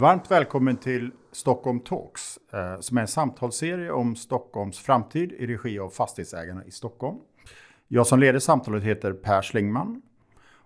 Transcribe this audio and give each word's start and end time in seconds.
Varmt 0.00 0.30
välkommen 0.30 0.76
till 0.76 1.10
Stockholm 1.32 1.80
Talks 1.80 2.38
eh, 2.52 2.80
som 2.80 2.96
är 2.96 3.00
en 3.00 3.08
samtalsserie 3.08 3.92
om 3.92 4.16
Stockholms 4.16 4.78
framtid 4.78 5.32
i 5.32 5.46
regi 5.46 5.78
av 5.78 5.90
Fastighetsägarna 5.90 6.64
i 6.64 6.70
Stockholm. 6.70 7.18
Jag 7.88 8.06
som 8.06 8.20
leder 8.20 8.38
samtalet 8.38 8.82
heter 8.82 9.12
Per 9.12 9.42
Slingman. 9.42 10.02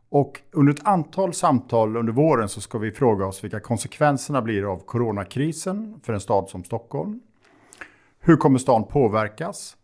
Och 0.09 0.41
under 0.51 0.73
ett 0.73 0.87
antal 0.87 1.35
samtal 1.35 1.97
under 1.97 2.13
våren 2.13 2.49
så 2.49 2.61
ska 2.61 2.79
vi 2.79 2.93
fråga 2.93 3.27
oss 3.27 3.45
vilka 3.45 3.61
konsekvenserna 3.61 4.43
blir 4.43 4.73
av 4.73 4.79
coronakrisen 4.79 6.01
för 6.03 6.13
en 6.13 6.21
stad 6.21 6.49
som 6.49 6.65
Stockholm. 6.65 7.21
Hur 8.21 8.37
kommer 8.37 8.59
stan 8.59 8.85
påverkas? 8.85 9.77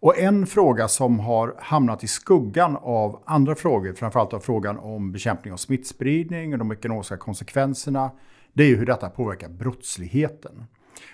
Och 0.00 0.18
en 0.18 0.46
fråga 0.46 0.88
som 0.88 1.18
har 1.18 1.54
hamnat 1.58 2.04
i 2.04 2.06
skuggan 2.06 2.76
av 2.76 3.22
andra 3.26 3.54
frågor, 3.54 3.92
framförallt 3.92 4.32
av 4.32 4.40
frågan 4.40 4.78
om 4.78 5.12
bekämpning 5.12 5.52
av 5.52 5.56
smittspridning 5.56 6.52
och 6.52 6.58
de 6.58 6.72
ekonomiska 6.72 7.16
konsekvenserna, 7.16 8.10
det 8.52 8.62
är 8.62 8.68
ju 8.68 8.76
hur 8.76 8.86
detta 8.86 9.10
påverkar 9.10 9.48
brottsligheten. 9.48 10.64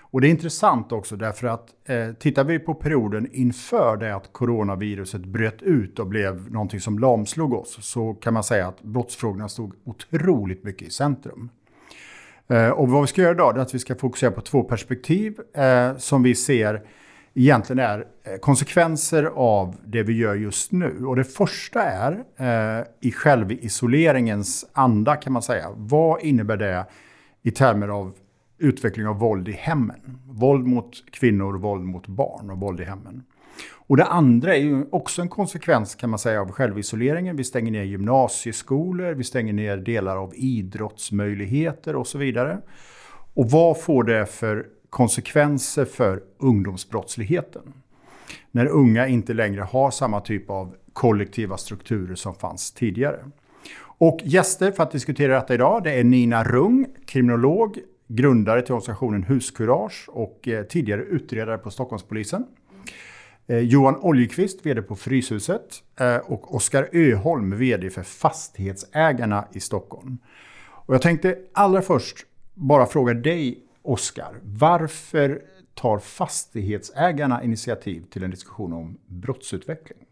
Och 0.01 0.21
det 0.21 0.29
är 0.29 0.31
intressant 0.31 0.93
också 0.93 1.17
därför 1.17 1.47
att 1.47 1.69
eh, 1.85 2.13
tittar 2.13 2.45
vi 2.45 2.59
på 2.59 2.75
perioden 2.75 3.29
inför 3.33 3.97
det 3.97 4.15
att 4.15 4.33
coronaviruset 4.33 5.25
bröt 5.25 5.63
ut 5.63 5.99
och 5.99 6.07
blev 6.07 6.51
någonting 6.51 6.81
som 6.81 6.99
lamslog 6.99 7.53
oss 7.53 7.79
så 7.81 8.15
kan 8.15 8.35
man 8.35 8.45
säga 8.45 8.69
att 8.69 8.83
brottsfrågorna 8.83 9.49
stod 9.49 9.73
otroligt 9.85 10.65
mycket 10.65 10.89
i 10.89 10.91
centrum. 10.91 11.49
Eh, 12.49 12.69
och 12.69 12.89
vad 12.89 13.01
vi 13.01 13.07
ska 13.07 13.23
göra 13.23 13.33
idag 13.33 13.57
är 13.57 13.61
att 13.61 13.75
vi 13.75 13.79
ska 13.79 13.95
fokusera 13.95 14.31
på 14.31 14.41
två 14.41 14.63
perspektiv 14.63 15.41
eh, 15.57 15.97
som 15.97 16.23
vi 16.23 16.35
ser 16.35 16.83
egentligen 17.35 17.79
är 17.79 17.99
eh, 18.25 18.37
konsekvenser 18.41 19.25
av 19.35 19.77
det 19.85 20.03
vi 20.03 20.13
gör 20.13 20.35
just 20.35 20.73
nu. 20.73 21.07
Och 21.07 21.17
det 21.17 21.25
första 21.25 21.83
är 21.83 22.13
eh, 22.37 22.87
i 23.01 23.13
självisoleringens 23.13 24.71
anda 24.73 25.17
kan 25.17 25.33
man 25.33 25.43
säga. 25.43 25.69
Vad 25.77 26.21
innebär 26.21 26.57
det 26.57 26.87
i 27.47 27.51
termer 27.51 27.89
av 27.89 28.15
utveckling 28.59 29.07
av 29.07 29.19
våld 29.19 29.49
i 29.49 29.53
hemmen. 29.53 30.19
Våld 30.29 30.67
mot 30.67 31.11
kvinnor, 31.11 31.59
våld 31.59 31.85
mot 31.85 32.07
barn 32.07 32.51
och 32.51 32.61
våld 32.61 32.81
i 32.81 32.85
hemmen. 32.85 33.25
Och 33.73 33.97
det 33.97 34.05
andra 34.05 34.57
är 34.57 34.61
ju 34.61 34.85
också 34.93 35.23
en 35.23 35.29
konsekvens 35.29 35.95
kan 35.95 36.11
man 36.11 36.19
säga 36.19 36.41
av 36.41 36.53
självisoleringen. 36.53 37.37
Vi 37.37 37.45
stänger 37.45 37.71
ner 37.71 37.83
gymnasieskolor, 37.83 39.15
vi 39.15 39.25
stänger 39.25 39.53
ner 39.53 39.77
delar 39.77 40.17
av 40.17 40.33
idrottsmöjligheter 40.35 41.97
och 41.97 42.07
så 42.07 42.19
vidare. 42.19 42.59
Och 43.35 43.51
vad 43.51 43.81
får 43.81 44.05
det 44.05 44.27
för 44.27 44.67
konsekvenser 44.91 45.85
för 45.85 46.23
ungdomsbrottsligheten? 46.39 47.73
När 48.51 48.67
unga 48.67 49.09
inte 49.09 49.35
längre 49.35 49.63
har 49.63 49.91
samma 49.91 50.21
typ 50.21 50.51
av 50.51 50.75
kollektiva 50.93 51.57
strukturer 51.57 52.15
som 52.15 52.35
fanns 52.35 52.73
tidigare. 52.73 53.25
Och 53.99 54.21
gäster 54.25 54.73
för 54.73 54.83
att 54.83 54.91
diskutera 54.91 55.35
detta 55.35 55.55
idag 55.55 55.83
det 55.85 55.93
är 55.93 56.05
Nina 56.05 56.45
Rung, 56.45 56.87
kriminolog, 57.17 57.79
grundare 58.09 58.63
till 58.63 58.75
organisationen 58.75 59.23
Huskurage 59.23 60.09
och 60.09 60.49
eh, 60.49 60.65
tidigare 60.65 61.03
utredare 61.03 61.59
på 61.59 61.71
Stockholmspolisen. 61.71 62.47
Eh, 63.47 63.59
Johan 63.59 63.97
Oljekvist, 63.97 64.67
VD 64.67 64.83
på 64.83 64.97
Fryshuset 64.97 65.83
eh, 66.01 66.17
och 66.17 66.55
Oskar 66.55 66.89
Öholm, 66.93 67.59
VD 67.59 67.91
för 67.91 68.03
Fastighetsägarna 68.03 69.49
i 69.53 69.61
Stockholm. 69.61 70.19
Och 70.59 70.95
jag 70.95 71.03
tänkte 71.03 71.39
allra 71.53 71.83
först 71.83 72.17
bara 72.55 72.87
fråga 72.87 73.15
dig, 73.15 73.59
Oskar, 73.83 74.41
varför 74.43 75.43
tar 75.75 75.99
fastighetsägarna 75.99 77.43
initiativ 77.43 78.05
till 78.11 78.23
en 78.23 78.31
diskussion 78.31 78.73
om 78.73 78.99
brottsutveckling? 79.07 80.06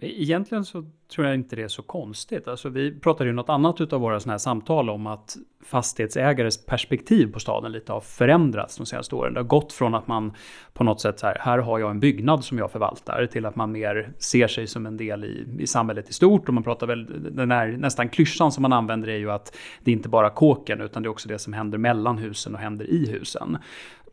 Egentligen 0.00 0.64
så 0.64 0.84
tror 1.14 1.26
jag 1.26 1.34
inte 1.34 1.56
det 1.56 1.62
är 1.62 1.68
så 1.68 1.82
konstigt. 1.82 2.48
Alltså 2.48 2.68
vi 2.68 3.00
pratade 3.00 3.30
ju 3.30 3.34
något 3.34 3.48
annat 3.48 3.80
utav 3.80 4.00
våra 4.00 4.20
sådana 4.20 4.32
här 4.32 4.38
samtal 4.38 4.90
om 4.90 5.06
att 5.06 5.36
fastighetsägares 5.64 6.66
perspektiv 6.66 7.32
på 7.32 7.40
staden 7.40 7.72
lite 7.72 7.92
har 7.92 8.00
förändrats 8.00 8.76
de 8.76 8.86
senaste 8.86 9.14
åren. 9.14 9.34
Det 9.34 9.40
har 9.40 9.44
gått 9.44 9.72
från 9.72 9.94
att 9.94 10.06
man 10.06 10.32
på 10.72 10.84
något 10.84 11.00
sätt 11.00 11.18
så 11.18 11.26
här, 11.26 11.36
här 11.40 11.58
har 11.58 11.78
jag 11.78 11.90
en 11.90 12.00
byggnad 12.00 12.44
som 12.44 12.58
jag 12.58 12.72
förvaltar, 12.72 13.26
till 13.26 13.46
att 13.46 13.56
man 13.56 13.72
mer 13.72 14.12
ser 14.18 14.48
sig 14.48 14.66
som 14.66 14.86
en 14.86 14.96
del 14.96 15.24
i, 15.24 15.46
i 15.58 15.66
samhället 15.66 16.10
i 16.10 16.12
stort. 16.12 16.48
Och 16.48 16.54
man 16.54 16.62
pratar 16.62 16.86
väl, 16.86 17.34
den 17.34 17.50
här 17.50 17.66
nästan 17.66 18.08
klyschan 18.08 18.52
som 18.52 18.62
man 18.62 18.72
använder 18.72 19.08
är 19.08 19.18
ju 19.18 19.30
att 19.30 19.56
det 19.80 19.90
är 19.90 19.92
inte 19.92 20.08
bara 20.08 20.30
kåken, 20.30 20.80
utan 20.80 21.02
det 21.02 21.06
är 21.06 21.10
också 21.10 21.28
det 21.28 21.38
som 21.38 21.52
händer 21.52 21.78
mellan 21.78 22.18
husen 22.18 22.54
och 22.54 22.60
händer 22.60 22.90
i 22.90 23.10
husen 23.10 23.58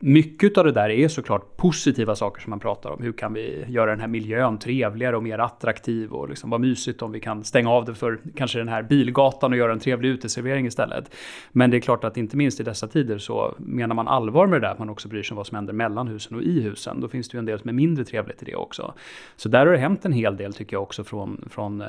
mycket 0.02 0.58
av 0.58 0.66
det 0.66 0.72
där 0.72 0.90
är 0.90 1.08
såklart 1.08 1.58
positiva 1.58 2.16
saker 2.16 2.42
som 2.42 2.50
man 2.50 2.60
pratar 2.60 2.90
om. 2.90 3.04
Hur 3.04 3.12
kan 3.12 3.34
vi 3.34 3.66
göra 3.68 3.92
den 3.92 4.00
här 4.00 4.08
miljön 4.08 4.58
trevligare 4.58 5.16
och 5.16 5.24
mer 5.24 5.40
attraktiv 5.40 6.12
och 6.12 6.30
liksom 6.30 6.50
vad 6.50 6.62
mysigt 6.62 7.02
om 7.02 7.12
vi 7.12 7.20
kan 7.20 7.44
stänga 7.44 7.70
av 7.70 7.86
det 7.86 7.96
för 7.96 8.20
kanske 8.36 8.58
den 8.58 8.68
här 8.68 8.84
bilgatan 8.84 9.52
och 9.52 9.58
göra 9.58 9.72
en 9.72 9.80
trevlig 9.80 10.10
uteservering 10.10 10.66
istället. 10.66 11.16
Men 11.52 11.72
det 11.72 11.78
är 11.78 11.82
klart 11.82 12.04
att 12.04 12.18
inte 12.18 12.38
minst 12.38 12.60
i 12.60 12.64
dessa 12.64 12.88
tider 12.88 13.18
så 13.18 13.56
menar 13.58 13.96
man 13.96 14.08
allvar 14.08 14.48
med 14.48 14.62
det 14.62 14.68
där 14.68 14.74
att 14.74 14.80
man 14.80 14.90
också 14.90 15.08
bryr 15.08 15.24
sig 15.24 15.34
om 15.34 15.38
vad 15.38 15.48
som 15.48 15.56
händer 15.56 15.74
mellan 15.74 16.08
husen 16.08 16.38
och 16.38 16.44
i 16.44 16.62
husen. 16.62 17.02
Då 17.02 17.08
finns 17.08 17.30
det 17.30 17.36
ju 17.36 17.40
en 17.40 17.46
del 17.46 17.60
som 17.60 17.70
är 17.70 17.74
mindre 17.74 18.06
trevligt 18.06 18.42
i 18.42 18.46
det 18.46 18.56
också. 18.56 18.94
Så 19.36 19.50
där 19.50 19.66
har 19.66 19.74
det 19.74 19.80
hänt 19.80 20.06
en 20.06 20.14
hel 20.14 20.38
del 20.38 20.54
tycker 20.54 20.76
jag 20.76 20.84
också 20.84 21.04
från, 21.04 21.46
från 21.50 21.82
eh, 21.82 21.88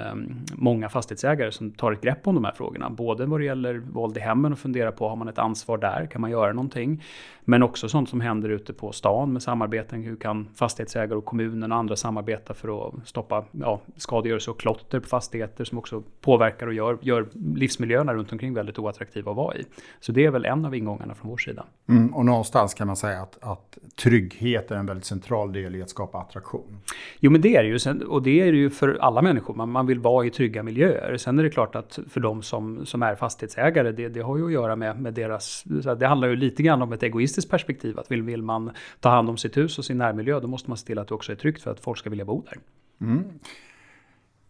många 0.54 0.88
fastighetsägare 0.88 1.52
som 1.52 1.70
tar 1.70 1.92
ett 1.92 2.00
grepp 2.00 2.26
om 2.26 2.34
de 2.34 2.44
här 2.44 2.52
frågorna. 2.52 2.90
Både 2.90 3.26
vad 3.26 3.40
det 3.40 3.44
gäller 3.44 3.74
våld 3.74 4.16
i 4.16 4.20
hemmen 4.20 4.52
och 4.52 4.58
fundera 4.58 4.92
på 4.92 5.08
har 5.08 5.16
man 5.16 5.28
ett 5.28 5.38
ansvar 5.38 5.78
där, 5.78 6.06
kan 6.06 6.20
man 6.20 6.30
göra 6.30 6.52
någonting? 6.52 7.02
Men 7.44 7.62
också 7.62 7.88
sånt 7.88 8.01
som 8.06 8.20
händer 8.20 8.48
ute 8.48 8.72
på 8.72 8.92
stan 8.92 9.32
med 9.32 9.42
samarbeten. 9.42 10.02
Hur 10.02 10.16
kan 10.16 10.48
fastighetsägare 10.54 11.14
och 11.14 11.24
kommunen 11.24 11.72
och 11.72 11.78
andra 11.78 11.96
samarbeta 11.96 12.54
för 12.54 12.88
att 12.88 12.94
stoppa 13.08 13.44
ja, 13.50 13.80
skadegörelse 13.96 14.50
och 14.50 14.60
klotter 14.60 15.00
på 15.00 15.08
fastigheter 15.08 15.64
som 15.64 15.78
också 15.78 16.02
påverkar 16.20 16.66
och 16.66 16.74
gör, 16.74 16.98
gör 17.00 17.26
livsmiljöerna 17.54 18.14
runt 18.14 18.32
omkring 18.32 18.54
väldigt 18.54 18.78
oattraktiva 18.78 19.30
att 19.30 19.36
vara 19.36 19.56
i. 19.56 19.64
Så 20.00 20.12
det 20.12 20.24
är 20.24 20.30
väl 20.30 20.44
en 20.44 20.64
av 20.64 20.74
ingångarna 20.74 21.14
från 21.14 21.30
vår 21.30 21.36
sida. 21.36 21.64
Mm, 21.88 22.14
och 22.14 22.24
någonstans 22.24 22.74
kan 22.74 22.86
man 22.86 22.96
säga 22.96 23.22
att, 23.22 23.38
att 23.40 23.78
trygghet 24.02 24.70
är 24.70 24.76
en 24.76 24.86
väldigt 24.86 25.06
central 25.06 25.52
del 25.52 25.76
i 25.76 25.82
att 25.82 25.90
skapa 25.90 26.18
attraktion. 26.18 26.78
Jo 27.20 27.30
men 27.30 27.40
det 27.40 27.56
är 27.56 27.62
det 27.62 27.68
ju. 27.68 28.04
Och 28.04 28.22
det 28.22 28.40
är 28.40 28.52
det 28.52 28.58
ju 28.58 28.70
för 28.70 28.98
alla 29.00 29.22
människor. 29.22 29.54
Man, 29.54 29.70
man 29.70 29.86
vill 29.86 29.98
vara 29.98 30.26
i 30.26 30.30
trygga 30.30 30.62
miljöer. 30.62 31.16
Sen 31.16 31.38
är 31.38 31.42
det 31.42 31.50
klart 31.50 31.74
att 31.74 31.98
för 32.10 32.20
de 32.20 32.42
som, 32.42 32.86
som 32.86 33.02
är 33.02 33.14
fastighetsägare, 33.14 33.92
det, 33.92 34.08
det 34.08 34.20
har 34.20 34.38
ju 34.38 34.46
att 34.46 34.52
göra 34.52 34.76
med, 34.76 35.00
med 35.00 35.14
deras... 35.14 35.62
Det 35.98 36.06
handlar 36.06 36.28
ju 36.28 36.36
lite 36.36 36.62
grann 36.62 36.82
om 36.82 36.92
ett 36.92 37.02
egoistiskt 37.02 37.22
egoistiskt 37.32 37.50
perspektiv. 37.92 37.98
Att 37.98 38.10
vill, 38.10 38.22
vill 38.22 38.42
man 38.42 38.70
ta 39.00 39.08
hand 39.08 39.28
om 39.28 39.36
sitt 39.36 39.56
hus 39.56 39.78
och 39.78 39.84
sin 39.84 39.98
närmiljö, 39.98 40.40
då 40.40 40.48
måste 40.48 40.70
man 40.70 40.76
se 40.76 40.86
till 40.86 40.98
att 40.98 41.08
det 41.08 41.14
också 41.14 41.32
är 41.32 41.36
tryggt 41.36 41.62
för 41.62 41.70
att 41.70 41.80
folk 41.80 41.98
ska 41.98 42.10
vilja 42.10 42.24
bo 42.24 42.42
där. 42.42 42.58
Mm. 43.00 43.24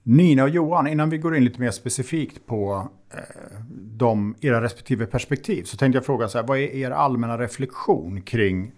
Nina 0.05 0.43
och 0.43 0.49
Johan, 0.49 0.87
innan 0.87 1.11
vi 1.11 1.19
går 1.19 1.37
in 1.37 1.45
lite 1.45 1.61
mer 1.61 1.71
specifikt 1.71 2.47
på 2.47 2.89
eh, 3.11 3.61
de, 3.97 4.35
era 4.41 4.61
respektive 4.61 5.07
perspektiv 5.07 5.65
så 5.65 5.77
tänkte 5.77 5.97
jag 5.97 6.07
fråga 6.07 6.29
så 6.29 6.39
här, 6.39 6.47
vad 6.47 6.59
är 6.59 6.75
er 6.75 6.91
allmänna 6.91 7.39
reflektion 7.39 8.23
kring 8.23 8.73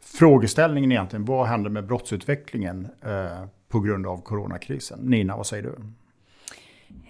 frågeställningen 0.00 0.92
egentligen? 0.92 1.24
Vad 1.24 1.46
händer 1.46 1.70
med 1.70 1.86
brottsutvecklingen 1.86 2.88
eh, 3.02 3.46
på 3.68 3.80
grund 3.80 4.06
av 4.06 4.22
coronakrisen? 4.22 4.98
Nina, 5.02 5.36
vad 5.36 5.46
säger 5.46 5.62
du? 5.62 5.74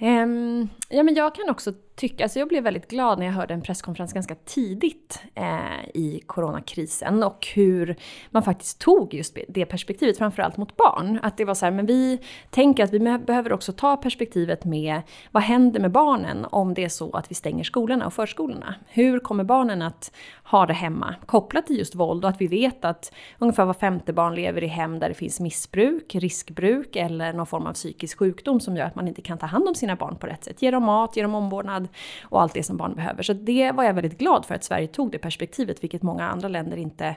Um, 0.06 0.68
ja, 0.88 1.02
men 1.02 1.14
jag 1.14 1.34
kan 1.34 1.50
också 1.50 1.72
tycka, 1.98 2.24
alltså 2.24 2.38
jag 2.38 2.48
blev 2.48 2.64
väldigt 2.64 2.90
glad 2.90 3.18
när 3.18 3.26
jag 3.26 3.32
hörde 3.32 3.54
en 3.54 3.62
presskonferens 3.62 4.12
ganska 4.12 4.34
tidigt 4.34 5.22
eh, 5.34 5.88
i 5.94 6.22
coronakrisen 6.26 7.22
och 7.22 7.46
hur 7.54 7.96
man 8.30 8.42
faktiskt 8.42 8.78
tog 8.78 9.14
just 9.14 9.38
det 9.48 9.66
perspektivet, 9.66 10.18
framförallt 10.18 10.56
mot 10.56 10.76
barn. 10.76 11.20
Att 11.22 11.36
det 11.36 11.44
var 11.44 11.54
så 11.54 11.64
här, 11.64 11.72
men 11.72 11.86
vi 11.86 12.20
tänker 12.50 12.84
att 12.84 12.92
vi 12.92 12.98
behöver 13.18 13.52
också 13.52 13.72
ta 13.72 13.96
perspektivet 13.96 14.64
med 14.64 15.02
vad 15.32 15.42
händer 15.42 15.80
med 15.80 15.90
barnen 15.90 16.46
om 16.50 16.74
det 16.74 16.84
är 16.84 16.88
så 16.88 17.10
att 17.10 17.30
vi 17.30 17.34
stänger 17.34 17.64
skolorna 17.64 18.06
och 18.06 18.12
förskolorna? 18.12 18.74
Hur 18.88 19.18
kommer 19.18 19.44
barnen 19.44 19.82
att 19.82 20.12
ha 20.44 20.66
det 20.66 20.72
hemma 20.72 21.14
kopplat 21.26 21.66
till 21.66 21.78
just 21.78 21.94
våld 21.94 22.24
och 22.24 22.30
att 22.30 22.40
vi 22.40 22.46
vet 22.46 22.84
att 22.84 23.12
ungefär 23.38 23.64
var 23.64 23.74
femte 23.74 24.12
barn 24.12 24.34
lever 24.34 24.64
i 24.64 24.66
hem 24.66 24.98
där 24.98 25.08
det 25.08 25.14
finns 25.14 25.40
missbruk, 25.40 26.14
riskbruk 26.14 26.96
eller 26.96 27.32
någon 27.32 27.46
form 27.46 27.66
av 27.66 27.72
psykisk 27.72 28.18
sjukdom 28.18 28.60
som 28.60 28.76
gör 28.76 28.84
att 28.84 28.94
man 28.94 29.08
inte 29.08 29.22
kan 29.22 29.38
ta 29.38 29.46
hand 29.46 29.68
om 29.68 29.74
sina 29.74 29.96
barn 29.96 30.16
på 30.16 30.26
rätt 30.26 30.44
sätt. 30.44 30.62
Ge 30.62 30.70
dem 30.70 30.82
mat, 30.82 31.16
ge 31.16 31.22
dem 31.22 31.34
omvårdnad, 31.34 31.87
och 32.22 32.42
allt 32.42 32.54
det 32.54 32.62
som 32.62 32.76
barn 32.76 32.94
behöver. 32.94 33.22
Så 33.22 33.32
det 33.32 33.72
var 33.72 33.84
jag 33.84 33.94
väldigt 33.94 34.18
glad 34.18 34.46
för 34.46 34.54
att 34.54 34.64
Sverige 34.64 34.86
tog 34.86 35.12
det 35.12 35.18
perspektivet, 35.18 35.82
vilket 35.84 36.02
många 36.02 36.28
andra 36.28 36.48
länder 36.48 36.76
inte 36.76 37.16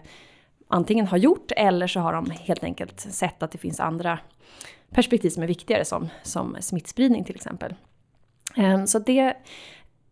antingen 0.68 1.08
har 1.08 1.18
gjort 1.18 1.52
eller 1.56 1.88
så 1.88 2.00
har 2.00 2.14
de 2.14 2.30
helt 2.30 2.64
enkelt 2.64 3.00
sett 3.00 3.44
att 3.44 3.52
det 3.52 3.58
finns 3.58 3.80
andra 3.80 4.20
perspektiv 4.90 5.30
som 5.30 5.44
är 5.44 5.48
viktigare 5.48 5.86
som, 5.86 6.10
som 6.24 6.58
smittspridning 6.60 7.24
till 7.24 7.36
exempel. 7.36 7.76
Eh, 8.58 8.86
så 8.86 9.00
det 9.00 9.36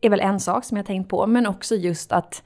är 0.01 0.09
väl 0.09 0.19
en 0.19 0.39
sak 0.39 0.65
som 0.65 0.77
jag 0.77 0.85
tänkt 0.85 1.09
på, 1.09 1.27
men 1.27 1.47
också 1.47 1.75
just 1.75 2.11
att 2.11 2.43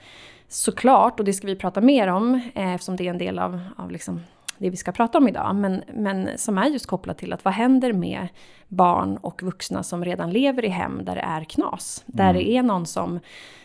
såklart, 0.47 1.19
och 1.19 1.25
det 1.25 1.33
ska 1.33 1.47
vi 1.47 1.55
prata 1.55 1.81
mer 1.81 2.07
om 2.07 2.35
eh, 2.55 2.73
eftersom 2.73 2.95
det 2.95 3.05
är 3.07 3.09
en 3.09 3.17
del 3.17 3.39
av, 3.39 3.59
av 3.77 3.91
liksom 3.91 4.21
det 4.57 4.69
vi 4.69 4.77
ska 4.77 4.91
prata 4.91 5.17
om 5.17 5.27
idag, 5.27 5.55
men, 5.55 5.83
men 5.93 6.37
som 6.37 6.57
är 6.57 6.65
just 6.65 6.85
kopplat 6.85 7.17
till 7.17 7.33
att 7.33 7.45
vad 7.45 7.53
händer 7.53 7.93
med 7.93 8.27
barn 8.67 9.17
och 9.17 9.43
vuxna 9.43 9.83
som 9.83 10.05
redan 10.05 10.31
lever 10.31 10.65
i 10.65 10.69
hem 10.69 11.05
där 11.05 11.15
det 11.15 11.21
är 11.21 11.43
knas? 11.43 12.03
Där 12.05 12.29
mm. 12.29 12.35
det 12.35 12.49
är 12.49 12.63
någon 12.63 12.85
som 12.85 13.19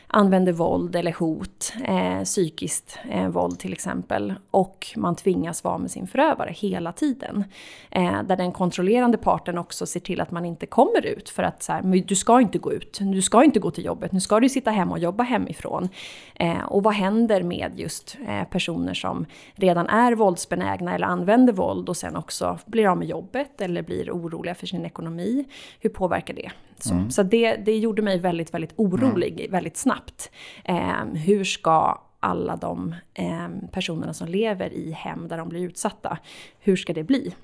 använder 0.09 0.53
våld 0.53 0.97
eller 0.97 1.13
hot, 1.13 1.73
eh, 1.85 2.23
psykiskt 2.25 2.99
eh, 3.11 3.29
våld 3.29 3.59
till 3.59 3.73
exempel. 3.73 4.35
Och 4.51 4.87
man 4.97 5.17
tvingas 5.17 5.65
vara 5.65 5.79
med 5.79 5.91
sin 5.91 6.07
förövare 6.07 6.51
hela 6.53 6.93
tiden. 6.93 7.45
Eh, 7.91 8.23
där 8.23 8.37
den 8.37 8.53
kontrollerande 8.53 9.19
parten 9.19 9.59
också 9.59 9.87
ser 9.87 10.01
till 10.01 10.21
att 10.21 10.31
man 10.31 10.45
inte 10.45 10.67
kommer 10.67 11.07
ut. 11.07 11.29
För 11.29 11.43
att 11.43 11.63
så 11.63 11.73
här, 11.73 12.03
du 12.07 12.15
ska 12.15 12.41
inte 12.41 12.59
gå 12.59 12.73
ut, 12.73 12.99
du 13.01 13.23
ska 13.23 13.45
inte 13.45 13.61
gå 13.61 13.71
till 13.71 13.85
jobbet, 13.85 14.13
nu 14.13 14.21
ska 14.21 14.41
du 14.41 14.49
sitta 14.49 14.71
hemma 14.71 14.93
och 14.93 14.99
jobba 14.99 15.25
hemifrån. 15.25 15.89
Eh, 16.35 16.63
och 16.63 16.83
vad 16.83 16.95
händer 16.95 17.43
med 17.43 17.73
just 17.77 18.17
eh, 18.29 18.45
personer 18.45 18.95
som 18.95 19.27
redan 19.55 19.89
är 19.89 20.13
våldsbenägna 20.13 20.95
eller 20.95 21.07
använder 21.07 21.53
våld 21.53 21.89
och 21.89 21.97
sen 21.97 22.17
också 22.17 22.59
blir 22.67 22.87
av 22.87 22.99
med 22.99 23.09
jobbet 23.09 23.61
eller 23.61 23.83
blir 23.83 24.11
oroliga 24.11 24.55
för 24.55 24.67
sin 24.67 24.85
ekonomi. 24.85 25.45
Hur 25.81 25.91
påverkar 25.91 26.35
det? 26.35 26.51
Så, 26.79 26.95
mm. 26.95 27.11
så 27.11 27.23
det, 27.23 27.57
det 27.57 27.79
gjorde 27.79 28.03
mig 28.03 28.19
väldigt, 28.19 28.55
väldigt 28.55 28.73
orolig 28.77 29.41
mm. 29.41 29.53
väldigt 29.53 29.77
snabbt. 29.77 30.31
Eh, 30.65 31.05
hur 31.15 31.45
ska 31.45 32.03
alla 32.21 32.57
de 32.57 32.95
eh, 33.15 33.49
personerna 33.73 34.15
som 34.15 34.29
lever 34.29 34.73
i 34.73 34.91
hem 34.91 35.29
där 35.29 35.39
de 35.39 35.49
blir 35.49 35.61
utsatta, 35.61 36.19
hur 36.61 36.77
ska 36.77 36.93
det 36.93 37.05
bli? 37.05 37.35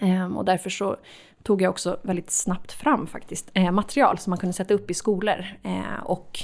Eh, 0.00 0.36
och 0.36 0.44
därför 0.44 0.70
så 0.70 0.96
tog 1.42 1.62
jag 1.62 1.70
också 1.70 1.96
väldigt 2.02 2.30
snabbt 2.30 2.72
fram 2.72 3.06
faktiskt 3.06 3.50
eh, 3.54 3.70
material 3.70 4.18
som 4.18 4.30
man 4.30 4.38
kunde 4.38 4.52
sätta 4.52 4.74
upp 4.74 4.90
i 4.90 4.94
skolor. 4.94 5.44
Eh, 5.62 6.02
och 6.04 6.38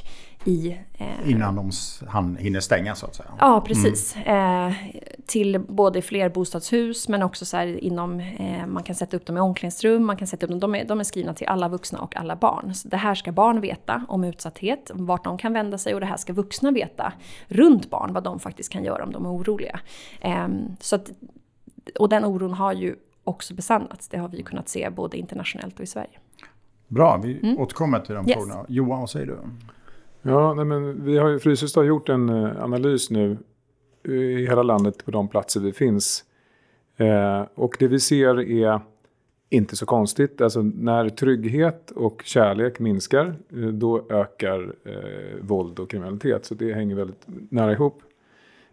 i... 0.49 0.79
Eh, 0.95 1.31
Innan 1.31 1.57
de 1.57 1.71
han 2.09 2.37
hinner 2.37 2.61
stänga 2.61 2.95
så 2.95 3.07
att 3.07 3.15
säga? 3.15 3.29
Ja, 3.39 3.61
precis. 3.61 4.17
Mm. 4.25 4.69
Eh, 4.69 4.75
till 5.27 5.59
både 5.59 6.03
flerbostadshus 6.03 7.09
men 7.09 7.23
också 7.23 7.45
så 7.45 7.57
här 7.57 7.67
inom, 7.67 8.21
eh, 8.21 8.67
man 8.67 8.83
kan 8.83 8.95
sätta 8.95 9.17
upp 9.17 9.27
dem 9.27 9.37
i 9.37 9.41
omklädningsrum, 9.41 10.05
man 10.05 10.17
kan 10.17 10.27
sätta 10.27 10.47
upp 10.47 10.51
dem, 10.51 10.61
de 10.61 10.75
är, 10.75 10.85
de 10.85 11.01
är 11.01 11.05
skrivna 11.05 11.35
till 11.35 11.47
alla 11.47 11.69
vuxna 11.69 12.01
och 12.01 12.17
alla 12.17 12.37
barn. 12.37 12.75
Så 12.75 12.89
det 12.89 12.97
här 12.97 13.15
ska 13.15 13.33
barn 13.33 13.61
veta 13.61 14.05
om 14.09 14.25
utsatthet, 14.25 14.91
vart 14.95 15.25
de 15.25 15.39
kan 15.39 15.53
vända 15.53 15.79
sig 15.79 15.95
och 15.95 16.01
det 16.01 16.07
här 16.07 16.17
ska 16.17 16.33
vuxna 16.33 16.71
veta 16.71 17.13
runt 17.49 17.91
barn, 17.91 18.13
vad 18.13 18.25
de 18.25 18.39
faktiskt 18.39 18.73
kan 18.73 18.85
göra 18.85 19.05
om 19.05 19.13
de 19.13 19.27
är 19.27 19.31
oroliga. 19.31 19.81
Ehm, 20.21 20.77
så 20.81 20.97
att, 20.97 21.11
och 21.99 22.09
den 22.09 22.25
oron 22.25 22.55
har 22.55 22.73
ju 22.73 22.97
också 23.25 23.55
besannats, 23.55 24.09
det 24.09 24.19
har 24.19 24.29
vi 24.29 24.37
ju 24.37 24.43
kunnat 24.43 24.69
se 24.69 24.91
både 24.91 25.17
internationellt 25.17 25.79
och 25.79 25.85
i 25.85 25.87
Sverige. 25.87 26.19
Bra, 26.89 27.17
vi 27.17 27.39
mm. 27.43 27.59
återkommer 27.59 28.01
till 28.01 28.15
de 28.15 28.29
yes. 28.29 28.37
frågorna. 28.37 28.65
Johan, 28.69 29.01
vad 29.01 29.11
säger 29.11 29.27
du? 29.27 29.39
Ja, 30.23 30.55
nej, 30.55 30.65
men 30.65 31.05
vi 31.05 31.19
har 31.19 31.29
ju, 31.29 31.39
Fryshuset 31.39 31.77
har 31.77 31.85
gjort 31.85 32.09
en 32.09 32.29
eh, 32.29 32.65
analys 32.65 33.11
nu 33.11 33.39
eh, 34.05 34.13
i 34.13 34.47
hela 34.47 34.63
landet 34.63 35.05
på 35.05 35.11
de 35.11 35.29
platser 35.29 35.61
vi 35.61 35.73
finns. 35.73 36.25
Eh, 36.97 37.43
och 37.55 37.77
det 37.79 37.89
vi 37.89 38.01
ser 38.01 38.41
är 38.41 38.81
inte 39.51 39.77
så 39.77 39.87
konstigt. 39.87 40.41
Alltså 40.41 40.63
när 40.63 41.09
trygghet 41.09 41.91
och 41.91 42.23
kärlek 42.25 42.79
minskar 42.79 43.37
eh, 43.53 43.59
då 43.59 44.07
ökar 44.11 44.75
eh, 44.85 45.41
våld 45.41 45.79
och 45.79 45.91
kriminalitet. 45.91 46.45
Så 46.45 46.55
det 46.55 46.73
hänger 46.73 46.95
väldigt 46.95 47.25
nära 47.27 47.73
ihop. 47.73 48.03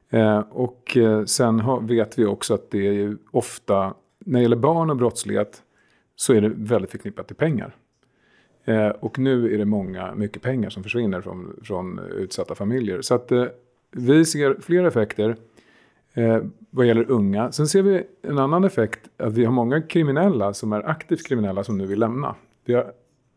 Eh, 0.09 0.39
och 0.39 0.97
sen 1.25 1.59
har, 1.59 1.81
vet 1.81 2.19
vi 2.19 2.25
också 2.25 2.53
att 2.53 2.71
det 2.71 2.87
är 2.87 2.93
ju 2.93 3.17
ofta, 3.31 3.93
när 4.19 4.39
det 4.39 4.43
gäller 4.43 4.55
barn 4.55 4.89
och 4.89 4.97
brottslighet 4.97 5.61
så 6.15 6.33
är 6.33 6.41
det 6.41 6.49
väldigt 6.49 6.91
förknippat 6.91 7.27
till 7.27 7.35
pengar. 7.35 7.75
Eh, 8.65 8.87
och 8.87 9.19
nu 9.19 9.53
är 9.53 9.57
det 9.57 9.65
många, 9.65 10.15
mycket 10.15 10.41
pengar 10.41 10.69
som 10.69 10.83
försvinner 10.83 11.21
från, 11.21 11.59
från 11.63 11.99
utsatta 11.99 12.55
familjer. 12.55 13.01
Så 13.01 13.15
att 13.15 13.31
eh, 13.31 13.45
vi 13.91 14.25
ser 14.25 14.57
flera 14.61 14.87
effekter 14.87 15.35
eh, 16.13 16.43
vad 16.69 16.85
gäller 16.85 17.11
unga. 17.11 17.51
Sen 17.51 17.67
ser 17.67 17.81
vi 17.81 18.03
en 18.21 18.39
annan 18.39 18.63
effekt, 18.63 19.09
att 19.17 19.33
vi 19.33 19.45
har 19.45 19.51
många 19.51 19.81
kriminella 19.81 20.53
som 20.53 20.73
är 20.73 20.89
aktivt 20.89 21.27
kriminella 21.27 21.63
som 21.63 21.77
nu 21.77 21.85
vill 21.85 21.99
lämna. 21.99 22.35
Vi 22.65 22.73
har 22.73 22.93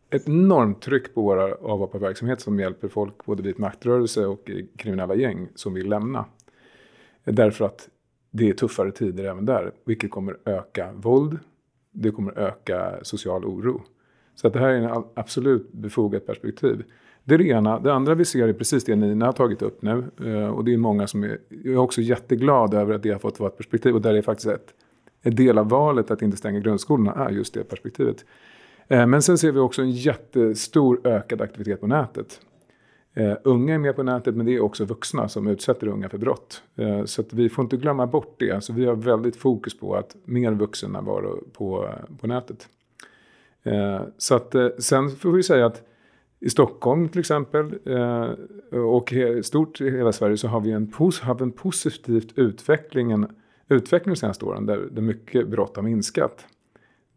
ett 0.09 0.27
enormt 0.27 0.81
tryck 0.81 1.13
på 1.13 1.21
våra 1.21 1.55
avhopparverksamhet 1.55 2.41
som 2.41 2.59
hjälper 2.59 2.87
folk, 2.87 3.25
både 3.25 3.43
vit 3.43 3.57
maktrörelse 3.57 4.25
och 4.25 4.51
kriminella 4.77 5.15
gäng, 5.15 5.47
som 5.55 5.73
vill 5.73 5.89
lämna. 5.89 6.25
Eh, 7.25 7.33
därför 7.33 7.65
att 7.65 7.89
det 8.31 8.49
är 8.49 8.53
tuffare 8.53 8.91
tider 8.91 9.23
även 9.23 9.45
där, 9.45 9.71
vilket 9.85 10.11
kommer 10.11 10.37
öka 10.45 10.91
våld, 10.93 11.39
det 11.91 12.11
kommer 12.11 12.39
öka 12.39 12.99
social 13.03 13.45
oro. 13.45 13.83
Så 14.41 14.47
att 14.47 14.53
det 14.53 14.59
här 14.59 14.69
är 14.69 14.75
en 14.75 15.03
absolut 15.13 15.71
befogat 15.71 16.25
perspektiv. 16.25 16.83
Det 17.23 17.33
är 17.33 17.37
det 17.37 17.47
ena. 17.47 17.79
Det 17.79 17.93
andra 17.93 18.15
vi 18.15 18.25
ser 18.25 18.47
är 18.47 18.53
precis 18.53 18.85
det 18.85 18.95
Nina 18.95 19.25
har 19.25 19.33
tagit 19.33 19.61
upp 19.61 19.81
nu. 19.81 20.03
Eh, 20.25 20.47
och 20.47 20.65
det 20.65 20.73
är 20.73 20.77
många 20.77 21.07
som 21.07 21.23
är, 21.23 21.37
jag 21.49 21.73
är 21.73 21.77
också 21.77 22.01
jätteglad 22.01 22.73
över 22.73 22.93
att 22.93 23.03
det 23.03 23.11
har 23.11 23.19
fått 23.19 23.39
vara 23.39 23.49
ett 23.49 23.57
perspektiv. 23.57 23.95
Och 23.95 24.01
där 24.01 24.13
är 24.13 24.21
faktiskt 24.21 24.47
ett, 24.47 24.73
en 25.21 25.35
del 25.35 25.57
av 25.57 25.69
valet 25.69 26.11
att 26.11 26.21
inte 26.21 26.37
stänga 26.37 26.59
grundskolorna 26.59 27.13
är 27.13 27.29
just 27.29 27.53
det 27.53 27.63
perspektivet. 27.63 28.25
Eh, 28.87 29.07
men 29.07 29.21
sen 29.21 29.37
ser 29.37 29.51
vi 29.51 29.59
också 29.59 29.81
en 29.81 29.91
jättestor 29.91 31.07
ökad 31.07 31.41
aktivitet 31.41 31.81
på 31.81 31.87
nätet. 31.87 32.41
Uh, 33.17 33.33
unga 33.43 33.73
är 33.73 33.77
med 33.77 33.95
på 33.95 34.03
nätet 34.03 34.35
men 34.35 34.45
det 34.45 34.55
är 34.55 34.59
också 34.59 34.85
vuxna 34.85 35.29
som 35.29 35.47
utsätter 35.47 35.87
unga 35.87 36.09
för 36.09 36.17
brott. 36.17 36.63
Uh, 36.79 37.05
så 37.05 37.21
att 37.21 37.33
vi 37.33 37.49
får 37.49 37.63
inte 37.63 37.77
glömma 37.77 38.07
bort 38.07 38.35
det. 38.39 38.63
Så 38.63 38.73
vi 38.73 38.85
har 38.85 38.95
väldigt 38.95 39.35
fokus 39.35 39.79
på 39.79 39.95
att 39.95 40.15
mer 40.25 40.51
vuxna 40.51 41.01
vara 41.01 41.27
på, 41.53 41.89
på 42.19 42.27
nätet. 42.27 42.67
Eh, 43.63 44.01
så 44.17 44.35
att, 44.35 44.55
eh, 44.55 44.67
sen 44.79 45.09
får 45.09 45.31
vi 45.31 45.43
säga 45.43 45.65
att 45.65 45.83
i 46.39 46.49
Stockholm 46.49 47.09
till 47.09 47.19
exempel 47.19 47.79
eh, 47.85 48.29
och 48.79 49.13
stort 49.43 49.81
i 49.81 49.91
hela 49.91 50.11
Sverige 50.11 50.37
så 50.37 50.47
har 50.47 50.59
vi 50.59 50.71
en, 50.71 50.93
har 51.21 51.41
en 51.41 51.51
positivt 51.51 52.37
utveckling, 52.37 53.25
utveckling 53.67 54.13
de 54.13 54.19
senaste 54.19 54.45
åren 54.45 54.65
där, 54.65 54.87
där 54.91 55.01
mycket 55.01 55.47
brott 55.47 55.75
har 55.75 55.83
minskat. 55.83 56.45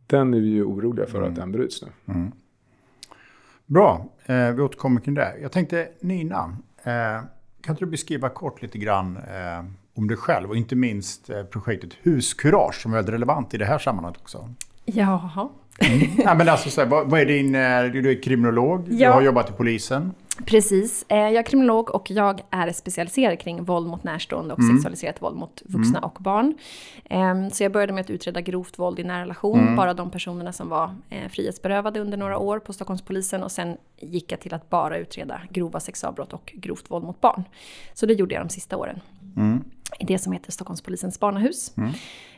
Den 0.07 0.35
är 0.35 0.41
vi 0.41 0.49
ju 0.49 0.65
oroliga 0.65 1.07
för 1.07 1.19
mm. 1.19 1.31
att 1.31 1.37
den 1.37 1.53
bryts 1.53 1.83
nu. 1.83 2.15
Mm. 2.15 2.33
Bra, 3.67 4.09
eh, 4.27 4.53
vi 4.53 4.63
återkommer 4.63 5.01
kring 5.01 5.15
det. 5.15 5.39
Jag 5.43 5.53
tänkte 5.53 5.89
Nina, 6.01 6.57
eh, 6.83 7.25
kan 7.61 7.75
du 7.75 7.87
beskriva 7.87 8.29
kort 8.29 8.63
lite 8.63 8.79
grann 8.79 9.17
eh, 9.17 9.65
om 9.95 10.09
dig 10.09 10.17
själv 10.17 10.51
och 10.51 10.57
inte 10.57 10.77
minst 10.77 11.31
projektet 11.51 11.93
Huskurage 12.03 12.83
som 12.83 12.93
är 12.93 12.97
väldigt 12.97 13.15
relevant 13.15 13.55
i 13.55 13.59
det 13.59 13.65
här 13.65 13.79
sammanhanget 13.79 14.21
också? 14.21 14.49
Jaha. 14.85 15.49
Mm. 15.79 16.11
ja, 16.25 16.35
men 16.35 16.49
alltså, 16.49 16.71
så 16.71 16.81
här, 16.81 16.89
vad, 16.89 17.11
vad, 17.11 17.21
är 17.21 17.27
din... 17.27 17.53
Du 18.03 18.11
är 18.11 18.23
kriminolog, 18.23 18.87
ja. 18.91 19.09
du 19.09 19.15
har 19.15 19.23
jobbat 19.23 19.51
i 19.51 19.53
polisen. 19.53 20.13
Precis. 20.47 21.05
Eh, 21.09 21.17
jag 21.19 21.35
är 21.35 21.43
kriminolog 21.43 21.95
och 21.95 22.11
jag 22.11 22.41
är 22.51 22.73
specialiserad 22.73 23.39
kring 23.39 23.65
våld 23.65 23.87
mot 23.87 24.05
närstående 24.05 24.55
och 24.55 24.61
mm. 24.61 24.77
sexualiserat 24.77 25.23
våld 25.23 25.37
mot 25.37 25.63
vuxna 25.65 25.99
mm. 25.99 26.11
och 26.11 26.19
barn. 26.21 26.55
Ehm, 27.05 27.51
så 27.51 27.63
jag 27.63 27.73
började 27.73 27.93
med 27.93 28.01
att 28.01 28.11
utreda 28.11 28.41
grovt 28.41 28.79
våld 28.79 28.99
i 28.99 29.05
nära 29.05 29.23
relation, 29.23 29.61
mm. 29.61 29.77
bara 29.77 29.95
de 29.95 30.11
personerna 30.11 30.53
som 30.53 30.69
var 30.69 30.95
eh, 31.11 31.29
frihetsberövade 31.29 32.01
under 32.01 32.19
några 32.19 32.39
år 32.39 32.59
på 32.59 32.73
Stockholmspolisen 32.73 33.43
och 33.43 33.53
sen 33.53 33.77
gick 34.01 34.33
jag 34.33 34.41
till 34.41 34.55
att 34.55 34.71
bara 34.71 34.99
utreda 34.99 35.41
grova 35.51 35.81
sexualbrott 35.81 36.33
och 36.33 36.53
grovt 36.55 36.91
våld 36.91 37.05
mot 37.05 37.21
barn. 37.21 37.45
Så 37.95 38.07
det 38.07 38.15
gjorde 38.15 38.35
jag 38.35 38.45
de 38.45 38.49
sista 38.49 38.77
åren. 38.77 39.01
I 39.99 40.05
det 40.05 40.19
som 40.19 40.33
heter 40.33 40.53
Stockholmspolisens 40.53 41.21
barnahus. 41.21 41.77
Mm. 41.77 41.93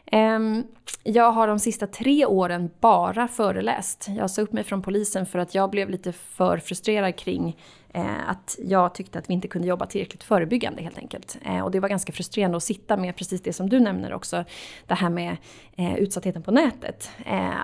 Ehm, 0.06 0.64
jag 1.02 1.32
har 1.32 1.49
de 1.49 1.58
sista 1.58 1.87
tre 1.87 2.26
åren 2.26 2.70
bara 2.80 3.28
föreläst. 3.28 4.08
Jag 4.16 4.30
sa 4.30 4.42
upp 4.42 4.52
mig 4.52 4.64
från 4.64 4.82
polisen 4.82 5.26
för 5.26 5.38
att 5.38 5.54
jag 5.54 5.70
blev 5.70 5.90
lite 5.90 6.12
för 6.12 6.58
frustrerad 6.58 7.16
kring 7.16 7.56
eh, 7.92 8.28
att 8.28 8.58
jag 8.64 8.94
tyckte 8.94 9.18
att 9.18 9.30
vi 9.30 9.34
inte 9.34 9.49
kunde 9.49 9.68
jobba 9.68 9.87
tillräckligt 9.87 10.23
förebyggande 10.23 10.82
helt 10.82 10.99
enkelt. 10.99 11.38
Eh, 11.44 11.61
och 11.61 11.70
det 11.70 11.80
var 11.80 11.88
ganska 11.88 12.12
frustrerande 12.12 12.56
att 12.56 12.62
sitta 12.62 12.96
med 12.96 13.16
precis 13.16 13.42
det 13.42 13.52
som 13.52 13.68
du 13.68 13.80
nämner 13.80 14.12
också. 14.12 14.44
Det 14.87 14.94
här 14.94 15.11
med 15.11 15.37
eh, 15.76 15.96
utsattheten 15.96 16.42
på 16.42 16.50
nätet. 16.50 17.11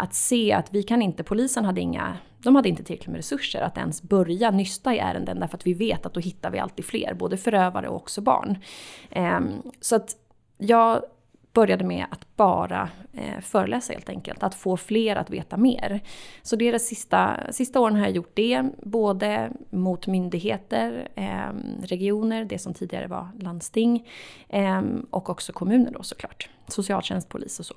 att 0.00 0.14
se 0.14 0.52
att 0.52 0.74
vi 0.74 0.82
kan 0.82 1.02
inte, 1.02 1.22
polisen 1.22 1.64
hade 1.64 1.80
inga 1.80 2.16
de 2.42 2.56
hade 2.56 2.68
inte 2.68 2.84
tillräckligt 2.84 3.08
med 3.08 3.16
resurser 3.16 3.60
att 3.60 3.78
ens 3.78 4.02
börja 4.02 4.50
nysta 4.50 4.94
i 4.94 4.98
ärenden 4.98 5.40
därför 5.40 5.56
att 5.56 5.66
vi 5.66 5.74
vet 5.74 6.06
att 6.06 6.14
då 6.14 6.20
hittar 6.20 6.50
vi 6.50 6.58
alltid 6.58 6.84
fler, 6.84 7.14
både 7.14 7.36
förövare 7.36 7.88
och 7.88 7.96
också 7.96 8.20
barn. 8.20 8.58
Ehm, 9.10 9.62
så 9.80 9.96
att 9.96 10.16
jag 10.58 11.02
började 11.52 11.84
med 11.84 12.06
att 12.10 12.36
bara 12.36 12.88
eh, 13.12 13.40
föreläsa 13.40 13.92
helt 13.92 14.08
enkelt. 14.08 14.42
Att 14.42 14.54
få 14.54 14.76
fler 14.76 15.16
att 15.16 15.30
veta 15.30 15.56
mer. 15.56 16.00
Så 16.42 16.56
det 16.56 16.68
är 16.68 16.72
de 16.72 16.78
sista, 16.78 17.36
sista 17.50 17.80
åren 17.80 17.96
har 17.96 18.02
jag 18.02 18.10
gjort 18.10 18.30
det. 18.34 18.64
Både 18.82 19.52
mot 19.70 20.06
myndigheter, 20.06 21.08
eh, 21.14 21.52
regioner, 21.82 22.44
det 22.44 22.58
som 22.58 22.74
tidigare 22.74 23.06
var 23.06 23.28
landsting. 23.40 24.08
Eh, 24.48 24.82
och 25.10 25.30
också 25.30 25.52
kommuner 25.52 25.90
då 25.90 26.02
såklart. 26.02 26.48
Socialtjänst, 26.68 27.28
polis 27.28 27.60
och 27.60 27.66
så. 27.66 27.74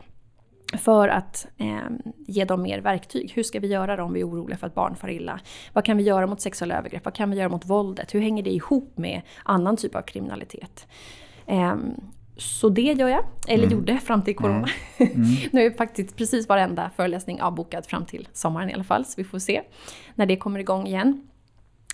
För 0.78 1.08
att 1.08 1.48
eh, 1.58 1.90
ge 2.18 2.46
dem 2.46 2.62
mer 2.62 2.80
verktyg. 2.80 3.32
Hur 3.36 3.44
ska 3.44 3.60
vi 3.60 3.68
göra 3.68 4.04
om 4.04 4.14
vi 4.14 4.20
är 4.20 4.30
oroliga 4.30 4.58
för 4.58 4.68
att 4.68 4.76
barn 4.76 4.96
far 4.96 5.10
illa? 5.10 5.40
Vad 5.74 5.86
kan 5.86 5.98
vi 5.98 6.04
göra 6.04 6.28
mot 6.28 6.42
sexuella 6.42 6.78
övergrepp? 6.78 7.06
Vad 7.06 7.14
kan 7.14 7.30
vi 7.30 7.38
göra 7.38 7.50
mot 7.50 7.66
våldet? 7.66 8.16
Hur 8.16 8.22
hänger 8.22 8.44
det 8.44 8.50
ihop 8.50 8.98
med 8.98 9.22
annan 9.44 9.78
typ 9.78 9.96
av 9.96 10.02
kriminalitet? 10.02 10.88
Eh, 11.46 11.76
så 12.38 12.70
det 12.70 12.82
gör 12.82 13.08
jag, 13.08 13.26
eller 13.48 13.64
mm. 13.64 13.78
gjorde 13.78 13.98
fram 13.98 14.22
till 14.22 14.36
corona. 14.36 14.58
Mm. 14.58 14.70
Mm. 15.14 15.26
nu 15.52 15.66
är 15.66 15.72
faktiskt 15.72 16.18
precis 16.18 16.50
varenda 16.50 16.90
föreläsning 16.96 17.42
avbokad 17.42 17.86
fram 17.86 18.06
till 18.06 18.28
sommaren 18.34 18.70
i 18.70 18.74
alla 18.74 18.84
fall, 18.84 19.06
så 19.06 19.14
vi 19.18 19.24
får 19.24 19.40
se 19.40 19.62
när 20.16 20.26
det 20.26 20.38
kommer 20.38 20.60
igång 20.60 20.88
igen. 20.88 21.28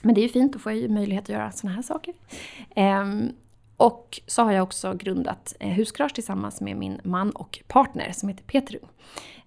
Men 0.01 0.15
det 0.15 0.21
är 0.21 0.23
ju 0.23 0.29
fint, 0.29 0.53
då 0.53 0.59
får 0.59 0.71
jag 0.71 0.81
ju 0.81 0.87
möjlighet 0.87 1.23
att 1.23 1.29
göra 1.29 1.51
sådana 1.51 1.75
här 1.75 1.83
saker. 1.83 2.13
Ehm, 2.75 3.31
och 3.79 4.19
så 4.27 4.41
har 4.41 4.51
jag 4.51 4.63
också 4.63 4.93
grundat 4.93 5.55
eh, 5.59 5.69
Huskurage 5.69 6.13
tillsammans 6.13 6.61
med 6.61 6.77
min 6.77 7.01
man 7.03 7.31
och 7.31 7.59
partner 7.67 8.11
som 8.11 8.29
heter 8.29 8.43
Peter 8.43 8.75
Ung. 8.75 8.89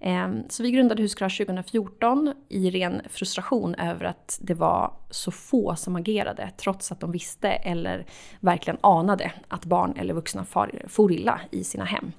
Ehm, 0.00 0.42
så 0.48 0.62
vi 0.62 0.70
grundade 0.70 1.02
Huskurage 1.02 1.38
2014 1.38 2.34
i 2.48 2.70
ren 2.70 3.02
frustration 3.08 3.74
över 3.74 4.04
att 4.04 4.38
det 4.42 4.54
var 4.54 4.94
så 5.10 5.30
få 5.30 5.76
som 5.76 5.96
agerade 5.96 6.50
trots 6.56 6.92
att 6.92 7.00
de 7.00 7.12
visste 7.12 7.48
eller 7.48 8.06
verkligen 8.40 8.78
anade 8.80 9.32
att 9.48 9.64
barn 9.64 9.94
eller 9.96 10.14
vuxna 10.14 10.44
far, 10.44 10.82
for 10.88 11.12
illa 11.12 11.40
i 11.50 11.64
sina 11.64 11.84
hem. 11.84 12.12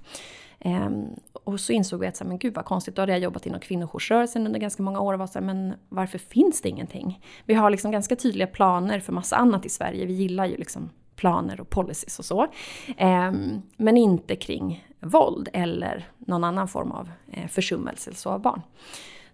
Ehm, 0.60 1.06
och 1.34 1.60
så 1.60 1.74
insåg 1.74 2.00
vi 2.00 2.08
att, 2.08 2.22
men 2.26 2.38
gud 2.38 2.54
vad 2.54 2.66
konstigt, 2.66 2.96
då 2.96 3.02
hade 3.02 3.12
jag 3.12 3.22
jobbat 3.22 3.46
inom 3.46 3.60
kvinnojoursrörelsen 3.60 4.48
under 4.48 4.60
ganska 4.60 4.84
många 4.84 5.00
år 5.00 5.14
och 5.14 5.20
var 5.20 5.28
så 5.28 5.40
här, 5.40 5.46
men 5.46 5.74
varför 5.90 6.18
finns 6.18 6.62
det 6.62 6.70
ingenting? 6.70 7.26
Vi 7.46 7.54
har 7.54 7.70
liksom 7.70 7.92
ganska 7.92 8.16
tydliga 8.16 8.48
planer 8.48 9.00
för 9.00 9.14
massa 9.14 9.36
annat 9.36 9.66
i 9.66 9.70
Sverige, 9.70 10.06
vi 10.06 10.14
gillar 10.14 10.46
ju 10.46 10.58
liksom 10.58 10.90
planer 11.16 11.62
och 11.62 11.70
policies 11.70 12.20
och 12.20 12.26
så. 12.26 12.48
Ehm, 12.98 13.62
men 13.78 13.98
inte 13.98 14.36
kring 14.36 14.88
våld 15.00 15.50
eller 15.54 16.08
någon 16.18 16.44
annan 16.44 16.68
form 16.68 16.92
av 16.92 17.10
eh, 17.32 17.48
försummelse 17.48 18.14
så 18.14 18.30
av 18.30 18.42
barn. 18.42 18.62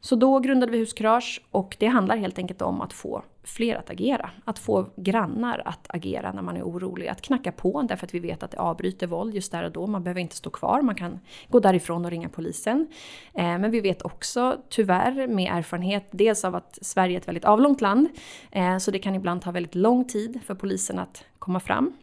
Så 0.02 0.16
då 0.16 0.40
grundade 0.40 0.72
vi 0.72 0.78
Huskurage 0.78 1.42
och 1.52 1.76
det 1.80 1.88
handlar 1.88 2.18
helt 2.18 2.38
enkelt 2.38 2.62
om 2.62 2.82
att 2.82 2.94
få 2.94 3.24
fler 3.50 3.76
att 3.76 3.90
agera. 3.90 4.30
Att 4.46 4.60
få 4.60 4.90
grannar 4.96 5.62
att 5.66 5.88
agera 5.90 6.32
när 6.32 6.42
man 6.42 6.58
är 6.58 6.64
orolig. 6.64 7.08
Att 7.08 7.22
knacka 7.22 7.52
på 7.52 7.82
därför 7.82 8.06
att 8.06 8.14
vi 8.14 8.20
vet 8.20 8.44
att 8.44 8.52
det 8.52 8.60
avbryter 8.60 9.08
våld 9.08 9.36
just 9.36 9.52
där 9.52 9.64
och 9.64 9.72
då. 9.72 9.88
Man 9.88 10.04
behöver 10.04 10.22
inte 10.22 10.36
stå 10.36 10.50
kvar, 10.50 10.82
man 10.82 10.96
kan 10.96 11.20
gå 11.50 11.60
därifrån 11.60 12.06
och 12.06 12.12
ringa 12.12 12.30
polisen. 12.30 12.88
Eh, 13.34 13.44
men 13.44 13.72
vi 13.72 13.82
vet 13.82 14.02
också 14.02 14.58
tyvärr 14.70 15.28
med 15.28 15.58
erfarenhet 15.58 16.08
dels 16.12 16.46
av 16.46 16.56
att 16.56 16.80
Sverige 16.82 17.16
är 17.16 17.22
ett 17.22 17.28
väldigt 17.28 17.46
avlångt 17.46 17.82
land. 17.82 18.08
Eh, 18.52 18.78
så 18.78 18.92
det 18.92 19.00
kan 19.00 19.16
ibland 19.16 19.42
ta 19.42 19.52
väldigt 19.52 19.76
lång 19.76 20.08
tid 20.08 20.40
för 20.46 20.56
polisen 20.56 21.00
att 21.00 21.24
komma 21.40 21.60
fram. 21.60 21.94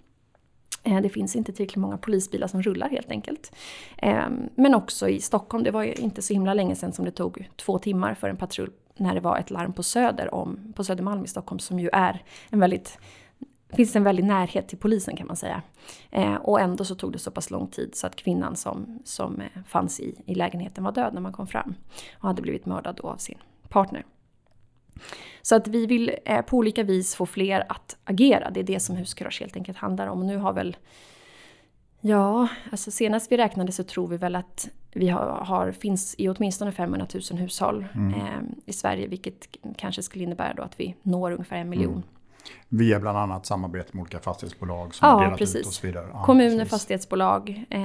Eh, 0.82 1.00
det 1.00 1.08
finns 1.08 1.36
inte 1.36 1.52
tillräckligt 1.52 1.80
många 1.80 1.98
polisbilar 1.98 2.48
som 2.48 2.62
rullar 2.62 2.88
helt 2.88 3.10
enkelt. 3.10 3.52
Eh, 3.98 4.28
men 4.54 4.74
också 4.74 5.08
i 5.08 5.20
Stockholm, 5.20 5.64
det 5.64 5.70
var 5.70 5.82
ju 5.82 5.92
inte 5.92 6.22
så 6.22 6.32
himla 6.32 6.54
länge 6.54 6.76
sedan 6.76 6.92
som 6.92 7.04
det 7.04 7.10
tog 7.10 7.50
två 7.56 7.78
timmar 7.78 8.14
för 8.14 8.28
en 8.28 8.36
patrull 8.36 8.70
när 8.96 9.14
det 9.14 9.20
var 9.20 9.38
ett 9.38 9.50
larm 9.50 9.72
på 9.72 9.82
Söder 9.82 10.34
om, 10.34 10.72
på 10.76 10.84
Södermalm 10.84 11.24
i 11.24 11.28
Stockholm 11.28 11.58
som 11.58 11.78
ju 11.78 11.88
är 11.92 12.22
en 12.50 12.60
väldigt 12.60 12.98
finns 13.68 13.96
en 13.96 14.04
väldig 14.04 14.24
närhet 14.24 14.68
till 14.68 14.78
polisen 14.78 15.16
kan 15.16 15.26
man 15.26 15.36
säga. 15.36 15.62
Eh, 16.10 16.34
och 16.34 16.60
ändå 16.60 16.84
så 16.84 16.94
tog 16.94 17.12
det 17.12 17.18
så 17.18 17.30
pass 17.30 17.50
lång 17.50 17.66
tid 17.66 17.94
så 17.94 18.06
att 18.06 18.16
kvinnan 18.16 18.56
som, 18.56 19.02
som 19.04 19.40
eh, 19.40 19.62
fanns 19.66 20.00
i, 20.00 20.22
i 20.26 20.34
lägenheten 20.34 20.84
var 20.84 20.92
död 20.92 21.14
när 21.14 21.20
man 21.20 21.32
kom 21.32 21.46
fram. 21.46 21.74
Och 22.14 22.28
hade 22.28 22.42
blivit 22.42 22.66
mördad 22.66 22.96
då 23.02 23.08
av 23.08 23.16
sin 23.16 23.38
partner. 23.68 24.04
Så 25.42 25.56
att 25.56 25.68
vi 25.68 25.86
vill 25.86 26.16
eh, 26.24 26.42
på 26.42 26.56
olika 26.56 26.82
vis 26.82 27.14
få 27.14 27.26
fler 27.26 27.64
att 27.68 27.96
agera. 28.04 28.50
Det 28.50 28.60
är 28.60 28.64
det 28.64 28.80
som 28.80 28.96
Huskurage 28.96 29.40
helt 29.40 29.56
enkelt 29.56 29.78
handlar 29.78 30.06
om. 30.06 30.18
Och 30.18 30.26
nu 30.26 30.36
har 30.36 30.52
väl 30.52 30.76
Ja, 32.00 32.48
alltså 32.70 32.90
senast 32.90 33.32
vi 33.32 33.36
räknade 33.36 33.72
så 33.72 33.84
tror 33.84 34.08
vi 34.08 34.16
väl 34.16 34.36
att 34.36 34.68
vi 34.96 35.08
har, 35.08 35.26
har 35.26 35.72
finns 35.72 36.14
i 36.18 36.28
åtminstone 36.28 36.72
500 36.72 37.06
000 37.30 37.40
hushåll 37.40 37.86
mm. 37.94 38.14
eh, 38.14 38.40
i 38.66 38.72
Sverige, 38.72 39.06
vilket 39.06 39.48
kanske 39.76 40.02
skulle 40.02 40.24
innebära 40.24 40.54
då 40.54 40.62
att 40.62 40.80
vi 40.80 40.94
når 41.02 41.30
ungefär 41.30 41.56
en 41.56 41.68
miljon. 41.68 41.92
Mm. 41.92 42.02
Via 42.68 43.00
bland 43.00 43.18
annat 43.18 43.46
samarbete 43.46 43.88
med 43.92 44.02
olika 44.02 44.18
fastighetsbolag 44.18 44.94
som 44.94 45.08
ja, 45.08 45.20
delat 45.20 45.38
precis. 45.38 45.56
ut 45.56 45.66
och 45.66 45.72
så 45.72 45.86
vidare. 45.86 46.08
Ja, 46.12 46.22
Kommuner, 46.24 46.58
precis. 46.58 46.70
fastighetsbolag. 46.70 47.64
Eh, 47.70 47.80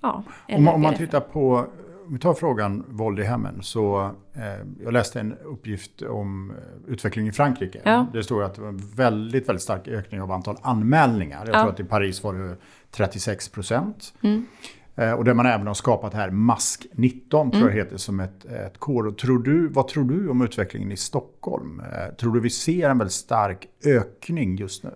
ja, 0.00 0.22
om, 0.48 0.68
om 0.68 0.82
man 0.82 0.94
tittar 0.94 1.20
på 1.20 1.66
om 2.06 2.12
vi 2.12 2.18
tar 2.18 2.34
frågan 2.34 2.84
våld 2.88 3.20
i 3.20 3.22
hemmen 3.22 3.62
så 3.62 4.10
eh, 4.34 4.66
jag 4.84 4.92
läste 4.92 5.20
en 5.20 5.34
uppgift 5.44 6.02
om 6.02 6.50
eh, 6.50 6.92
utvecklingen 6.92 7.30
i 7.30 7.32
Frankrike. 7.32 7.80
Ja. 7.84 8.06
Det 8.12 8.24
står 8.24 8.42
att 8.42 8.54
det 8.54 8.60
var 8.60 8.68
en 8.68 8.82
väldigt, 8.94 9.48
väldigt 9.48 9.62
stark 9.62 9.88
ökning 9.88 10.22
av 10.22 10.32
antal 10.32 10.56
anmälningar. 10.62 11.46
Jag 11.46 11.54
ja. 11.54 11.60
tror 11.60 11.72
att 11.72 11.80
i 11.80 11.84
Paris 11.84 12.22
var 12.22 12.34
det 12.34 12.56
36 12.90 13.48
procent. 13.48 14.14
Mm. 14.22 14.46
Eh, 14.96 15.12
och 15.12 15.24
där 15.24 15.34
man 15.34 15.46
även 15.46 15.66
har 15.66 15.74
skapat 15.74 16.14
här 16.14 16.30
Mask 16.30 16.86
19 16.92 17.50
tror 17.50 17.62
jag 17.62 17.72
mm. 17.72 17.84
heter 17.84 17.96
som 17.96 18.20
ett, 18.20 18.44
ett 18.44 18.78
kod. 18.78 19.18
Tror 19.18 19.38
du, 19.38 19.68
vad 19.68 19.88
tror 19.88 20.04
du 20.04 20.28
om 20.28 20.42
utvecklingen 20.42 20.92
i 20.92 20.96
Stockholm? 20.96 21.80
Eh, 21.80 22.14
tror 22.14 22.32
du 22.32 22.40
vi 22.40 22.50
ser 22.50 22.90
en 22.90 22.98
väldigt 22.98 23.14
stark 23.14 23.66
ökning 23.84 24.56
just 24.56 24.84
nu? 24.84 24.90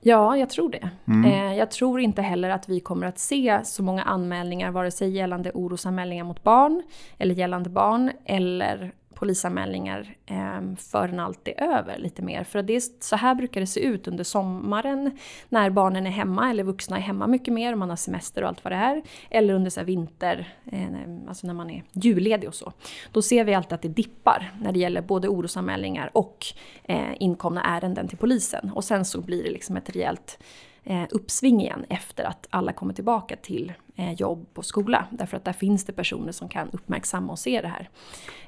Ja, 0.00 0.36
jag 0.36 0.50
tror 0.50 0.70
det. 0.70 0.90
Mm. 1.06 1.24
Eh, 1.24 1.58
jag 1.58 1.70
tror 1.70 2.00
inte 2.00 2.22
heller 2.22 2.50
att 2.50 2.68
vi 2.68 2.80
kommer 2.80 3.06
att 3.06 3.18
se 3.18 3.60
så 3.64 3.82
många 3.82 4.02
anmälningar, 4.02 4.70
vare 4.70 4.90
sig 4.90 5.10
gällande 5.10 5.50
orosanmälningar 5.54 6.24
mot 6.24 6.42
barn, 6.42 6.82
eller 7.18 7.34
gällande 7.34 7.70
barn, 7.70 8.10
eller 8.24 8.92
polisanmälningar 9.16 10.14
eh, 10.26 10.60
förrän 10.78 11.20
allt 11.20 11.48
är 11.48 11.62
över 11.62 11.98
lite 11.98 12.22
mer. 12.22 12.44
För 12.44 12.62
det 12.62 12.76
är, 12.76 12.82
så 13.00 13.16
här 13.16 13.34
brukar 13.34 13.60
det 13.60 13.66
se 13.66 13.80
ut 13.80 14.08
under 14.08 14.24
sommaren 14.24 15.18
när 15.48 15.70
barnen 15.70 16.06
är 16.06 16.10
hemma 16.10 16.50
eller 16.50 16.64
vuxna 16.64 16.96
är 16.96 17.00
hemma 17.00 17.26
mycket 17.26 17.54
mer 17.54 17.72
och 17.72 17.78
man 17.78 17.88
har 17.88 17.96
semester 17.96 18.42
och 18.42 18.48
allt 18.48 18.64
vad 18.64 18.72
det 18.72 18.76
är. 18.76 19.02
Eller 19.30 19.54
under 19.54 19.70
så 19.70 19.82
vinter, 19.82 20.54
eh, 20.72 20.86
alltså 21.28 21.46
när 21.46 21.54
man 21.54 21.70
är 21.70 21.82
julledig 21.92 22.48
och 22.48 22.54
så. 22.54 22.72
Då 23.12 23.22
ser 23.22 23.44
vi 23.44 23.54
alltid 23.54 23.72
att 23.72 23.82
det 23.82 23.88
dippar 23.88 24.52
när 24.60 24.72
det 24.72 24.78
gäller 24.78 25.02
både 25.02 25.28
orosanmälningar 25.28 26.10
och 26.12 26.46
eh, 26.84 27.12
inkomna 27.20 27.62
ärenden 27.62 28.08
till 28.08 28.18
polisen. 28.18 28.70
Och 28.74 28.84
sen 28.84 29.04
så 29.04 29.20
blir 29.20 29.42
det 29.44 29.50
liksom 29.50 29.76
ett 29.76 29.90
rejält 29.90 30.38
eh, 30.38 30.44
Eh, 30.88 31.04
uppsving 31.10 31.60
igen 31.60 31.84
efter 31.88 32.24
att 32.24 32.46
alla 32.50 32.72
kommer 32.72 32.94
tillbaka 32.94 33.36
till 33.36 33.72
eh, 33.96 34.12
jobb 34.12 34.46
och 34.54 34.64
skola. 34.64 35.06
Därför 35.10 35.36
att 35.36 35.44
där 35.44 35.52
finns 35.52 35.84
det 35.84 35.92
personer 35.92 36.32
som 36.32 36.48
kan 36.48 36.70
uppmärksamma 36.72 37.32
och 37.32 37.38
se 37.38 37.60
det 37.60 37.68
här. 37.68 37.88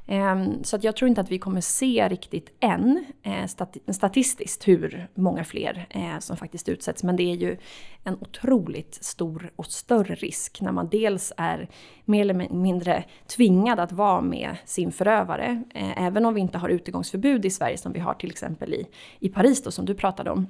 Ehm, 0.07 0.65
så 0.65 0.77
att 0.77 0.85
jag 0.85 0.97
tror 0.97 1.09
inte 1.09 1.21
att 1.21 1.31
vi 1.31 1.39
kommer 1.39 1.61
se 1.61 2.09
riktigt 2.09 2.57
än 2.61 3.05
eh, 3.23 3.47
statistiskt 3.93 4.69
hur 4.69 5.09
många 5.15 5.45
fler 5.45 5.87
som 6.21 6.37
faktiskt 6.37 6.69
utsätts. 6.69 7.03
Men 7.03 7.17
det 7.17 7.23
är 7.23 7.35
ju 7.35 7.57
en 8.05 8.15
otroligt 8.21 8.95
stor 9.05 9.51
och 9.57 9.67
större 9.67 10.15
risk 10.15 10.61
när 10.61 10.73
man 10.73 10.89
dels 10.89 11.33
är 11.37 11.69
mer 12.05 12.21
eller 12.21 12.55
mindre 12.55 13.05
tvingad 13.37 13.81
att 13.81 13.93
vara 13.93 14.21
med 14.21 14.57
sin 14.65 14.93
förövare. 14.93 15.63
Även 15.75 16.25
om 16.27 16.35
vi 16.35 16.41
inte 16.41 16.59
har 16.59 16.69
utegångsförbud 16.69 17.45
i 17.45 17.51
Sverige 17.51 17.79
som 17.79 17.93
vi 17.93 18.01
har 18.01 18.15
till 18.15 18.31
exempel 18.31 18.75
i, 18.75 18.87
i 19.21 19.29
Paris 19.29 19.63
då, 19.63 19.71
som 19.71 19.85
du 19.85 19.95
pratade 19.95 20.31
om 20.31 20.47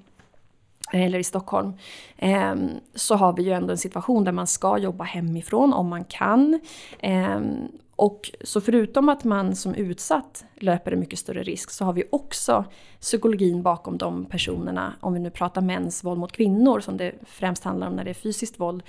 eller 0.92 1.18
i 1.18 1.24
Stockholm, 1.24 1.72
ehm, 2.16 2.70
så 2.94 3.14
har 3.14 3.32
vi 3.32 3.42
ju 3.42 3.52
ändå 3.52 3.70
en 3.70 3.78
situation 3.78 4.24
där 4.24 4.32
man 4.32 4.46
ska 4.46 4.78
jobba 4.78 5.04
hemifrån 5.04 5.72
om 5.72 5.88
man 5.88 6.04
kan. 6.04 6.60
Ehm, 7.00 7.68
och 7.96 8.30
så 8.44 8.60
förutom 8.60 9.08
att 9.08 9.24
man 9.24 9.56
som 9.56 9.74
utsatt 9.74 10.44
löper 10.54 10.92
en 10.92 11.00
mycket 11.00 11.18
större 11.18 11.42
risk 11.42 11.70
så 11.70 11.84
har 11.84 11.92
vi 11.92 12.04
också 12.10 12.64
psykologin 13.00 13.62
bakom 13.62 13.98
de 13.98 14.24
personerna, 14.24 14.94
om 15.00 15.14
vi 15.14 15.20
nu 15.20 15.30
pratar 15.30 15.60
mäns 15.60 16.04
våld 16.04 16.20
mot 16.20 16.32
kvinnor 16.32 16.80
som 16.80 16.96
det 16.96 17.12
främst 17.26 17.64
handlar 17.64 17.86
om 17.86 17.92
när 17.92 18.04
det 18.04 18.10
är 18.10 18.14
fysiskt 18.14 18.60
våld, 18.60 18.82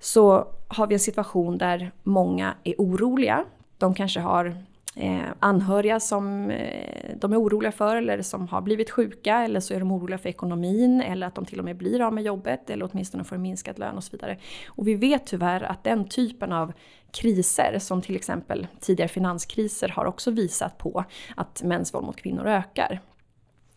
så 0.00 0.46
har 0.68 0.86
vi 0.86 0.94
en 0.94 1.00
situation 1.00 1.58
där 1.58 1.92
många 2.02 2.54
är 2.64 2.74
oroliga. 2.78 3.44
De 3.78 3.94
kanske 3.94 4.20
har 4.20 4.56
eh, 4.96 5.22
anhöriga 5.38 6.00
som 6.00 6.50
eh, 6.50 7.16
de 7.16 7.32
är 7.32 7.40
oroliga 7.40 7.72
för 7.72 7.96
eller 7.96 8.22
som 8.22 8.48
har 8.48 8.60
blivit 8.60 8.90
sjuka 8.90 9.38
eller 9.38 9.60
så 9.60 9.74
är 9.74 9.78
de 9.78 9.92
oroliga 9.92 10.18
för 10.18 10.28
ekonomin 10.28 11.00
eller 11.00 11.26
att 11.26 11.34
de 11.34 11.44
till 11.44 11.58
och 11.58 11.64
med 11.64 11.76
blir 11.76 12.00
av 12.00 12.12
med 12.12 12.24
jobbet 12.24 12.70
eller 12.70 12.88
åtminstone 12.92 13.24
får 13.24 13.36
en 13.36 13.42
minskad 13.42 13.78
lön 13.78 13.96
och 13.96 14.04
så 14.04 14.10
vidare. 14.12 14.38
Och 14.68 14.88
vi 14.88 14.94
vet 14.94 15.26
tyvärr 15.26 15.62
att 15.62 15.84
den 15.84 16.08
typen 16.08 16.52
av 16.52 16.72
kriser 17.10 17.78
som 17.78 18.02
till 18.02 18.16
exempel 18.16 18.66
tidigare 18.80 19.08
finanskriser 19.08 19.88
har 19.88 20.04
också 20.04 20.30
visat 20.30 20.78
på 20.78 21.04
att 21.36 21.62
mäns 21.62 21.94
våld 21.94 22.06
mot 22.06 22.16
kvinnor 22.16 22.46
ökar. 22.46 23.00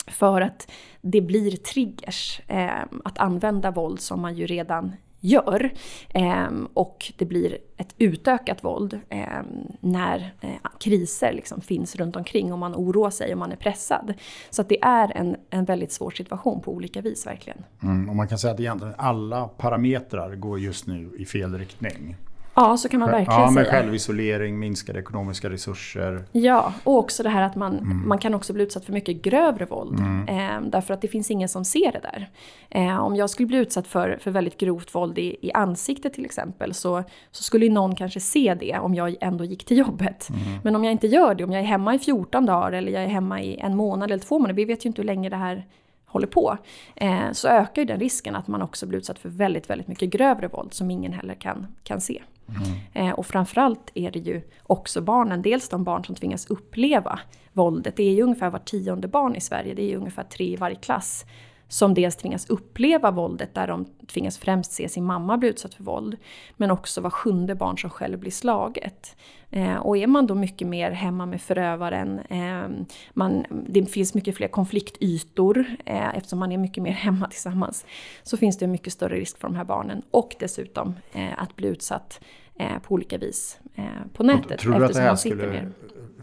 För 0.08 0.42
att 0.42 0.72
det 1.02 1.22
blir 1.22 1.52
triggers 1.52 2.42
eh, 2.48 2.84
att 3.04 3.18
använda 3.18 3.72
våld 3.72 4.00
som 4.00 4.22
man 4.22 4.36
ju 4.36 4.46
redan 4.46 4.96
gör. 5.20 5.74
Ehm, 6.10 6.68
och 6.74 7.14
det 7.18 7.26
blir 7.26 7.58
ett 7.78 7.96
utökat 7.98 8.64
våld 8.64 9.00
ehm, 9.10 9.46
när 9.80 10.34
eh, 10.42 10.50
kriser 10.80 11.34
liksom 11.34 11.62
finns 11.62 11.96
runt 11.96 12.16
omkring 12.16 12.54
och 12.54 12.60
man 12.60 12.76
oroar 12.76 13.10
sig 13.10 13.32
och 13.32 13.40
man 13.40 13.52
är 13.52 13.56
pressad. 13.56 14.14
Så 14.50 14.62
att 14.62 14.70
det 14.70 14.84
är 14.84 15.18
en, 15.18 15.36
en 15.50 15.66
väldigt 15.66 15.92
svår 15.92 16.12
situation 16.12 16.62
på 16.62 16.74
olika 16.74 17.02
vis 17.02 17.28
verkligen. 17.28 17.64
Mm, 17.84 18.10
och 18.10 18.16
man 18.16 18.28
kan 18.28 18.38
säga 18.38 18.54
att 18.54 18.60
egentligen 18.60 18.94
alla 18.98 19.48
parametrar 19.48 20.36
går 20.36 20.60
just 20.60 20.88
nu 20.88 21.12
i 21.18 21.26
fel 21.26 21.58
riktning. 21.58 22.16
Ja, 22.56 22.78
så 22.78 22.90
kan 22.90 23.00
man 23.00 23.12
verkligen 23.12 23.42
ja, 23.42 23.52
med 23.52 23.66
säga. 23.66 23.82
Självisolering, 23.82 24.60
minskade 24.60 25.00
ekonomiska 25.00 25.50
resurser. 25.50 26.26
Ja, 26.32 26.74
och 26.84 26.98
också 26.98 27.24
det 27.24 27.30
här 27.30 27.42
att 27.42 27.56
man, 27.56 27.80
mm. 27.80 28.08
man 28.08 28.18
kan 28.18 28.34
också 28.34 28.54
bli 28.54 28.64
utsatt 28.64 28.86
för 28.86 28.94
mycket 28.94 29.22
grövre 29.22 29.66
våld. 29.66 30.00
Mm. 30.00 30.28
Eh, 30.28 30.70
därför 30.70 30.94
att 30.94 31.02
det 31.02 31.08
finns 31.08 31.32
ingen 31.32 31.50
som 31.50 31.66
ser 31.66 31.92
det 31.92 32.00
där. 32.00 32.30
Eh, 32.70 33.00
om 33.00 33.16
jag 33.16 33.30
skulle 33.30 33.48
bli 33.48 33.58
utsatt 33.58 33.88
för, 33.88 34.18
för 34.22 34.32
väldigt 34.32 34.58
grovt 34.58 34.96
våld 34.96 35.18
i, 35.18 35.38
i 35.42 35.52
ansiktet 35.52 36.14
till 36.14 36.26
exempel 36.26 36.74
så, 36.74 37.04
så 37.32 37.44
skulle 37.44 37.70
någon 37.70 37.96
kanske 37.96 38.20
se 38.20 38.56
det 38.60 38.80
om 38.80 38.96
jag 38.96 39.16
ändå 39.22 39.44
gick 39.44 39.66
till 39.66 39.78
jobbet. 39.78 40.30
Mm. 40.30 40.60
Men 40.64 40.76
om 40.76 40.84
jag 40.84 40.92
inte 40.92 41.08
gör 41.08 41.36
det, 41.36 41.44
om 41.44 41.52
jag 41.52 41.62
är 41.62 41.68
hemma 41.68 41.96
i 41.96 42.00
14 42.00 42.46
dagar 42.46 42.72
eller 42.72 42.92
jag 42.92 43.04
är 43.04 43.08
hemma 43.08 43.42
i 43.42 43.58
en 43.58 43.76
månad 43.76 44.12
eller 44.12 44.24
två 44.24 44.40
månader, 44.40 44.56
vi 44.56 44.66
vet 44.66 44.86
ju 44.86 44.88
inte 44.88 45.02
hur 45.02 45.08
länge 45.08 45.30
det 45.30 45.36
här 45.36 45.66
håller 46.06 46.28
på, 46.28 46.58
eh, 46.96 47.32
så 47.32 47.48
ökar 47.48 47.82
ju 47.82 47.86
den 47.86 48.00
risken 48.00 48.36
att 48.36 48.48
man 48.48 48.62
också 48.62 48.86
blir 48.86 49.00
utsatt 49.00 49.20
för 49.20 49.30
väldigt, 49.30 49.70
väldigt 49.70 49.88
mycket 49.88 50.10
grövre 50.10 50.48
våld 50.48 50.74
som 50.74 50.92
ingen 50.92 51.14
heller 51.14 51.34
kan, 51.34 51.68
kan 51.84 52.02
se. 52.02 52.22
Mm. 52.50 53.10
Eh, 53.10 53.14
och 53.14 53.26
framförallt 53.26 53.92
är 53.94 54.12
det 54.12 54.20
ju 54.20 54.42
också 54.64 55.02
barnen, 55.02 55.42
dels 55.42 55.70
de 55.70 55.84
barn 55.84 56.06
som 56.06 56.16
tvingas 56.16 56.46
uppleva 56.46 57.20
våldet. 57.54 57.96
Det 57.98 58.04
är 58.04 58.14
ju 58.14 58.22
ungefär 58.22 58.50
var 58.50 58.60
tionde 58.60 59.08
barn 59.08 59.36
i 59.36 59.42
Sverige, 59.42 59.74
det 59.74 59.84
är 59.84 59.90
ju 59.90 59.96
ungefär 59.96 60.24
tre 60.24 60.54
i 60.54 60.56
varje 60.56 60.76
klass 60.76 61.26
som 61.68 61.94
dels 61.94 62.16
tvingas 62.16 62.50
uppleva 62.50 63.12
våldet 63.12 63.54
där 63.54 63.68
de 63.68 63.86
tvingas 64.08 64.38
främst 64.38 64.72
se 64.72 64.90
sin 64.90 65.04
mamma 65.04 65.38
bli 65.38 65.50
utsatt 65.50 65.74
för 65.74 65.84
våld. 65.84 66.18
Men 66.58 66.72
också 66.72 67.02
var 67.02 67.10
sjunde 67.10 67.56
barn 67.56 67.78
som 67.78 67.90
själv 67.90 68.20
blir 68.20 68.32
slaget. 68.32 69.16
Eh, 69.50 69.76
och 69.76 69.98
är 69.98 70.08
man 70.08 70.28
då 70.28 70.36
mycket 70.36 70.68
mer 70.68 70.92
hemma 70.92 71.26
med 71.26 71.42
förövaren, 71.42 72.20
eh, 72.20 72.86
man, 73.14 73.46
det 73.70 73.86
finns 73.86 74.14
mycket 74.14 74.36
fler 74.36 74.48
konfliktytor 74.48 75.66
eh, 75.86 76.16
eftersom 76.16 76.40
man 76.40 76.52
är 76.52 76.58
mycket 76.58 76.84
mer 76.84 76.92
hemma 77.06 77.28
tillsammans. 77.28 77.86
Så 78.24 78.38
finns 78.38 78.58
det 78.58 78.66
en 78.66 78.72
mycket 78.72 78.94
större 78.94 79.16
risk 79.16 79.38
för 79.38 79.48
de 79.48 79.56
här 79.56 79.66
barnen 79.66 80.02
och 80.12 80.36
dessutom 80.40 80.96
eh, 81.14 81.30
att 81.38 81.56
bli 81.56 81.68
utsatt 81.68 82.22
eh, 82.56 82.80
på 82.80 82.94
olika 82.94 83.18
vis 83.18 83.60
eh, 83.76 83.86
på 84.14 84.24
nätet. 84.24 84.60
Tror 84.60 84.80
du 84.80 84.86
att 84.86 84.94
det 84.94 85.02
här 85.02 85.16
skulle 85.16 85.52
ner. 85.52 85.72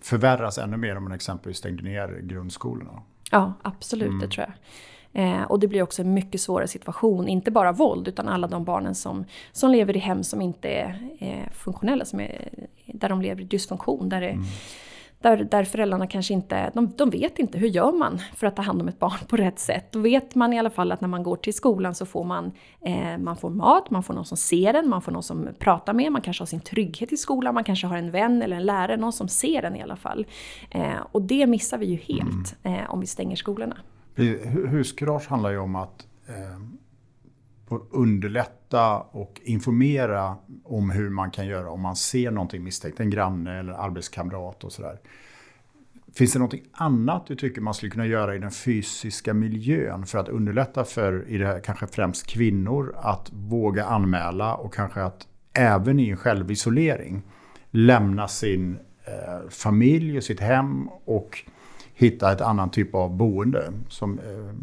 förvärras 0.00 0.58
ännu 0.58 0.76
mer 0.76 0.96
om 0.96 1.02
man 1.04 1.12
exempelvis 1.12 1.58
stängde 1.58 1.82
ner 1.82 2.20
grundskolorna? 2.22 3.02
Ja, 3.30 3.52
absolut, 3.62 4.08
mm. 4.08 4.20
det 4.20 4.28
tror 4.28 4.46
jag. 4.46 4.54
Eh, 5.12 5.42
och 5.42 5.61
det 5.61 5.69
blir 5.69 5.83
också 5.83 6.02
en 6.02 6.14
mycket 6.14 6.40
svårare 6.40 6.69
situation, 6.69 7.28
inte 7.28 7.50
bara 7.50 7.73
våld 7.73 8.09
utan 8.09 8.28
alla 8.28 8.47
de 8.47 8.64
barnen 8.64 8.95
som, 8.95 9.25
som 9.52 9.71
lever 9.71 9.97
i 9.97 10.00
hem 10.00 10.23
som 10.23 10.40
inte 10.40 10.69
är 10.69 11.09
eh, 11.19 11.52
funktionella, 11.52 12.04
som 12.04 12.21
är, 12.21 12.49
där 12.87 13.09
de 13.09 13.23
lever 13.23 13.42
i 13.42 13.45
dysfunktion. 13.45 14.09
Där, 14.09 14.21
det, 14.21 14.28
mm. 14.28 14.45
där, 15.19 15.37
där 15.37 15.64
föräldrarna 15.64 16.07
kanske 16.07 16.35
inte, 16.35 16.71
de, 16.75 16.92
de 16.97 17.11
vet 17.11 17.38
inte 17.38 17.59
hur 17.59 17.69
gör 17.69 17.92
man 17.92 18.19
för 18.37 18.47
att 18.47 18.57
ta 18.57 18.62
hand 18.62 18.81
om 18.83 18.88
ett 18.88 18.99
barn 18.99 19.19
på 19.28 19.37
rätt 19.37 19.59
sätt. 19.59 19.92
Då 19.92 19.99
vet 19.99 20.35
man 20.35 20.52
i 20.52 20.59
alla 20.59 20.71
fall 20.71 20.92
att 20.92 21.00
när 21.00 21.09
man 21.09 21.23
går 21.23 21.37
till 21.37 21.54
skolan 21.54 21.95
så 21.95 22.07
får 22.07 22.25
man, 22.25 22.52
eh, 22.81 23.19
man 23.19 23.37
får 23.37 23.50
mat, 23.50 23.90
man 23.90 24.02
får 24.02 24.14
någon 24.14 24.26
som 24.26 24.37
ser 24.37 24.75
en, 24.75 24.88
man 24.88 25.02
får 25.02 25.12
någon 25.12 25.23
som 25.23 25.49
pratar 25.59 25.92
med, 25.92 26.12
man 26.12 26.23
kanske 26.23 26.42
har 26.42 26.47
sin 26.47 26.61
trygghet 26.61 27.12
i 27.12 27.16
skolan, 27.16 27.54
man 27.54 27.64
kanske 27.64 27.87
har 27.87 27.97
en 27.97 28.11
vän 28.11 28.42
eller 28.42 28.57
en 28.57 28.66
lärare, 28.66 28.97
någon 28.97 29.12
som 29.12 29.28
ser 29.28 29.62
en 29.62 29.76
i 29.76 29.83
alla 29.83 29.97
fall. 29.97 30.26
Eh, 30.71 31.00
och 31.12 31.23
det 31.23 31.47
missar 31.47 31.78
vi 31.78 31.87
ju 31.87 31.97
helt 31.97 32.57
mm. 32.62 32.81
eh, 32.81 32.90
om 32.90 33.00
vi 33.00 33.07
stänger 33.07 33.37
skolorna. 33.37 33.76
Huskurage 34.14 35.28
handlar 35.28 35.50
ju 35.50 35.59
om 35.59 35.76
att 35.76 36.07
eh, 36.28 36.61
underlätta 37.90 38.99
och 38.99 39.40
informera 39.45 40.37
om 40.64 40.90
hur 40.90 41.11
man 41.11 41.31
kan 41.31 41.47
göra 41.47 41.71
om 41.71 41.81
man 41.81 41.97
ser 41.97 42.31
någonting 42.31 42.64
misstänkt, 42.64 43.00
en 43.00 43.11
granne 43.11 43.59
eller 43.59 43.73
arbetskamrat 43.73 44.64
och 44.64 44.73
sådär. 44.73 44.99
Finns 46.14 46.33
det 46.33 46.38
någonting 46.38 46.64
annat 46.73 47.26
du 47.26 47.37
tycker 47.37 47.61
man 47.61 47.75
skulle 47.75 47.90
kunna 47.90 48.07
göra 48.07 48.35
i 48.37 48.38
den 48.38 48.50
fysiska 48.50 49.35
miljön 49.35 50.07
för 50.07 50.19
att 50.19 50.28
underlätta 50.28 50.85
för, 50.85 51.28
i 51.28 51.38
det 51.38 51.47
här, 51.47 51.61
kanske 51.61 51.87
främst 51.87 52.26
kvinnor, 52.26 52.95
att 52.97 53.31
våga 53.33 53.85
anmäla 53.85 54.54
och 54.54 54.75
kanske 54.75 55.02
att 55.02 55.26
även 55.52 56.00
i 56.00 56.09
en 56.09 56.16
självisolering 56.16 57.23
lämna 57.71 58.28
sin 58.28 58.78
eh, 59.04 59.49
familj 59.49 60.16
och 60.16 60.25
sitt 60.25 60.40
hem 60.40 60.88
och 61.04 61.45
hitta 62.02 62.32
ett 62.32 62.40
annan 62.40 62.71
typ 62.71 62.94
av 62.94 63.16
boende. 63.16 63.73
Som, 63.88 64.18
eh, 64.18 64.54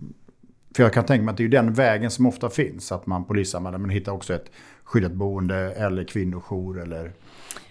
för 0.76 0.84
jag 0.84 0.94
kan 0.94 1.06
tänka 1.06 1.24
mig 1.24 1.32
att 1.32 1.38
det 1.38 1.44
är 1.44 1.50
den 1.50 1.74
vägen 1.74 2.12
som 2.12 2.26
ofta 2.26 2.50
finns. 2.50 2.92
Att 2.92 3.06
man 3.06 3.26
polisanmäler 3.26 3.78
men 3.78 3.90
hittar 3.90 4.12
också 4.12 4.34
ett 4.34 4.52
skyddat 4.84 5.12
boende 5.12 5.56
eller 5.56 6.04
kvinnojour 6.04 6.82
eller 6.82 7.04
den 7.04 7.14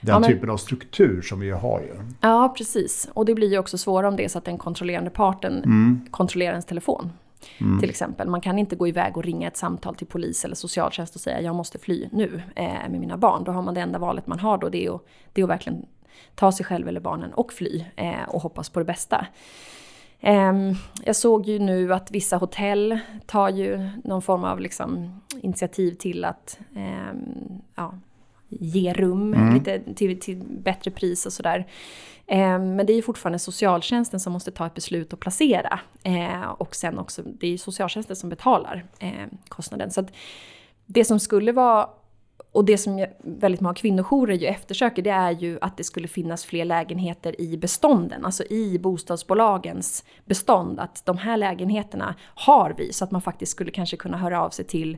ja, 0.01 0.19
men, 0.19 0.31
typen 0.31 0.51
av 0.51 0.57
struktur 0.57 1.23
som 1.23 1.41
vi 1.41 1.51
har 1.51 1.81
ju. 1.81 1.95
Ja, 2.21 2.55
precis. 2.59 3.11
Och 3.15 3.25
det 3.25 3.35
blir 3.35 3.51
ju 3.51 3.59
också 3.59 3.79
svårare 3.79 4.09
om 4.09 4.17
det 4.17 4.25
är 4.25 4.29
så 4.29 4.39
att 4.39 4.45
den 4.45 4.59
kontrollerande 4.59 5.11
parten 5.11 5.53
mm. 5.65 6.01
kontrollerar 6.11 6.51
ens 6.51 6.67
telefon. 6.67 7.11
Mm. 7.59 7.81
Till 7.81 7.91
exempel. 7.91 8.29
Man 8.29 8.41
kan 8.41 8.59
inte 8.59 8.77
gå 8.77 8.89
iväg 8.89 9.17
och 9.17 9.25
ringa 9.25 9.49
ett 9.49 9.57
samtal 9.57 9.95
till 9.95 10.07
polis 10.07 10.45
eller 10.45 10.55
socialtjänst 10.55 11.15
och 11.15 11.21
säga 11.21 11.41
jag 11.41 11.55
måste 11.55 11.79
fly 11.79 12.09
nu 12.13 12.43
eh, 12.57 12.65
med 12.65 13.01
mina 13.01 13.17
barn. 13.17 13.45
Då 13.45 13.53
har 13.53 13.63
man 13.63 13.75
det 13.75 13.81
enda 13.81 13.99
valet 13.99 14.27
man 14.27 14.39
har 14.39 14.59
då 14.59 14.69
det 14.69 14.87
är 14.87 14.95
att, 14.95 15.03
det 15.33 15.41
är 15.41 15.45
att 15.45 15.51
verkligen 15.51 15.87
ta 16.35 16.53
sig 16.53 16.67
själv 16.67 16.89
eller 16.89 17.01
barnen 17.01 17.33
och 17.33 17.53
fly 17.53 17.85
eh, 17.97 18.29
och 18.29 18.43
hoppas 18.43 18.71
på 18.71 18.79
det 18.79 18.85
bästa. 18.85 19.27
Um, 20.23 20.75
jag 21.05 21.17
såg 21.17 21.47
ju 21.47 21.59
nu 21.59 21.95
att 21.95 22.11
vissa 22.11 22.37
hotell 22.37 22.99
tar 23.27 23.49
ju 23.49 23.91
någon 24.05 24.23
form 24.23 24.45
av 24.45 24.61
liksom, 24.61 25.21
initiativ 25.41 25.95
till 25.95 26.25
att 26.25 26.59
um, 26.77 27.63
ja, 27.75 27.95
ge 28.49 28.93
rum 28.93 29.35
mm. 29.35 29.55
lite 29.55 29.95
till, 29.95 30.21
till, 30.21 30.43
bättre 30.49 30.91
pris 30.91 31.27
och 31.27 31.33
sådär. 31.33 31.67
Um, 32.27 32.77
men 32.77 32.87
det 32.87 32.93
är 32.93 32.97
ju 32.97 33.03
fortfarande 33.03 33.39
socialtjänsten 33.39 34.21
som 34.21 34.33
måste 34.33 34.51
ta 34.51 34.67
ett 34.67 34.75
beslut 34.75 35.13
och 35.13 35.21
placera. 35.21 35.81
Uh, 36.07 36.49
och 36.49 36.77
sen 36.77 36.99
också, 36.99 37.23
det 37.23 37.47
är 37.47 37.51
ju 37.51 37.59
socialtjänsten 37.59 38.17
som 38.17 38.31
betalar 38.31 38.85
kostnaden. 39.49 39.91
Så 39.91 40.05
det 40.87 41.05
som 41.05 41.21
skulle 41.21 41.53
vara 41.53 41.89
och 42.59 42.65
det 42.65 42.79
som 42.79 43.07
väldigt 43.19 43.61
många 43.61 43.75
kvinnojourer 43.75 44.35
ju 44.35 44.47
eftersöker 44.47 45.03
det 45.03 45.11
är 45.11 45.31
ju 45.31 45.59
att 45.61 45.77
det 45.77 45.85
skulle 45.85 46.09
finnas 46.09 46.45
fler 46.45 46.65
lägenheter 46.65 47.41
i 47.41 47.57
bestånden, 47.57 48.25
alltså 48.25 48.45
i 48.45 48.79
bostadsbolagens 48.79 50.05
bestånd. 50.25 50.81
Att 50.81 51.07
de 51.07 51.19
här 51.19 51.37
lägenheterna 51.37 52.15
har 52.21 52.75
vi 52.79 52.93
så 52.93 53.05
att 53.05 53.11
man 53.11 53.23
faktiskt 53.23 53.53
skulle 53.53 53.71
kanske 53.71 53.97
kunna 53.97 54.17
höra 54.17 54.43
av 54.43 54.51
sig 54.51 54.65
till 54.65 54.97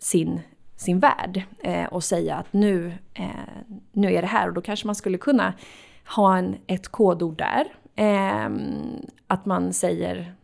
sin, 0.00 0.40
sin 0.76 0.98
värd 0.98 1.42
eh, 1.58 1.84
och 1.84 2.04
säga 2.04 2.36
att 2.36 2.52
nu, 2.52 2.92
eh, 3.14 3.26
nu 3.92 4.12
är 4.14 4.22
det 4.22 4.28
här 4.28 4.48
och 4.48 4.54
då 4.54 4.60
kanske 4.60 4.86
man 4.86 4.94
skulle 4.94 5.18
kunna 5.18 5.54
ha 6.16 6.36
en, 6.36 6.56
ett 6.66 6.88
kodord 6.88 7.38
där. 7.38 7.66
Eh, 7.96 8.50
att 9.26 9.46
man 9.46 9.72
säger 9.72 10.34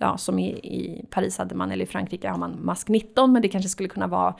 ja, 0.00 0.18
som 0.18 0.38
i, 0.38 0.48
i, 0.48 1.04
Paris 1.10 1.38
hade 1.38 1.54
man, 1.54 1.70
eller 1.70 1.84
i 1.84 1.88
Frankrike 1.88 2.28
har 2.28 2.38
man 2.38 2.64
mask 2.64 2.88
19, 2.88 3.32
men 3.32 3.42
det 3.42 3.48
kanske 3.48 3.68
skulle 3.68 3.88
kunna 3.88 4.06
vara, 4.06 4.34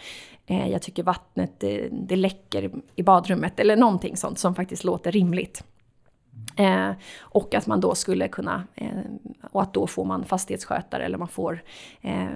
eh, 0.47 0.69
jag 0.69 0.83
tycker 0.83 1.03
vattnet 1.03 1.61
det, 1.61 1.89
det 1.93 2.17
läcker 2.17 2.71
i 2.97 3.03
badrummet, 3.03 3.61
eller 3.61 3.77
någonting 3.77 4.17
sånt 4.17 4.39
som 4.39 4.55
faktiskt 4.55 4.85
låter 4.85 5.13
rimligt. 5.13 5.65
Eh, 6.57 6.91
och 7.21 7.55
att 7.55 7.67
man 7.67 7.81
då 7.81 7.95
skulle 7.95 8.29
kunna, 8.29 8.65
eh, 8.75 8.89
och 9.51 9.63
att 9.63 9.75
då 9.75 9.87
får 9.87 10.05
man 10.05 10.25
fastighetsskötare 10.25 11.05
eller 11.05 11.19
man 11.19 11.29
får 11.29 11.63
eh, 12.01 12.29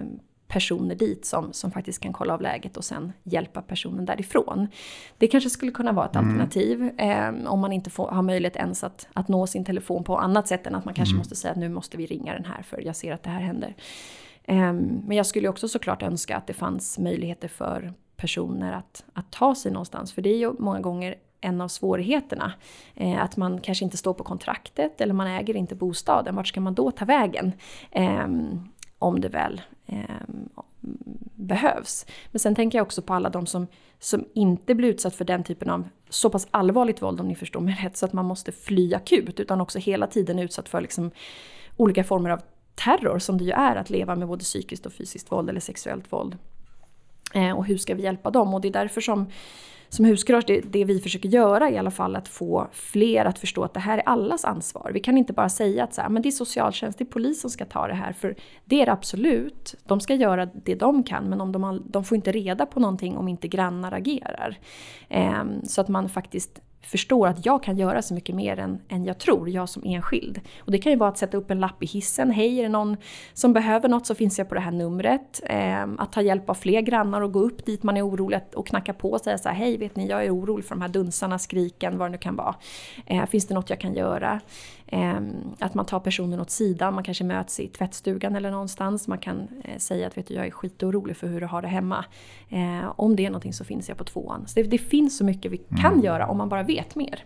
personer 0.55 0.95
dit 0.95 1.27
som, 1.27 1.53
som 1.53 1.71
faktiskt 1.71 2.03
kan 2.03 2.13
kolla 2.13 2.35
av 2.35 2.43
läget 2.43 2.77
och 2.77 2.85
sen 2.85 3.13
hjälpa 3.23 3.63
personen 3.63 4.05
därifrån. 4.05 4.69
Det 5.19 5.27
kanske 5.27 5.51
skulle 5.51 5.73
kunna 5.73 5.93
vara 5.93 6.07
ett 6.07 6.17
mm. 6.17 6.29
alternativ 6.29 6.91
eh, 6.99 7.53
om 7.53 7.61
man 7.61 7.73
inte 7.73 7.91
får, 7.91 8.09
har 8.09 8.23
möjlighet 8.23 8.57
ens 8.57 8.85
att, 8.85 9.09
att 9.13 9.29
nå 9.29 9.47
sin 9.47 9.65
telefon 9.65 10.05
på 10.05 10.19
annat 10.19 10.49
sätt 10.49 10.67
än 10.67 10.75
att 10.75 10.85
man 10.85 10.95
kanske 10.95 11.13
mm. 11.13 11.19
måste 11.19 11.37
säga 11.37 11.53
att 11.53 11.59
nu 11.59 11.69
måste 11.69 11.97
vi 11.97 12.07
ringa 12.07 12.33
den 12.33 12.45
här 12.45 12.63
för 12.63 12.81
jag 12.81 12.97
ser 12.97 13.13
att 13.13 13.23
det 13.23 13.31
här 13.31 13.41
händer. 13.41 13.75
Eh, 14.45 14.73
men 15.07 15.13
jag 15.13 15.27
skulle 15.27 15.49
också 15.49 15.69
såklart 15.69 16.03
önska 16.03 16.37
att 16.37 16.47
det 16.47 16.55
fanns 16.55 16.99
möjligheter 16.99 17.49
för 17.49 17.93
personer 18.17 18.73
att, 18.73 19.05
att 19.13 19.33
ta 19.33 19.55
sig 19.55 19.73
någonstans. 19.73 20.13
För 20.13 20.23
det 20.23 20.31
är 20.31 20.39
ju 20.39 20.53
många 20.59 20.81
gånger 20.81 21.15
en 21.41 21.61
av 21.61 21.69
svårigheterna. 21.69 22.53
Eh, 22.95 23.23
att 23.23 23.37
man 23.37 23.61
kanske 23.61 23.85
inte 23.85 23.97
står 23.97 24.15
på 24.15 24.25
kontraktet 24.25 25.01
eller 25.01 25.15
man 25.15 25.27
äger 25.27 25.57
inte 25.57 25.75
bostaden. 25.75 26.35
Vart 26.35 26.49
ska 26.49 26.61
man 26.61 26.75
då 26.75 26.91
ta 26.91 27.05
vägen? 27.05 27.53
Eh, 27.91 28.29
om 28.99 29.21
det 29.21 29.29
väl 29.29 29.61
eh, 29.87 30.05
behövs. 31.35 32.07
Men 32.31 32.41
sen 32.41 32.55
tänker 32.55 32.79
jag 32.79 32.87
också 32.87 33.03
på 33.03 33.15
alla 33.15 33.31
de 33.31 33.47
som, 33.47 33.67
som 33.99 34.25
inte 34.35 34.75
blir 34.75 34.89
utsatt 34.89 35.15
för 35.15 35.25
den 35.25 35.45
typen 35.45 35.71
av 35.71 35.89
så 36.09 36.31
pass 36.31 36.49
allvarligt 36.51 37.03
våld 37.03 37.21
om 37.21 37.29
ni 37.29 37.35
förstår 37.35 37.61
mig 37.61 37.79
rätt 37.83 37.97
så 37.97 38.07
att 38.07 38.13
man 38.13 38.25
måste 38.25 38.53
fly 38.53 38.95
akut 38.95 39.41
utan 39.41 39.61
också 39.61 39.79
hela 39.79 40.07
tiden 40.07 40.39
utsatt 40.39 40.69
för 40.69 40.81
liksom 40.81 41.11
olika 41.77 42.05
former 42.05 42.31
av 42.31 42.41
terror 42.75 43.19
som 43.19 43.39
det 43.39 43.45
ju 43.45 43.51
är 43.51 43.77
att 43.77 43.91
leva 43.91 44.15
med 44.15 44.29
både 44.29 44.45
psykiskt 44.45 44.87
och 44.87 44.93
fysiskt 44.93 45.33
våld 45.33 45.51
eller 45.51 45.61
sexuellt 45.61 46.13
våld. 46.13 46.39
Eh, 47.35 47.51
och 47.51 47.67
hur 47.67 47.79
ska 47.79 47.95
vi 47.95 48.03
hjälpa 48.03 48.31
dem? 48.31 48.55
Och 48.55 48.61
det 48.61 48.69
är 48.69 48.73
därför 48.73 49.01
som 49.01 49.27
som 49.95 50.05
huskurage, 50.05 50.45
det, 50.47 50.61
det 50.61 50.85
vi 50.85 51.01
försöker 51.01 51.29
göra 51.29 51.71
i 51.71 51.79
alla 51.79 51.91
fall 51.91 52.17
att 52.17 52.29
få 52.29 52.69
fler 52.73 53.25
att 53.25 53.39
förstå 53.39 53.65
att 53.65 53.75
det 53.75 53.81
här 53.81 53.99
är 53.99 54.09
allas 54.09 54.45
ansvar. 54.45 54.91
Vi 54.95 55.01
kan 55.01 55.19
inte 55.19 55.33
bara 55.33 55.49
säga 55.49 55.85
att 55.85 55.95
så 55.95 56.03
här, 56.03 56.09
men 56.09 56.23
det 56.23 56.29
är 56.29 56.31
socialtjänst, 56.31 56.99
det 56.99 57.05
är 57.05 57.07
polis 57.07 57.41
som 57.41 57.51
ska 57.51 57.65
ta 57.65 57.87
det 57.87 57.95
här. 57.95 58.13
För 58.13 58.37
det 58.65 58.83
är 58.83 58.87
det 58.87 58.93
absolut. 58.93 59.75
De 59.85 60.01
ska 60.01 60.15
göra 60.15 60.47
det 60.47 60.75
de 60.75 61.03
kan 61.03 61.25
men 61.25 61.41
om 61.41 61.53
de, 61.53 61.83
de 61.87 62.05
får 62.05 62.17
inte 62.17 62.33
reda 62.33 62.67
på 62.67 62.81
någonting 62.81 63.17
om 63.17 63.29
inte 63.29 63.49
grannar 63.49 63.93
agerar. 63.93 64.59
Eh, 65.09 65.45
så 65.65 65.81
att 65.81 65.89
man 65.89 66.09
faktiskt 66.09 66.61
förstår 66.87 67.29
att 67.29 67.47
jag 67.47 67.63
kan 67.63 67.79
göra 67.79 68.03
så 68.03 68.15
mycket 68.15 68.35
mer 68.35 68.59
än, 68.59 68.79
än 68.89 69.05
jag 69.05 69.19
tror, 69.19 69.51
jag 69.51 69.69
som 69.69 69.83
enskild. 69.85 70.41
Och 70.59 70.73
det 70.73 70.79
kan 70.79 70.93
ju 70.93 70.99
vara 70.99 71.11
att 71.11 71.19
sätta 71.19 71.37
upp 71.37 71.51
en 71.51 71.61
lapp 71.61 71.83
i 71.83 71.87
hissen. 71.87 72.31
Hej, 72.31 72.59
är 72.59 72.63
det 72.63 72.69
någon 72.69 72.97
som 73.33 73.53
behöver 73.53 73.89
något 73.89 74.07
så 74.07 74.15
finns 74.15 74.39
jag 74.39 74.49
på 74.49 74.55
det 74.55 74.61
här 74.61 74.73
numret. 74.73 75.43
Eh, 75.45 75.83
att 75.99 76.13
ta 76.13 76.23
hjälp 76.23 76.51
av 76.51 76.55
fler 76.55 76.81
grannar 76.81 77.21
och 77.21 77.33
gå 77.33 77.41
upp 77.41 77.67
dit 77.67 77.83
man 77.83 77.97
är 77.97 78.09
orolig 78.09 78.41
och 78.55 78.67
knacka 78.67 78.93
på 78.93 79.11
och 79.11 79.21
säga 79.21 79.39
så 79.39 79.49
här, 79.49 79.57
hej, 79.57 79.77
vet 79.77 79.97
ni, 79.97 80.09
jag 80.09 80.25
är 80.25 80.35
orolig 80.35 80.65
för 80.65 80.75
de 80.75 80.83
här 80.83 80.89
dunsarna, 80.89 81.39
skriken, 81.39 81.99
vad 81.99 82.09
det 82.09 82.13
nu 82.13 82.19
kan 82.19 82.37
vara. 82.37 82.55
Eh, 83.07 83.27
finns 83.27 83.47
det 83.47 83.55
något 83.55 83.71
jag 83.71 83.81
kan 83.81 83.95
göra? 83.95 84.41
Ehm, 84.87 85.35
att 85.59 85.75
man 85.75 85.87
tar 85.87 86.01
personen 86.01 86.41
åt 86.41 86.51
sidan, 86.51 86.95
man 86.95 87.05
kanske 87.05 87.25
möts 87.25 87.61
i 87.61 87.69
tvättstugan 87.69 88.37
eller 88.37 88.51
någonstans. 88.51 89.09
Man 89.09 89.19
kan 89.19 89.49
eh, 89.65 89.79
säga 89.79 90.07
att 90.07 90.19
vet 90.19 90.27
du, 90.27 90.35
jag 90.35 90.47
är 90.47 90.51
skitorolig 90.51 91.17
för 91.17 91.27
hur 91.27 91.41
du 91.41 91.47
har 91.47 91.63
det 91.63 91.69
hemma. 91.69 92.05
Eh, 92.49 92.93
om 92.97 93.17
det 93.17 93.27
är 93.27 93.31
någonting 93.31 93.53
så 93.53 93.65
finns 93.65 93.89
jag 93.89 93.99
på 93.99 94.05
tvåan. 94.05 94.45
Så 94.47 94.61
det, 94.61 94.63
det 94.63 94.79
finns 94.79 95.19
så 95.19 95.25
mycket 95.25 95.53
vi 95.53 95.57
kan 95.57 95.93
mm. 95.93 96.05
göra 96.05 96.27
om 96.27 96.39
man 96.39 96.49
bara 96.49 96.63
vet 96.63 96.95
mer. 96.95 97.25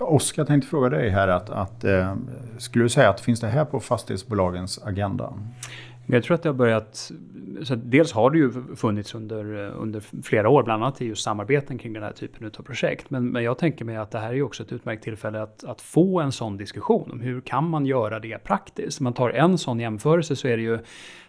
Oskar, 0.00 0.40
jag 0.40 0.46
tänkte 0.46 0.68
fråga 0.68 0.88
dig 0.88 1.10
här 1.10 1.28
att, 1.28 1.50
att 1.50 1.84
eh, 1.84 2.14
skulle 2.58 2.84
du 2.84 2.88
säga 2.88 3.10
att 3.10 3.20
finns 3.20 3.40
det 3.40 3.48
här 3.48 3.64
på 3.64 3.80
fastighetsbolagens 3.80 4.82
agenda? 4.82 5.32
Jag 6.06 6.24
tror 6.24 6.34
att 6.34 6.42
det 6.42 6.48
har 6.48 6.54
börjat, 6.54 7.12
så 7.62 7.74
dels 7.74 8.12
har 8.12 8.30
det 8.30 8.38
ju 8.38 8.52
funnits 8.76 9.14
under, 9.14 9.44
under 9.70 10.02
flera 10.22 10.48
år, 10.48 10.62
bland 10.62 10.82
annat 10.82 11.02
i 11.02 11.06
just 11.06 11.22
samarbeten 11.22 11.78
kring 11.78 11.92
den 11.92 12.02
här 12.02 12.12
typen 12.12 12.46
av 12.58 12.62
projekt. 12.62 13.10
Men, 13.10 13.28
men 13.28 13.42
jag 13.42 13.58
tänker 13.58 13.84
mig 13.84 13.96
att 13.96 14.10
det 14.10 14.18
här 14.18 14.34
är 14.34 14.42
också 14.42 14.62
ett 14.62 14.72
utmärkt 14.72 15.04
tillfälle 15.04 15.42
att, 15.42 15.64
att 15.64 15.80
få 15.80 16.20
en 16.20 16.32
sån 16.32 16.56
diskussion 16.56 17.10
om 17.10 17.20
hur 17.20 17.40
kan 17.40 17.68
man 17.68 17.86
göra 17.86 18.20
det 18.20 18.38
praktiskt. 18.44 19.00
Om 19.00 19.04
man 19.04 19.12
tar 19.12 19.30
en 19.30 19.58
sån 19.58 19.80
jämförelse 19.80 20.36
så 20.36 20.48
är 20.48 20.56
det 20.56 20.62
ju 20.62 20.78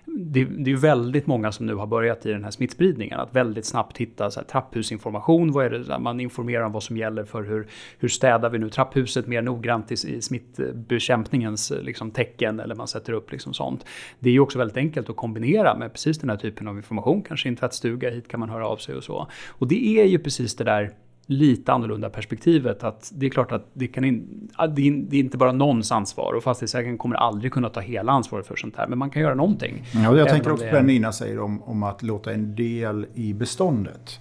det, 0.05 0.45
det 0.45 0.71
är 0.71 0.75
väldigt 0.75 1.27
många 1.27 1.51
som 1.51 1.65
nu 1.65 1.75
har 1.75 1.87
börjat 1.87 2.25
i 2.25 2.31
den 2.31 2.43
här 2.43 2.51
smittspridningen. 2.51 3.19
Att 3.19 3.35
väldigt 3.35 3.65
snabbt 3.65 3.97
hitta 3.97 4.31
så 4.31 4.39
här, 4.39 4.47
trapphusinformation. 4.47 5.51
Vad 5.51 5.65
är 5.65 5.69
det, 5.69 5.99
man 5.99 6.19
informerar 6.19 6.63
om 6.63 6.71
vad 6.71 6.83
som 6.83 6.97
gäller 6.97 7.23
för 7.23 7.43
hur, 7.43 7.67
hur 7.99 8.07
städar 8.07 8.49
vi 8.49 8.59
nu 8.59 8.69
trapphuset 8.69 9.27
mer 9.27 9.41
noggrant 9.41 9.91
i, 9.91 9.93
i 9.93 10.21
smittbekämpningens 10.21 11.73
liksom, 11.81 12.11
tecken. 12.11 12.59
Eller 12.59 12.75
man 12.75 12.87
sätter 12.87 13.13
upp 13.13 13.31
liksom 13.31 13.53
sånt. 13.53 13.85
Det 14.19 14.29
är 14.29 14.33
ju 14.33 14.39
också 14.39 14.57
väldigt 14.57 14.77
enkelt 14.77 15.09
att 15.09 15.15
kombinera 15.15 15.77
med 15.77 15.93
precis 15.93 16.19
den 16.19 16.29
här 16.29 16.37
typen 16.37 16.67
av 16.67 16.77
information. 16.77 17.21
Kanske 17.21 17.47
i 17.47 17.49
en 17.49 17.55
tvättstuga, 17.55 18.09
hit 18.09 18.27
kan 18.27 18.39
man 18.39 18.49
höra 18.49 18.67
av 18.67 18.77
sig 18.77 18.95
och 18.95 19.03
så. 19.03 19.27
Och 19.47 19.67
det 19.67 19.99
är 19.99 20.05
ju 20.05 20.19
precis 20.19 20.55
det 20.55 20.63
där 20.63 20.91
lite 21.25 21.73
annorlunda 21.73 22.09
perspektivet. 22.09 22.83
Att 22.83 23.11
det 23.15 23.25
är 23.25 23.29
klart 23.29 23.51
att 23.51 23.67
det, 23.73 23.87
kan 23.87 24.05
in, 24.05 24.49
det 24.69 24.81
är 24.81 25.13
inte 25.13 25.37
bara 25.37 25.51
någons 25.51 25.91
ansvar 25.91 26.33
och 26.33 26.43
fastighetsägaren 26.43 26.97
kommer 26.97 27.15
aldrig 27.15 27.53
kunna 27.53 27.69
ta 27.69 27.79
hela 27.79 28.11
ansvaret 28.11 28.47
för 28.47 28.55
sånt 28.55 28.77
här. 28.77 28.87
Men 28.87 28.97
man 28.97 29.09
kan 29.09 29.21
göra 29.21 29.35
någonting. 29.35 29.83
Ja, 29.93 30.17
jag 30.17 30.29
tänker 30.29 30.51
också 30.51 30.65
på 30.65 30.75
det 30.75 30.81
Nina 30.81 31.11
säger 31.11 31.39
om, 31.39 31.63
om 31.63 31.83
att 31.83 32.03
låta 32.03 32.33
en 32.33 32.55
del 32.55 33.05
i 33.13 33.33
beståndet. 33.33 34.19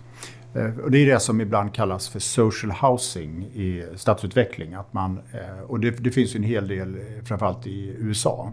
Eh, 0.55 0.79
och 0.79 0.91
det 0.91 0.99
är 0.99 1.07
det 1.07 1.21
som 1.21 1.41
ibland 1.41 1.75
kallas 1.75 2.09
för 2.09 2.19
social 2.19 2.73
housing 2.73 3.45
i 3.45 3.85
stadsutveckling. 3.97 4.75
Att 4.75 4.93
man, 4.93 5.21
eh, 5.33 5.65
och 5.67 5.81
det, 5.81 5.91
det 5.91 6.11
finns 6.11 6.35
ju 6.35 6.37
en 6.37 6.43
hel 6.43 6.69
del, 6.69 6.95
eh, 6.95 7.25
framförallt 7.25 7.67
i 7.67 7.97
USA. 7.99 8.53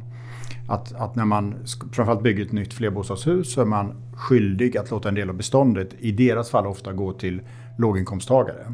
Att, 0.69 0.95
att, 0.95 1.15
när 1.15 1.25
man 1.25 1.55
framförallt 1.91 2.23
bygger 2.23 2.45
ett 2.45 2.51
nytt 2.51 2.73
flerbostadshus 2.73 3.53
så 3.53 3.61
är 3.61 3.65
man 3.65 3.93
skyldig 4.15 4.77
att 4.77 4.91
låta 4.91 5.09
en 5.09 5.15
del 5.15 5.29
av 5.29 5.35
beståndet, 5.35 5.89
i 5.99 6.11
deras 6.11 6.49
fall 6.49 6.67
ofta 6.67 6.93
gå 6.93 7.13
till 7.13 7.41
låginkomsttagare. 7.79 8.73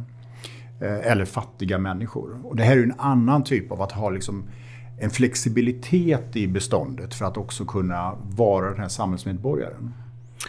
Eh, 0.80 1.12
eller 1.12 1.26
fattiga 1.26 1.78
människor. 1.78 2.40
Och 2.44 2.56
det 2.56 2.64
här 2.64 2.78
är 2.78 2.84
en 2.84 3.00
annan 3.00 3.44
typ 3.44 3.72
av 3.72 3.82
att 3.82 3.92
ha 3.92 4.10
liksom 4.10 4.44
en 5.00 5.10
flexibilitet 5.10 6.36
i 6.36 6.48
beståndet 6.48 7.14
för 7.14 7.26
att 7.26 7.38
också 7.38 7.66
kunna 7.66 8.16
vara 8.22 8.70
den 8.70 8.80
här 8.80 8.88
samhällsmedborgaren. 8.88 9.94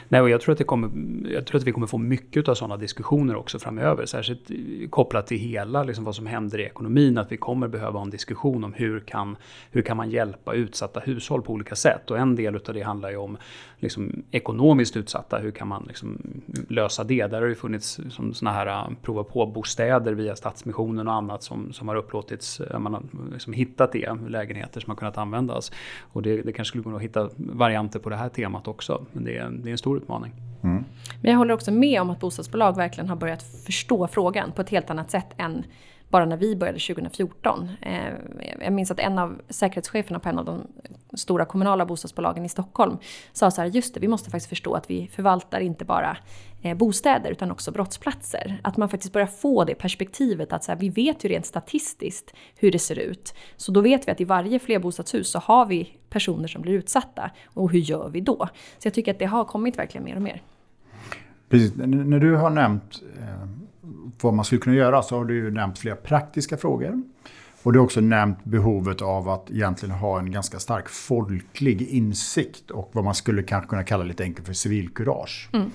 Nej, 0.08 0.20
och 0.20 0.30
jag, 0.30 0.40
tror 0.40 0.52
att 0.52 0.58
det 0.58 0.64
kommer, 0.64 0.90
jag 1.30 1.46
tror 1.46 1.60
att 1.60 1.66
vi 1.66 1.72
kommer 1.72 1.86
få 1.86 1.98
mycket 1.98 2.48
av 2.48 2.54
sådana 2.54 2.76
diskussioner 2.76 3.36
också 3.36 3.58
framöver. 3.58 4.06
Särskilt 4.06 4.50
kopplat 4.90 5.26
till 5.26 5.38
hela 5.38 5.82
liksom, 5.82 6.04
vad 6.04 6.14
som 6.14 6.26
händer 6.26 6.60
i 6.60 6.62
ekonomin. 6.62 7.18
Att 7.18 7.32
vi 7.32 7.36
kommer 7.36 7.68
behöva 7.68 7.98
ha 7.98 8.04
en 8.04 8.10
diskussion 8.10 8.64
om 8.64 8.72
hur 8.72 9.00
kan, 9.00 9.36
hur 9.70 9.82
kan 9.82 9.96
man 9.96 10.10
hjälpa 10.10 10.54
utsatta 10.54 11.00
hushåll 11.00 11.42
på 11.42 11.52
olika 11.52 11.74
sätt. 11.74 12.10
Och 12.10 12.18
en 12.18 12.36
del 12.36 12.54
av 12.54 12.74
det 12.74 12.82
handlar 12.82 13.10
ju 13.10 13.16
om 13.16 13.36
liksom, 13.78 14.22
ekonomiskt 14.30 14.96
utsatta. 14.96 15.38
Hur 15.38 15.50
kan 15.50 15.68
man 15.68 15.84
liksom, 15.86 16.18
lösa 16.68 17.04
det? 17.04 17.26
Där 17.26 17.40
har 17.40 17.48
det 17.48 17.54
funnits 17.54 18.00
som 18.10 18.34
såna 18.34 18.52
här 18.52 18.66
äh, 18.66 18.96
prova 19.02 19.24
på-bostäder 19.24 20.12
via 20.12 20.36
Stadsmissionen 20.36 21.08
och 21.08 21.14
annat 21.14 21.42
som, 21.42 21.72
som 21.72 21.88
har 21.88 21.96
upplåtits. 21.96 22.60
Äh, 22.60 22.78
man 22.78 22.94
har 22.94 23.02
liksom 23.32 23.52
hittat 23.52 23.92
det, 23.92 24.16
lägenheter 24.28 24.80
som 24.80 24.90
har 24.90 24.96
kunnat 24.96 25.18
användas. 25.18 25.72
Och 26.12 26.22
det, 26.22 26.42
det 26.42 26.52
kanske 26.52 26.70
skulle 26.70 26.84
gå 26.84 26.96
att 26.96 27.02
hitta 27.02 27.30
varianter 27.36 27.98
på 27.98 28.10
det 28.10 28.16
här 28.16 28.28
temat 28.28 28.68
också. 28.68 29.06
Men 29.12 29.24
det 29.24 29.46
det 29.50 29.70
är 29.70 29.75
en 29.76 29.78
stor 29.78 29.96
utmaning. 29.96 30.32
Mm. 30.62 30.84
Men 31.22 31.30
jag 31.30 31.38
håller 31.38 31.54
också 31.54 31.72
med 31.72 32.00
om 32.00 32.10
att 32.10 32.20
bostadsbolag 32.20 32.76
verkligen 32.76 33.08
har 33.08 33.16
börjat 33.16 33.42
förstå 33.42 34.06
frågan 34.06 34.52
på 34.52 34.62
ett 34.62 34.70
helt 34.70 34.90
annat 34.90 35.10
sätt 35.10 35.26
än 35.36 35.64
bara 36.08 36.24
när 36.24 36.36
vi 36.36 36.56
började 36.56 36.78
2014. 36.78 37.68
Eh, 37.80 38.12
jag 38.60 38.72
minns 38.72 38.90
att 38.90 39.00
en 39.00 39.18
av 39.18 39.40
säkerhetscheferna 39.48 40.18
på 40.18 40.28
en 40.28 40.38
av 40.38 40.44
de 40.44 40.66
stora 41.16 41.44
kommunala 41.44 41.86
bostadsbolagen 41.86 42.44
i 42.44 42.48
Stockholm 42.48 42.98
sa 43.32 43.50
så 43.50 43.60
här, 43.60 43.68
just 43.68 43.94
det, 43.94 44.00
vi 44.00 44.08
måste 44.08 44.30
faktiskt 44.30 44.48
förstå 44.48 44.74
att 44.74 44.90
vi 44.90 45.10
förvaltar 45.12 45.60
inte 45.60 45.84
bara 45.84 46.16
eh, 46.62 46.76
bostäder 46.76 47.30
utan 47.30 47.50
också 47.50 47.72
brottsplatser. 47.72 48.60
Att 48.62 48.76
man 48.76 48.88
faktiskt 48.88 49.12
börjar 49.12 49.26
få 49.26 49.64
det 49.64 49.74
perspektivet 49.74 50.52
att 50.52 50.64
så 50.64 50.72
här, 50.72 50.78
vi 50.78 50.88
vet 50.88 51.24
ju 51.24 51.28
rent 51.28 51.46
statistiskt 51.46 52.34
hur 52.56 52.72
det 52.72 52.78
ser 52.78 52.98
ut. 52.98 53.34
Så 53.56 53.72
då 53.72 53.80
vet 53.80 54.08
vi 54.08 54.12
att 54.12 54.20
i 54.20 54.24
varje 54.24 54.58
flerbostadshus 54.58 55.30
så 55.30 55.38
har 55.38 55.66
vi 55.66 55.98
personer 56.10 56.48
som 56.48 56.62
blir 56.62 56.72
utsatta. 56.72 57.30
Och 57.46 57.70
hur 57.70 57.78
gör 57.78 58.08
vi 58.08 58.20
då? 58.20 58.48
Så 58.78 58.86
jag 58.86 58.94
tycker 58.94 59.12
att 59.12 59.18
det 59.18 59.26
har 59.26 59.44
kommit 59.44 59.78
verkligen 59.78 60.04
mer 60.04 60.16
och 60.16 60.22
mer. 60.22 60.42
Precis, 61.48 61.72
när 61.76 62.18
du 62.18 62.36
har 62.36 62.50
nämnt 62.50 63.02
eh, 63.18 63.48
vad 64.22 64.34
man 64.34 64.44
skulle 64.44 64.60
kunna 64.60 64.76
göra 64.76 65.02
så 65.02 65.16
har 65.16 65.24
du 65.24 65.34
ju 65.34 65.50
nämnt 65.50 65.78
flera 65.78 65.96
praktiska 65.96 66.56
frågor. 66.56 67.02
Och 67.66 67.72
du 67.72 67.78
har 67.78 67.84
också 67.84 68.00
nämnt 68.00 68.44
behovet 68.44 69.02
av 69.02 69.28
att 69.28 69.50
egentligen 69.50 69.94
ha 69.94 70.18
en 70.18 70.30
ganska 70.30 70.58
stark 70.58 70.88
folklig 70.88 71.82
insikt 71.82 72.70
och 72.70 72.90
vad 72.92 73.04
man 73.04 73.14
skulle 73.14 73.42
kanske 73.42 73.68
kunna 73.68 73.84
kalla 73.84 74.04
lite 74.04 74.22
enkelt 74.22 74.46
för 74.46 74.54
civilkurage. 74.54 75.48
Mm. 75.52 75.70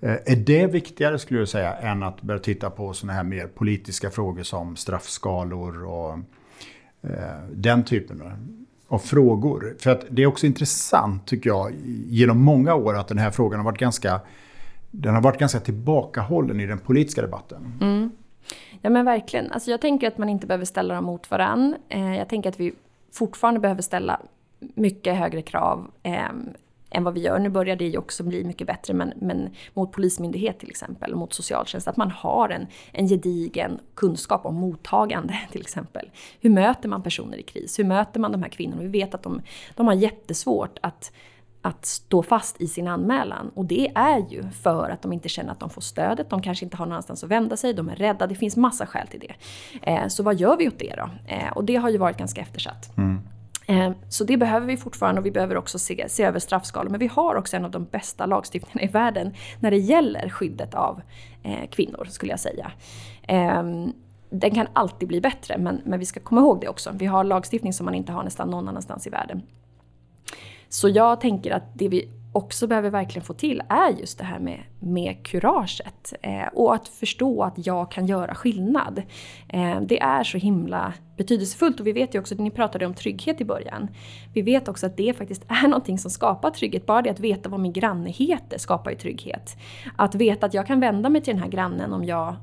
Eh, 0.00 0.32
är 0.32 0.36
det 0.36 0.66
viktigare 0.66 1.18
skulle 1.18 1.40
jag 1.40 1.48
säga 1.48 1.74
än 1.74 2.02
att 2.02 2.22
börja 2.22 2.40
titta 2.40 2.70
på 2.70 2.92
sådana 2.92 3.12
här 3.12 3.24
mer 3.24 3.46
politiska 3.46 4.10
frågor 4.10 4.42
som 4.42 4.76
straffskalor 4.76 5.84
och 5.84 6.12
eh, 7.02 7.42
den 7.52 7.84
typen 7.84 8.22
av 8.88 8.98
frågor? 8.98 9.76
För 9.78 9.90
att 9.90 10.04
det 10.10 10.22
är 10.22 10.26
också 10.26 10.46
intressant 10.46 11.26
tycker 11.26 11.50
jag 11.50 11.72
genom 12.06 12.40
många 12.40 12.74
år 12.74 12.96
att 12.96 13.08
den 13.08 13.18
här 13.18 13.30
frågan 13.30 13.60
har 13.60 13.64
varit 13.64 13.80
ganska 13.80 14.20
den 14.90 15.14
har 15.14 15.22
varit 15.22 15.38
ganska 15.38 15.60
tillbakahållen 15.60 16.60
i 16.60 16.66
den 16.66 16.78
politiska 16.78 17.22
debatten. 17.22 17.72
Mm. 17.80 18.10
Ja 18.80 18.90
men 18.90 19.04
verkligen. 19.04 19.52
Alltså 19.52 19.70
jag 19.70 19.80
tänker 19.80 20.08
att 20.08 20.18
man 20.18 20.28
inte 20.28 20.46
behöver 20.46 20.64
ställa 20.64 20.94
dem 20.94 21.04
mot 21.04 21.30
varann. 21.30 21.76
Eh, 21.88 22.16
jag 22.16 22.28
tänker 22.28 22.48
att 22.48 22.60
vi 22.60 22.72
fortfarande 23.12 23.60
behöver 23.60 23.82
ställa 23.82 24.20
mycket 24.74 25.16
högre 25.16 25.42
krav 25.42 25.90
eh, 26.02 26.28
än 26.90 27.04
vad 27.04 27.14
vi 27.14 27.20
gör. 27.20 27.38
Nu 27.38 27.48
börjar 27.48 27.76
det 27.76 27.84
ju 27.84 27.98
också 27.98 28.22
bli 28.22 28.44
mycket 28.44 28.66
bättre 28.66 28.94
men, 28.94 29.12
men 29.16 29.50
mot 29.74 29.92
polismyndighet 29.92 30.58
till 30.58 30.70
exempel, 30.70 31.14
mot 31.14 31.32
socialtjänst. 31.32 31.88
Att 31.88 31.96
man 31.96 32.10
har 32.10 32.48
en, 32.48 32.66
en 32.92 33.08
gedigen 33.08 33.80
kunskap 33.94 34.46
om 34.46 34.54
mottagande 34.54 35.38
till 35.50 35.60
exempel. 35.60 36.10
Hur 36.40 36.50
möter 36.50 36.88
man 36.88 37.02
personer 37.02 37.36
i 37.36 37.42
kris? 37.42 37.78
Hur 37.78 37.84
möter 37.84 38.20
man 38.20 38.32
de 38.32 38.42
här 38.42 38.50
kvinnorna? 38.50 38.82
Vi 38.82 38.88
vet 38.88 39.14
att 39.14 39.22
de, 39.22 39.40
de 39.74 39.86
har 39.86 39.94
jättesvårt 39.94 40.78
att 40.80 41.12
att 41.62 41.86
stå 41.86 42.22
fast 42.22 42.60
i 42.60 42.66
sin 42.66 42.88
anmälan. 42.88 43.50
Och 43.54 43.64
det 43.64 43.92
är 43.94 44.18
ju 44.30 44.42
för 44.50 44.90
att 44.90 45.02
de 45.02 45.12
inte 45.12 45.28
känner 45.28 45.52
att 45.52 45.60
de 45.60 45.70
får 45.70 45.80
stödet, 45.80 46.30
de 46.30 46.42
kanske 46.42 46.64
inte 46.64 46.76
har 46.76 46.86
någonstans 46.86 47.24
att 47.24 47.30
vända 47.30 47.56
sig, 47.56 47.74
de 47.74 47.88
är 47.88 47.96
rädda, 47.96 48.26
det 48.26 48.34
finns 48.34 48.56
massa 48.56 48.86
skäl 48.86 49.06
till 49.06 49.20
det. 49.20 49.34
Eh, 49.92 50.08
så 50.08 50.22
vad 50.22 50.34
gör 50.34 50.56
vi 50.56 50.68
åt 50.68 50.78
det 50.78 50.94
då? 50.96 51.10
Eh, 51.26 51.52
och 51.52 51.64
det 51.64 51.76
har 51.76 51.90
ju 51.90 51.98
varit 51.98 52.16
ganska 52.16 52.40
eftersatt. 52.40 52.96
Mm. 52.96 53.20
Eh, 53.66 53.92
så 54.08 54.24
det 54.24 54.36
behöver 54.36 54.66
vi 54.66 54.76
fortfarande 54.76 55.20
och 55.20 55.26
vi 55.26 55.30
behöver 55.30 55.56
också 55.56 55.78
se, 55.78 56.08
se 56.08 56.22
över 56.22 56.38
straffskalor. 56.38 56.90
Men 56.90 57.00
vi 57.00 57.06
har 57.06 57.34
också 57.34 57.56
en 57.56 57.64
av 57.64 57.70
de 57.70 57.84
bästa 57.84 58.26
lagstiftningarna 58.26 58.88
i 58.88 58.92
världen 58.92 59.34
när 59.60 59.70
det 59.70 59.78
gäller 59.78 60.28
skyddet 60.28 60.74
av 60.74 61.02
kvinnor, 61.70 62.06
skulle 62.10 62.32
jag 62.32 62.40
säga. 62.40 62.72
Ehm, 63.22 63.92
den 64.30 64.54
kan 64.54 64.66
alltid 64.72 65.08
bli 65.08 65.20
bättre, 65.20 65.58
men, 65.58 65.80
men 65.84 65.98
vi 65.98 66.06
ska 66.06 66.20
komma 66.20 66.40
ihåg 66.40 66.60
det 66.60 66.68
också. 66.68 66.90
Vi 66.94 67.06
har 67.06 67.24
lagstiftning 67.24 67.72
som 67.72 67.84
man 67.84 67.94
inte 67.94 68.12
har 68.12 68.22
nästan 68.24 68.50
någon 68.50 68.68
annanstans 68.68 69.06
i 69.06 69.10
världen. 69.10 69.42
Så 70.72 70.88
jag 70.88 71.20
tänker 71.20 71.50
att 71.50 71.62
det 71.74 71.88
vi 71.88 72.08
också 72.32 72.66
behöver 72.66 72.90
verkligen 72.90 73.24
få 73.24 73.32
till 73.32 73.62
är 73.68 73.90
just 74.00 74.18
det 74.18 74.24
här 74.24 74.38
med, 74.38 74.62
med 74.80 75.26
kuraget. 75.26 76.12
Eh, 76.22 76.46
och 76.52 76.74
att 76.74 76.88
förstå 76.88 77.42
att 77.42 77.66
jag 77.66 77.90
kan 77.90 78.06
göra 78.06 78.34
skillnad. 78.34 79.02
Eh, 79.48 79.80
det 79.80 80.00
är 80.00 80.24
så 80.24 80.38
himla 80.38 80.94
betydelsefullt 81.16 81.80
och 81.80 81.86
vi 81.86 81.92
vet 81.92 82.14
ju 82.14 82.18
också, 82.18 82.34
ni 82.34 82.50
pratade 82.50 82.86
om 82.86 82.94
trygghet 82.94 83.40
i 83.40 83.44
början. 83.44 83.88
Vi 84.34 84.42
vet 84.42 84.68
också 84.68 84.86
att 84.86 84.96
det 84.96 85.16
faktiskt 85.16 85.44
är 85.48 85.62
någonting 85.68 85.98
som 85.98 86.10
skapar 86.10 86.50
trygghet. 86.50 86.86
Bara 86.86 87.02
det 87.02 87.10
att 87.10 87.20
veta 87.20 87.48
vad 87.48 87.60
min 87.60 87.72
granne 87.72 88.10
heter 88.10 88.58
skapar 88.58 88.90
ju 88.90 88.96
trygghet. 88.96 89.56
Att 89.96 90.14
veta 90.14 90.46
att 90.46 90.54
jag 90.54 90.66
kan 90.66 90.80
vända 90.80 91.08
mig 91.08 91.22
till 91.22 91.34
den 91.34 91.42
här 91.42 91.50
grannen 91.50 91.92
om 91.92 92.04
jag 92.04 92.36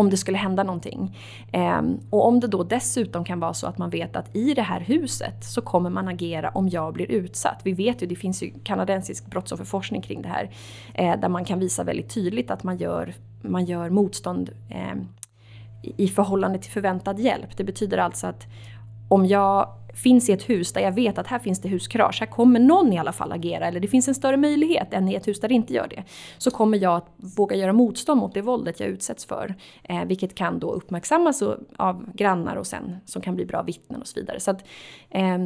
om 0.00 0.10
det 0.10 0.16
skulle 0.16 0.38
hända 0.38 0.62
någonting. 0.62 1.18
Eh, 1.52 1.82
och 2.10 2.26
om 2.26 2.40
det 2.40 2.46
då 2.46 2.62
dessutom 2.62 3.24
kan 3.24 3.40
vara 3.40 3.54
så 3.54 3.66
att 3.66 3.78
man 3.78 3.90
vet 3.90 4.16
att 4.16 4.36
i 4.36 4.54
det 4.54 4.62
här 4.62 4.80
huset 4.80 5.44
så 5.44 5.60
kommer 5.60 5.90
man 5.90 6.08
agera 6.08 6.50
om 6.50 6.68
jag 6.68 6.94
blir 6.94 7.10
utsatt. 7.10 7.60
Vi 7.64 7.72
vet 7.72 8.02
ju, 8.02 8.06
det 8.06 8.16
finns 8.16 8.42
ju 8.42 8.52
kanadensisk 8.64 9.26
brottsofferforskning 9.26 10.02
kring 10.02 10.22
det 10.22 10.28
här, 10.28 10.50
eh, 10.94 11.20
där 11.20 11.28
man 11.28 11.44
kan 11.44 11.58
visa 11.58 11.84
väldigt 11.84 12.14
tydligt 12.14 12.50
att 12.50 12.62
man 12.62 12.76
gör, 12.76 13.14
man 13.42 13.64
gör 13.64 13.90
motstånd 13.90 14.50
eh, 14.70 14.96
i 15.96 16.08
förhållande 16.08 16.58
till 16.58 16.72
förväntad 16.72 17.20
hjälp. 17.20 17.56
Det 17.56 17.64
betyder 17.64 17.98
alltså 17.98 18.26
att 18.26 18.46
om 19.08 19.26
jag 19.26 19.68
finns 19.94 20.28
i 20.28 20.32
ett 20.32 20.48
hus 20.48 20.72
där 20.72 20.80
jag 20.80 20.92
vet 20.92 21.18
att 21.18 21.26
här 21.26 21.38
finns 21.38 21.60
det 21.60 21.68
huskurage, 21.68 22.20
här 22.20 22.26
kommer 22.26 22.60
någon 22.60 22.92
i 22.92 22.98
alla 22.98 23.12
fall 23.12 23.32
agera, 23.32 23.66
eller 23.66 23.80
det 23.80 23.88
finns 23.88 24.08
en 24.08 24.14
större 24.14 24.36
möjlighet 24.36 24.94
än 24.94 25.08
i 25.08 25.14
ett 25.14 25.28
hus 25.28 25.40
där 25.40 25.48
det 25.48 25.54
inte 25.54 25.72
gör 25.72 25.88
det, 25.88 26.04
så 26.38 26.50
kommer 26.50 26.78
jag 26.78 26.96
att 26.96 27.06
våga 27.16 27.56
göra 27.56 27.72
motstånd 27.72 28.20
mot 28.20 28.34
det 28.34 28.42
våldet 28.42 28.80
jag 28.80 28.88
utsätts 28.88 29.24
för. 29.24 29.54
Eh, 29.82 30.04
vilket 30.04 30.34
kan 30.34 30.58
då 30.58 30.72
uppmärksammas 30.72 31.42
av 31.76 32.12
grannar 32.14 32.56
och 32.56 32.66
sen 32.66 32.96
som 33.04 33.22
kan 33.22 33.34
bli 33.34 33.46
bra 33.46 33.62
vittnen 33.62 34.00
och 34.00 34.06
så 34.06 34.20
vidare. 34.20 34.40
Så 34.40 34.50
att, 34.50 34.64
eh, 35.10 35.38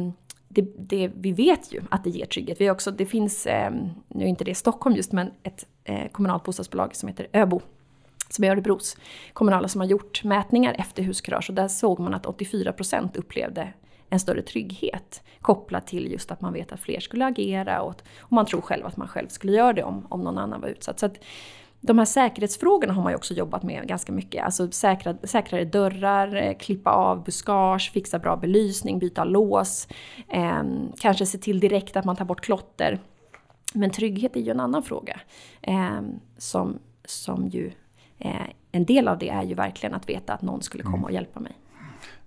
det, 0.47 0.61
det, 0.77 1.11
vi 1.15 1.31
vet 1.31 1.73
ju 1.73 1.81
att 1.89 2.03
det 2.03 2.09
ger 2.09 2.25
trygghet. 2.25 2.61
Vi 2.61 2.69
också, 2.69 2.91
det 2.91 3.05
finns, 3.05 3.45
eh, 3.47 3.71
nu 4.07 4.23
är 4.23 4.27
inte 4.27 4.43
det 4.43 4.55
Stockholm 4.55 4.95
just, 4.95 5.11
men 5.11 5.31
ett 5.43 5.65
eh, 5.83 6.07
kommunalt 6.11 6.43
bostadsbolag 6.43 6.95
som 6.95 7.09
heter 7.09 7.27
Öbo 7.33 7.61
som 8.29 8.43
är 8.43 8.51
Örebros 8.51 8.97
kommunala 9.33 9.67
som 9.67 9.81
har 9.81 9.87
gjort 9.87 10.23
mätningar 10.23 10.75
efter 10.77 11.03
huskurage 11.03 11.49
och 11.49 11.55
där 11.55 11.67
såg 11.67 11.99
man 11.99 12.13
att 12.13 12.25
84% 12.25 13.17
upplevde 13.17 13.73
en 14.09 14.19
större 14.19 14.41
trygghet 14.41 15.23
kopplat 15.41 15.87
till 15.87 16.11
just 16.11 16.31
att 16.31 16.41
man 16.41 16.53
vet 16.53 16.71
att 16.71 16.79
fler 16.79 16.99
skulle 16.99 17.25
agera 17.25 17.81
och, 17.81 17.95
och 18.19 18.31
man 18.31 18.45
tror 18.45 18.61
själv 18.61 18.85
att 18.85 18.97
man 18.97 19.07
själv 19.07 19.27
skulle 19.27 19.53
göra 19.53 19.73
det 19.73 19.83
om, 19.83 20.07
om 20.09 20.21
någon 20.21 20.37
annan 20.37 20.61
var 20.61 20.67
utsatt. 20.67 20.99
Så 20.99 21.05
att, 21.05 21.17
de 21.81 21.97
här 21.97 22.05
säkerhetsfrågorna 22.05 22.93
har 22.93 23.03
man 23.03 23.11
ju 23.11 23.15
också 23.15 23.33
jobbat 23.33 23.63
med 23.63 23.87
ganska 23.87 24.11
mycket. 24.11 24.45
Alltså 24.45 24.71
säkra, 24.71 25.15
säkrare 25.23 25.65
dörrar, 25.65 26.35
eh, 26.35 26.57
klippa 26.57 26.91
av 26.91 27.23
buskage, 27.23 27.91
fixa 27.93 28.19
bra 28.19 28.35
belysning, 28.35 28.99
byta 28.99 29.23
lås. 29.23 29.87
Eh, 30.29 30.63
kanske 30.99 31.25
se 31.25 31.37
till 31.37 31.59
direkt 31.59 31.97
att 31.97 32.05
man 32.05 32.15
tar 32.15 32.25
bort 32.25 32.41
klotter. 32.41 32.99
Men 33.73 33.91
trygghet 33.91 34.35
är 34.35 34.39
ju 34.39 34.51
en 34.51 34.59
annan 34.59 34.83
fråga. 34.83 35.19
Eh, 35.61 36.01
som, 36.37 36.79
som 37.05 37.47
ju, 37.47 37.71
eh, 38.19 38.49
en 38.71 38.85
del 38.85 39.07
av 39.07 39.17
det 39.17 39.29
är 39.29 39.43
ju 39.43 39.55
verkligen 39.55 39.95
att 39.95 40.09
veta 40.09 40.33
att 40.33 40.41
någon 40.41 40.61
skulle 40.61 40.83
komma 40.83 41.07
och 41.07 41.13
hjälpa 41.13 41.39
mig. 41.39 41.53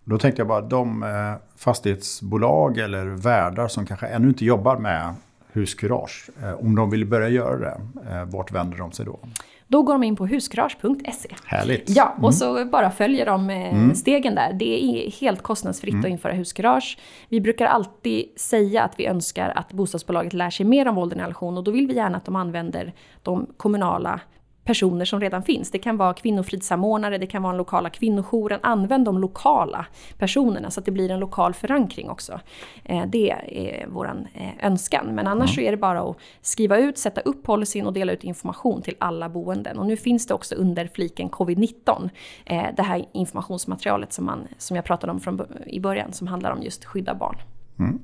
Då 0.08 0.18
tänkte 0.18 0.40
jag 0.40 0.48
bara, 0.48 0.60
de 0.60 1.02
eh, 1.02 1.08
fastighetsbolag 1.56 2.78
eller 2.78 3.04
värdar 3.04 3.68
som 3.68 3.86
kanske 3.86 4.06
ännu 4.06 4.28
inte 4.28 4.44
jobbar 4.44 4.76
med 4.76 5.14
huskurage, 5.52 6.30
eh, 6.42 6.52
om 6.52 6.74
de 6.74 6.90
vill 6.90 7.06
börja 7.06 7.28
göra 7.28 7.58
det, 7.58 7.80
eh, 8.10 8.24
vart 8.24 8.52
vänder 8.52 8.78
de 8.78 8.92
sig 8.92 9.06
då? 9.06 9.18
Då 9.66 9.82
går 9.82 9.92
de 9.92 10.02
in 10.02 10.16
på 10.16 10.26
huskurage.se. 10.26 11.28
Härligt. 11.44 11.96
Ja, 11.96 12.12
och 12.16 12.18
mm. 12.18 12.32
så 12.32 12.64
bara 12.64 12.90
följer 12.90 13.26
de 13.26 13.50
mm. 13.50 13.94
stegen 13.94 14.34
där. 14.34 14.52
Det 14.52 14.84
är 14.84 15.10
helt 15.10 15.42
kostnadsfritt 15.42 15.92
mm. 15.92 16.04
att 16.04 16.10
införa 16.10 16.32
huskurage. 16.32 16.98
Vi 17.28 17.40
brukar 17.40 17.66
alltid 17.66 18.24
säga 18.36 18.82
att 18.82 18.94
vi 18.96 19.06
önskar 19.06 19.52
att 19.56 19.72
bostadsbolaget 19.72 20.32
lär 20.32 20.50
sig 20.50 20.66
mer 20.66 20.88
om 20.88 20.94
våld 20.94 21.12
i 21.12 21.16
relation 21.16 21.58
och 21.58 21.64
då 21.64 21.70
vill 21.70 21.86
vi 21.86 21.94
gärna 21.94 22.16
att 22.16 22.24
de 22.24 22.36
använder 22.36 22.94
de 23.22 23.46
kommunala 23.56 24.20
personer 24.68 25.04
som 25.04 25.20
redan 25.20 25.42
finns. 25.42 25.70
Det 25.70 25.78
kan 25.78 25.96
vara 25.96 26.14
kvinnofridssamordnare, 26.14 27.18
det 27.18 27.26
kan 27.26 27.42
vara 27.42 27.52
den 27.52 27.58
lokala 27.58 27.90
kvinnojouren. 27.90 28.60
Använd 28.62 29.04
de 29.04 29.18
lokala 29.18 29.86
personerna 30.18 30.70
så 30.70 30.80
att 30.80 30.86
det 30.86 30.92
blir 30.92 31.10
en 31.10 31.20
lokal 31.20 31.54
förankring 31.54 32.10
också. 32.10 32.40
Eh, 32.84 33.06
det 33.06 33.30
är 33.30 33.86
vår 33.88 34.06
eh, 34.34 34.66
önskan. 34.66 35.06
Men 35.06 35.26
annars 35.26 35.50
mm. 35.50 35.54
så 35.54 35.60
är 35.60 35.70
det 35.70 35.76
bara 35.76 36.00
att 36.00 36.16
skriva 36.42 36.78
ut, 36.78 36.98
sätta 36.98 37.20
upp 37.20 37.42
policyn 37.42 37.86
och 37.86 37.92
dela 37.92 38.12
ut 38.12 38.24
information 38.24 38.82
till 38.82 38.96
alla 38.98 39.28
boenden. 39.28 39.78
Och 39.78 39.86
nu 39.86 39.96
finns 39.96 40.26
det 40.26 40.34
också 40.34 40.54
under 40.54 40.86
fliken 40.86 41.30
covid-19 41.30 42.10
eh, 42.44 42.64
det 42.76 42.82
här 42.82 43.04
informationsmaterialet 43.12 44.12
som, 44.12 44.24
man, 44.24 44.48
som 44.58 44.76
jag 44.76 44.84
pratade 44.84 45.12
om 45.12 45.20
från, 45.20 45.46
i 45.66 45.80
början 45.80 46.12
som 46.12 46.26
handlar 46.26 46.50
om 46.50 46.62
just 46.62 46.84
skydda 46.84 47.14
barn. 47.14 47.36
Mm. 47.78 47.98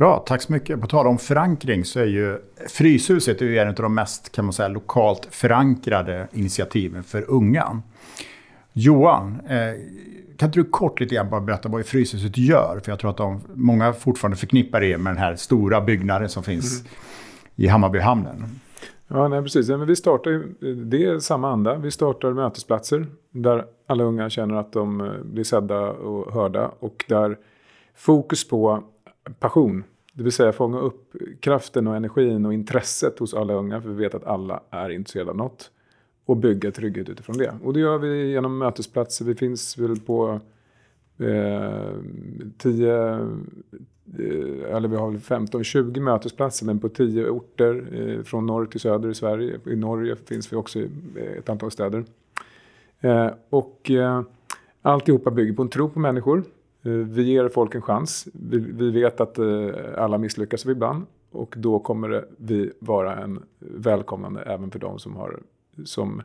Bra, 0.00 0.18
tack 0.26 0.42
så 0.42 0.52
mycket. 0.52 0.80
På 0.80 0.86
tal 0.86 1.06
om 1.06 1.18
förankring 1.18 1.84
så 1.84 2.00
är 2.00 2.04
ju 2.04 2.38
Fryshuset 2.68 3.42
är 3.42 3.46
ju 3.46 3.58
en 3.58 3.68
av 3.68 3.74
de 3.74 3.94
mest 3.94 4.32
kan 4.32 4.44
man 4.44 4.52
säga, 4.52 4.68
lokalt 4.68 5.28
förankrade 5.30 6.28
initiativen 6.32 7.02
för 7.02 7.30
unga. 7.30 7.82
Johan, 8.72 9.40
eh, 9.48 9.58
kan 10.36 10.46
inte 10.48 10.58
du 10.58 10.64
kort 10.64 11.00
lite 11.00 11.14
grann 11.14 11.30
bara 11.30 11.40
berätta 11.40 11.68
vad 11.68 11.86
Fryshuset 11.86 12.38
gör? 12.38 12.80
För 12.84 12.92
jag 12.92 12.98
tror 12.98 13.10
att 13.10 13.16
de, 13.16 13.40
många 13.54 13.92
fortfarande 13.92 14.36
förknippar 14.36 14.80
det 14.80 14.98
med 14.98 15.12
den 15.12 15.22
här 15.22 15.36
stora 15.36 15.80
byggnaden 15.80 16.28
som 16.28 16.42
finns 16.42 16.80
mm. 16.80 16.92
i 17.56 17.66
Hammarbyhamnen. 17.66 18.44
Ja, 19.08 19.28
nej, 19.28 19.42
precis. 19.42 19.68
men 19.68 19.86
vi 19.86 19.96
startar 19.96 20.44
det 20.84 21.04
är 21.04 21.18
samma 21.18 21.52
anda. 21.52 21.76
Vi 21.76 21.90
startar 21.90 22.32
mötesplatser 22.32 23.06
där 23.30 23.64
alla 23.86 24.04
unga 24.04 24.30
känner 24.30 24.54
att 24.54 24.72
de 24.72 25.00
eh, 25.00 25.22
blir 25.24 25.44
sedda 25.44 25.80
och 25.90 26.32
hörda. 26.32 26.70
Och 26.78 27.04
där 27.08 27.36
fokus 27.94 28.48
på 28.48 28.82
passion. 29.40 29.84
Det 30.20 30.24
vill 30.24 30.32
säga 30.32 30.52
fånga 30.52 30.78
upp 30.78 31.16
kraften 31.40 31.86
och 31.86 31.96
energin 31.96 32.46
och 32.46 32.54
intresset 32.54 33.18
hos 33.18 33.34
alla 33.34 33.54
unga. 33.54 33.80
För 33.80 33.88
vi 33.88 33.94
vet 33.94 34.14
att 34.14 34.24
alla 34.24 34.62
är 34.70 34.90
intresserade 34.90 35.30
av 35.30 35.36
något. 35.36 35.70
Och 36.24 36.36
bygga 36.36 36.70
trygghet 36.70 37.08
utifrån 37.08 37.38
det. 37.38 37.54
Och 37.64 37.72
det 37.72 37.80
gör 37.80 37.98
vi 37.98 38.30
genom 38.30 38.58
mötesplatser. 38.58 39.24
Vi 39.24 39.34
finns 39.34 39.78
väl 39.78 40.00
på 40.00 40.40
eh, 41.18 41.92
10, 42.58 42.94
eh, 42.94 43.26
eller 44.76 44.88
vi 44.88 44.96
har 44.96 45.12
15-20 45.12 46.00
mötesplatser. 46.00 46.66
Men 46.66 46.78
på 46.78 46.88
10 46.88 47.28
orter 47.28 47.84
eh, 47.92 48.22
från 48.22 48.46
norr 48.46 48.66
till 48.66 48.80
söder 48.80 49.08
i 49.08 49.14
Sverige. 49.14 49.60
I 49.66 49.76
Norge 49.76 50.16
finns 50.16 50.52
vi 50.52 50.56
också 50.56 50.78
i 50.78 50.88
eh, 51.16 51.38
ett 51.38 51.48
antal 51.48 51.70
städer. 51.70 52.04
Eh, 53.00 53.30
och 53.50 53.90
eh, 53.90 54.22
alltihopa 54.82 55.30
bygger 55.30 55.52
på 55.52 55.62
en 55.62 55.68
tro 55.68 55.88
på 55.88 55.98
människor. 55.98 56.44
Eh, 56.82 56.92
vi 56.92 57.22
ger 57.22 57.48
folk 57.48 57.74
en 57.74 57.82
chans. 57.82 58.28
Vi, 58.32 58.58
vi 58.58 58.90
vet 58.90 59.20
att 59.20 59.38
eh, 59.38 59.68
alla 59.96 60.18
misslyckas 60.18 60.66
ibland. 60.66 61.06
Och 61.30 61.54
då 61.58 61.78
kommer 61.78 62.24
vi 62.36 62.72
vara 62.78 63.16
en 63.16 63.42
välkomnande 63.58 64.42
även 64.42 64.70
för 64.70 64.78
de 64.78 64.98
som, 64.98 65.16
har, 65.16 65.40
som, 65.84 66.22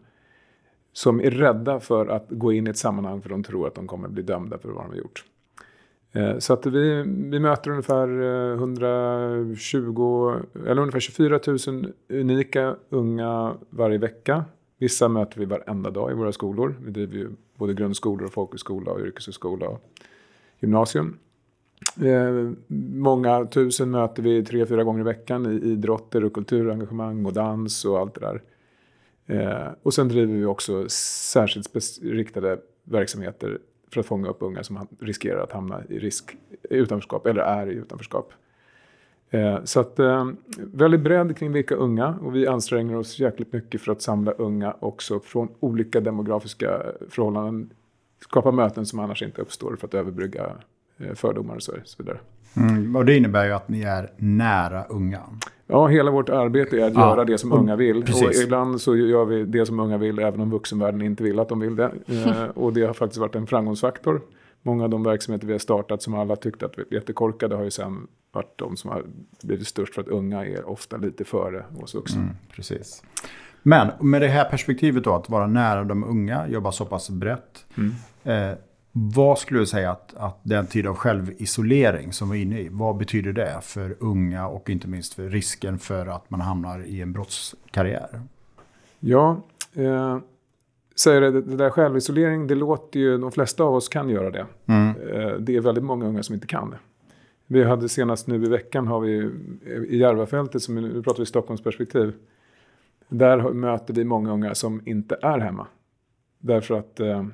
som 0.94 1.22
är 1.22 1.32
rädda 1.32 1.80
för 1.80 2.08
att 2.08 2.26
gå 2.30 2.54
in 2.54 2.68
i 2.68 2.70
ett 2.70 2.78
sammanhang 2.78 3.22
för 3.22 3.30
de 3.30 3.44
tror 3.44 3.68
att 3.68 3.76
de 3.76 3.88
kommer 3.88 4.08
bli 4.08 4.24
dömda 4.24 4.58
för 4.58 4.70
vad 4.70 4.84
de 4.84 4.90
har 4.90 4.98
gjort. 4.98 5.26
Eh, 6.12 6.38
så 6.38 6.54
att 6.54 6.66
vi, 6.66 7.04
vi 7.08 7.40
möter 7.40 7.72
ungefär 7.72 8.08
120, 8.54 10.34
eller 10.68 10.82
ungefär 10.82 11.00
24 11.00 11.40
000 11.68 11.94
unika 12.10 12.76
unga 12.90 13.54
varje 13.70 13.98
vecka. 13.98 14.46
Vissa 14.78 15.08
möter 15.08 15.40
vi 15.40 15.46
varenda 15.46 15.90
dag 15.90 16.12
i 16.12 16.14
våra 16.14 16.32
skolor. 16.32 16.76
Vi 16.86 16.92
driver 16.92 17.16
ju 17.16 17.30
både 17.56 17.74
grundskolor, 17.74 18.26
och 18.26 18.34
folkhögskola 18.34 18.92
och 18.92 19.00
yrkeshögskola 19.00 19.68
och 19.68 19.82
gymnasium. 20.60 21.18
Eh, 22.02 22.52
många 22.94 23.46
tusen 23.46 23.92
möter 23.92 24.24
vi 24.24 24.44
tre, 24.44 24.66
fyra 24.66 24.84
gånger 24.84 25.00
i 25.00 25.04
veckan 25.04 25.52
i 25.52 25.72
idrotter 25.72 26.24
och 26.24 26.34
kulturengagemang 26.34 27.26
och 27.26 27.34
dans 27.34 27.86
och 27.86 28.00
allt 28.00 28.16
det 28.16 28.22
där. 28.22 28.42
Eh, 29.26 29.68
och 29.84 29.94
sen 29.94 30.08
driver 30.08 30.34
vi 30.34 30.46
också 30.46 30.90
särskilt 30.90 32.00
riktade 32.02 32.60
verksamheter 32.84 33.60
för 33.94 34.00
att 34.00 34.06
fånga 34.06 34.30
upp 34.30 34.38
unga 34.40 34.64
som 34.64 34.88
riskerar 35.00 35.44
att 35.44 35.52
hamna 35.52 35.84
i 35.90 36.00
risk, 36.00 36.38
utanförskap 36.70 37.28
eller 37.28 37.42
är 37.42 37.68
i 37.68 37.74
utanförskap. 37.74 38.34
Eh, 39.30 39.64
så 39.64 39.80
att 39.80 40.00
eh, 40.00 40.28
väldigt 40.58 41.02
bredd 41.02 41.38
kring 41.38 41.52
vilka 41.52 41.76
unga 41.76 42.16
och 42.22 42.36
vi 42.36 42.48
anstränger 42.48 42.96
oss 42.96 43.20
jäkligt 43.20 43.54
mycket 43.54 43.82
för 43.82 43.92
att 43.92 44.02
samla 44.02 44.32
unga 44.32 44.76
också 44.80 45.20
från 45.20 45.50
olika 45.60 46.02
demografiska 46.02 46.82
förhållanden 47.10 47.70
skapa 48.30 48.52
möten 48.52 48.86
som 48.86 49.00
annars 49.00 49.24
inte 49.24 49.42
uppstår 49.42 49.76
för 49.80 49.88
att 49.88 49.94
överbrygga 49.94 50.52
eh, 50.98 51.14
fördomar 51.14 51.56
och 51.56 51.64
så 51.64 51.74
vidare. 51.98 52.18
Mm, 52.58 52.96
och 52.96 53.06
det 53.06 53.18
innebär 53.18 53.46
ju 53.46 53.52
att 53.52 53.70
ni 53.70 53.82
är 53.82 54.12
nära 54.18 54.84
unga. 54.84 55.22
Ja, 55.68 55.88
hela 55.88 56.12
vårt 56.12 56.30
arbete 56.30 56.82
är 56.82 56.86
att 56.86 56.94
ja, 56.94 57.00
göra 57.00 57.26
det 57.26 57.38
som 57.38 57.52
unga 57.52 57.76
vill. 57.76 57.98
Och 57.98 58.34
ibland 58.44 58.82
så 58.82 58.96
gör 58.96 59.26
vi 59.26 59.44
det 59.44 59.66
som 59.66 59.80
unga 59.80 59.98
vill 59.98 60.20
även 60.20 60.42
om 60.42 60.50
vuxenvärlden 60.50 61.02
inte 61.02 61.24
vill 61.24 61.40
att 61.40 61.50
de 61.50 61.60
vill 61.60 61.76
det. 61.76 61.92
Eh, 62.26 62.44
och 62.44 62.74
det 62.74 62.82
har 62.82 62.94
faktiskt 62.94 63.20
varit 63.20 63.36
en 63.36 63.48
framgångsfaktor. 63.48 64.22
Många 64.62 64.84
av 64.84 64.90
de 64.90 65.04
verksamheter 65.04 65.48
vi 65.48 65.54
har 65.54 65.60
startat 65.60 66.02
som 66.02 66.14
alla 66.14 66.36
tyckte 66.36 66.66
att 66.66 66.80
vi 66.80 66.84
var 66.90 66.98
jättekorkade 66.98 67.56
har 67.56 67.64
ju 67.64 67.72
sen 67.72 68.08
varit 68.32 68.54
de 68.56 68.78
som 68.78 68.90
har 68.90 69.04
blivit 69.44 69.68
störst 69.68 69.94
för 69.94 70.02
att 70.02 70.08
unga 70.08 70.46
är 70.46 70.70
ofta 70.70 70.98
lite 70.98 71.24
före 71.24 71.66
oss 71.82 71.96
vuxna. 71.96 72.22
Mm, 72.22 72.34
precis. 72.56 73.04
Men 73.68 73.92
med 74.00 74.22
det 74.22 74.28
här 74.28 74.50
perspektivet 74.50 75.04
då, 75.04 75.16
att 75.16 75.30
vara 75.30 75.48
nära 75.48 75.84
de 75.84 76.04
unga, 76.04 76.48
jobba 76.48 76.72
så 76.72 76.86
pass 76.86 77.10
brett. 77.10 77.66
Mm. 77.78 77.94
Eh, 78.24 78.58
vad 78.92 79.40
skulle 79.40 79.60
du 79.60 79.66
säga 79.66 79.92
att, 79.92 80.14
att 80.18 80.40
den 80.44 80.68
tid 80.68 80.88
av 80.88 80.96
självisolering 80.96 82.14
som 82.14 82.30
vi 82.30 82.38
är 82.38 82.42
inne 82.42 82.60
i, 82.60 82.70
vad 82.72 82.98
betyder 82.98 83.34
det 83.34 83.60
för 83.62 83.96
unga 84.00 84.48
och 84.48 84.70
inte 84.70 84.88
minst 84.88 85.14
för 85.14 85.30
risken 85.30 85.80
för 85.80 86.08
att 86.08 86.30
man 86.30 86.42
hamnar 86.42 86.86
i 86.86 87.02
en 87.02 87.14
brottskarriär? 87.14 88.22
Ja, 89.00 89.42
eh, 89.74 90.18
säger 90.96 91.22
det, 91.22 91.32
det 91.32 91.56
där 91.56 91.70
självisolering, 91.70 92.48
det 92.48 92.56
låter 92.56 93.00
ju, 93.00 93.18
de 93.18 93.32
flesta 93.32 93.64
av 93.64 93.76
oss 93.76 93.90
kan 93.90 94.10
göra 94.10 94.32
det. 94.32 94.46
Mm. 94.66 94.90
Eh, 94.90 95.34
det 95.40 95.56
är 95.56 95.62
väldigt 95.62 95.84
många 95.84 96.06
unga 96.06 96.24
som 96.24 96.36
inte 96.36 96.48
kan 96.48 96.70
det. 96.70 96.78
Vi 97.48 97.64
hade 97.64 97.90
senast 97.90 98.28
nu 98.28 98.46
i 98.46 98.50
veckan 98.50 98.88
har 98.88 99.00
vi 99.00 99.32
i 99.90 99.98
Järvafältet, 99.98 100.62
som 100.62 100.76
nu 100.76 101.04
pratar 101.04 101.20
vi 101.20 101.26
Stockholms 101.26 101.64
perspektiv, 101.64 102.14
där 103.10 103.54
möter 103.54 103.94
vi 103.94 104.04
många 104.04 104.34
unga 104.34 104.56
som 104.56 104.82
inte 104.86 105.18
är 105.22 105.40
hemma. 105.40 105.68
Därför 106.40 106.76
att 106.76 107.00
eh, 107.00 107.26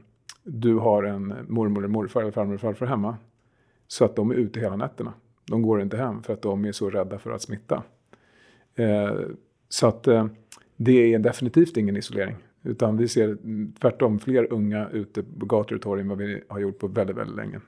du 0.44 0.76
har 0.76 1.04
en 1.04 1.36
mormor, 1.48 1.82
eller 1.82 1.88
morfar, 1.88 2.22
eller 2.22 2.32
farmor 2.32 2.52
eller 2.52 2.60
farfar 2.60 2.86
hemma. 2.86 3.18
Så 3.88 4.06
att 4.06 4.16
de 4.16 4.32
är 4.32 4.36
ute 4.36 4.60
hela 4.60 4.76
nätterna. 4.76 5.14
De 5.46 5.62
går 5.62 5.82
inte 5.82 5.98
hem 5.98 6.24
för 6.24 6.34
att 6.34 6.42
de 6.42 6.66
är 6.66 6.72
så 6.72 6.90
rädda 6.90 7.20
för 7.20 7.32
att 7.32 7.42
smitta. 7.42 7.84
Eh, 8.76 9.12
så 9.70 9.88
att 9.88 10.08
eh, 10.08 10.28
det 10.76 11.14
är 11.14 11.20
definitivt 11.20 11.78
ingen 11.78 11.98
isolering. 11.98 12.36
Utan 12.64 12.98
vi 12.98 13.08
ser 13.08 13.38
tvärtom 13.80 14.20
fler 14.20 14.54
unga 14.54 14.90
ute 14.90 15.24
på 15.24 15.46
gator 15.46 15.76
och 15.76 15.82
torg 15.82 16.02
än 16.02 16.10
vad 16.10 16.18
vi 16.18 16.44
har 16.48 16.60
gjort 16.60 16.80
på 16.80 16.88
väldigt, 16.88 17.18
väldigt 17.18 17.36
länge. 17.36 17.60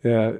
Eh, 0.00 0.34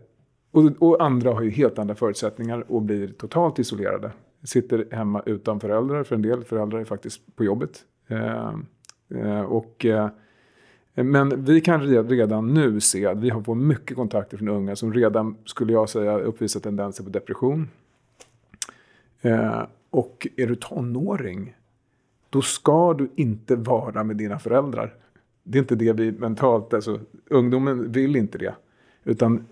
och, 0.50 0.64
och, 0.78 1.02
andra 1.04 1.32
har 1.32 1.42
ju 1.42 1.50
helt 1.50 1.78
andra 1.78 1.94
förutsättningar 1.94 2.72
och 2.72 2.82
blir 2.82 3.08
totalt 3.08 3.58
isolerade 3.58 4.10
sitter 4.42 4.86
hemma 4.90 5.22
utan 5.26 5.60
föräldrar, 5.60 6.04
för 6.04 6.14
en 6.14 6.22
del 6.22 6.44
föräldrar 6.44 6.80
är 6.80 6.84
faktiskt 6.84 7.36
på 7.36 7.44
jobbet. 7.44 7.84
Eh, 8.08 8.54
eh 9.14 9.40
och, 9.40 9.84
eh, 9.84 10.08
men 10.94 11.44
vi 11.44 11.60
kan 11.60 11.80
redan 12.08 12.54
nu 12.54 12.80
se 12.80 13.06
att 13.06 13.18
vi 13.18 13.30
har 13.30 13.42
fått 13.42 13.58
mycket 13.58 13.96
kontakter 13.96 14.36
från 14.36 14.48
unga 14.48 14.76
som 14.76 14.94
redan, 14.94 15.36
skulle 15.44 15.72
jag 15.72 15.88
säga, 15.88 16.18
uppvisar 16.18 16.60
tendenser 16.60 17.04
på 17.04 17.10
depression. 17.10 17.68
Eh, 19.20 19.62
och 19.90 20.26
är 20.36 20.46
du 20.46 20.56
tonåring, 20.56 21.56
då 22.30 22.42
ska 22.42 22.94
du 22.94 23.08
inte 23.14 23.56
vara 23.56 24.04
med 24.04 24.16
dina 24.16 24.38
föräldrar. 24.38 24.94
Det 25.42 25.58
är 25.58 25.60
inte 25.60 25.74
det 25.74 25.92
vi 25.92 26.12
mentalt, 26.12 26.74
alltså 26.74 27.00
ungdomen 27.30 27.92
vill 27.92 28.16
inte 28.16 28.38
det. 28.38 28.54
Utan 29.04 29.46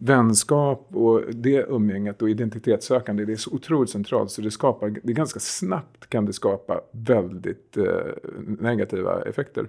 vänskap 0.00 0.88
och 0.92 1.22
det 1.34 1.66
umgänget 1.68 2.22
och 2.22 2.30
identitetssökande, 2.30 3.24
det 3.24 3.32
är 3.32 3.36
så 3.36 3.50
otroligt 3.50 3.90
centralt 3.90 4.30
så 4.30 4.42
det 4.42 4.50
skapar, 4.50 4.94
det 5.02 5.12
ganska 5.12 5.40
snabbt 5.40 6.06
kan 6.08 6.26
det 6.26 6.32
skapa 6.32 6.80
väldigt 6.90 7.76
eh, 7.76 7.84
negativa 8.60 9.22
effekter. 9.22 9.68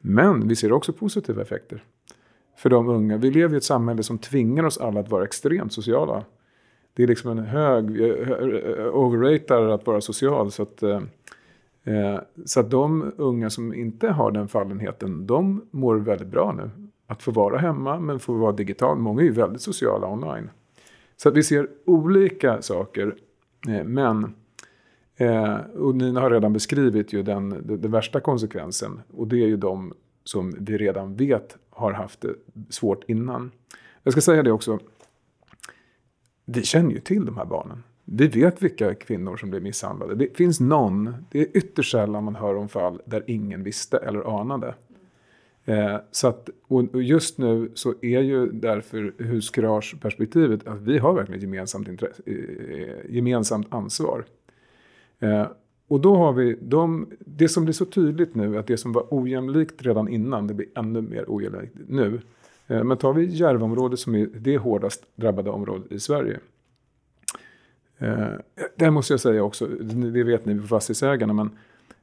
Men 0.00 0.48
vi 0.48 0.56
ser 0.56 0.72
också 0.72 0.92
positiva 0.92 1.42
effekter 1.42 1.84
för 2.56 2.70
de 2.70 2.88
unga. 2.88 3.16
Vi 3.16 3.30
lever 3.30 3.54
i 3.54 3.56
ett 3.56 3.64
samhälle 3.64 4.02
som 4.02 4.18
tvingar 4.18 4.64
oss 4.64 4.78
alla 4.78 5.00
att 5.00 5.10
vara 5.10 5.24
extremt 5.24 5.72
sociala. 5.72 6.24
Det 6.94 7.02
är 7.02 7.06
liksom 7.06 7.30
en 7.30 7.44
hög, 7.44 8.00
eh, 8.00 8.30
eh, 8.30 8.46
vi 8.46 8.88
overratar 8.92 9.68
att 9.68 9.86
vara 9.86 10.00
social. 10.00 10.50
Så 10.50 10.62
att, 10.62 10.82
eh, 10.82 11.02
eh, 11.84 12.20
så 12.44 12.60
att 12.60 12.70
de 12.70 13.12
unga 13.16 13.50
som 13.50 13.74
inte 13.74 14.08
har 14.08 14.30
den 14.30 14.48
fallenheten, 14.48 15.26
de 15.26 15.66
mår 15.70 15.96
väldigt 15.96 16.28
bra 16.28 16.52
nu. 16.52 16.89
Att 17.10 17.22
få 17.22 17.30
vara 17.30 17.58
hemma 17.58 18.00
men 18.00 18.20
få 18.20 18.32
vara 18.32 18.52
digital. 18.52 18.98
Många 18.98 19.20
är 19.20 19.24
ju 19.24 19.32
väldigt 19.32 19.62
sociala 19.62 20.06
online. 20.08 20.50
Så 21.16 21.28
att 21.28 21.36
vi 21.36 21.42
ser 21.42 21.68
olika 21.84 22.62
saker. 22.62 23.16
Eh, 23.68 23.84
men, 23.84 24.34
eh, 25.16 25.54
och 25.56 25.94
Nina 25.94 26.20
har 26.20 26.30
redan 26.30 26.52
beskrivit 26.52 27.12
ju 27.12 27.22
den, 27.22 27.48
den, 27.50 27.80
den 27.80 27.90
värsta 27.90 28.20
konsekvensen. 28.20 29.00
Och 29.16 29.28
det 29.28 29.36
är 29.36 29.46
ju 29.46 29.56
de 29.56 29.92
som 30.24 30.54
vi 30.58 30.78
redan 30.78 31.14
vet 31.14 31.56
har 31.70 31.92
haft 31.92 32.20
det 32.20 32.34
svårt 32.68 33.04
innan. 33.08 33.50
Jag 34.02 34.12
ska 34.12 34.20
säga 34.20 34.42
det 34.42 34.52
också. 34.52 34.78
Vi 36.44 36.62
känner 36.62 36.90
ju 36.90 37.00
till 37.00 37.24
de 37.24 37.36
här 37.36 37.44
barnen. 37.44 37.82
Vi 38.04 38.26
vet 38.26 38.62
vilka 38.62 38.94
kvinnor 38.94 39.36
som 39.36 39.50
blir 39.50 39.60
misshandlade. 39.60 40.14
Det 40.14 40.36
finns 40.36 40.60
någon, 40.60 41.14
det 41.30 41.40
är 41.40 41.56
ytterst 41.56 41.92
sällan 41.92 42.24
man 42.24 42.34
hör 42.34 42.56
om 42.56 42.68
fall 42.68 43.02
där 43.04 43.24
ingen 43.26 43.62
visste 43.62 43.98
eller 43.98 44.40
anade. 44.40 44.74
Eh, 45.64 45.96
så 46.10 46.28
att, 46.28 46.48
och 46.68 47.02
just 47.02 47.38
nu 47.38 47.70
så 47.74 47.94
är 48.02 48.20
ju 48.20 48.46
därför 48.52 49.14
huskurage-perspektivet 49.18 50.66
att 50.66 50.80
vi 50.80 50.98
har 50.98 51.14
verkligen 51.14 51.40
gemensamt, 51.40 51.88
intresse, 51.88 52.22
eh, 52.26 52.34
eh, 52.34 52.96
gemensamt 53.08 53.66
ansvar. 53.70 54.24
Eh, 55.18 55.46
och 55.88 56.00
då 56.00 56.16
har 56.16 56.32
vi 56.32 56.56
de, 56.60 57.06
det 57.18 57.48
som 57.48 57.64
blir 57.64 57.72
så 57.72 57.84
tydligt 57.84 58.34
nu, 58.34 58.58
att 58.58 58.66
det 58.66 58.76
som 58.76 58.92
var 58.92 59.06
ojämlikt 59.10 59.82
redan 59.82 60.08
innan, 60.08 60.46
det 60.46 60.54
blir 60.54 60.68
ännu 60.74 61.00
mer 61.00 61.24
ojämlikt 61.28 61.76
nu. 61.88 62.20
Eh, 62.66 62.84
men 62.84 62.96
tar 62.96 63.12
vi 63.12 63.24
Järvaområdet 63.24 63.98
som 63.98 64.14
är 64.14 64.26
det 64.26 64.58
hårdast 64.58 65.06
drabbade 65.14 65.50
området 65.50 65.92
i 65.92 66.00
Sverige. 66.00 66.40
Eh, 67.98 68.28
där 68.76 68.90
måste 68.90 69.12
jag 69.12 69.20
säga 69.20 69.42
också, 69.42 69.66
det 69.66 70.24
vet 70.24 70.44
ni 70.44 70.60
på 70.60 70.66
fastighetsägarna, 70.66 71.32
men 71.32 71.50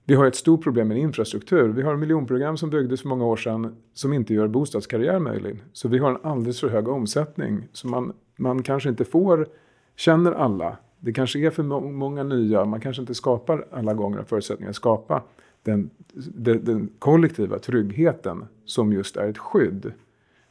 vi 0.08 0.16
har 0.16 0.26
ett 0.26 0.36
stort 0.36 0.64
problem 0.64 0.88
med 0.88 0.98
infrastruktur. 0.98 1.68
Vi 1.68 1.82
har 1.82 1.96
miljonprogram 1.96 2.58
som 2.58 2.70
byggdes 2.70 3.02
för 3.02 3.10
många 3.10 3.26
år 3.26 3.38
sedan 3.38 3.76
som 3.94 4.14
inte 4.14 4.34
gör 4.34 4.48
bostadskarriär 4.48 5.20
möjlig. 5.20 5.64
Så 5.74 5.88
vi 5.88 5.98
har 5.98 6.10
en 6.10 6.18
alldeles 6.24 6.60
för 6.60 6.70
hög 6.70 6.88
omsättning. 6.88 7.68
Så 7.72 7.88
man, 7.88 8.14
man 8.36 8.64
kanske 8.64 8.90
inte 8.90 9.06
får, 9.06 9.48
känner 9.96 10.32
alla 10.32 10.78
det 11.00 11.14
kanske 11.14 11.40
är 11.40 11.50
för 11.50 11.64
många 11.80 12.24
nya, 12.24 12.66
man 12.66 12.80
kanske 12.80 13.02
inte 13.02 13.14
skapar 13.14 13.68
alla 13.72 13.94
gånger 13.94 14.24
förutsättningar 14.24 14.70
att 14.70 14.76
skapa 14.76 15.24
den, 15.64 15.90
den, 16.14 16.66
den, 16.66 16.90
kollektiva 17.00 17.60
tryggheten 17.60 18.46
som 18.66 18.94
just 18.94 19.18
är 19.18 19.30
ett 19.30 19.38
skydd 19.38 19.92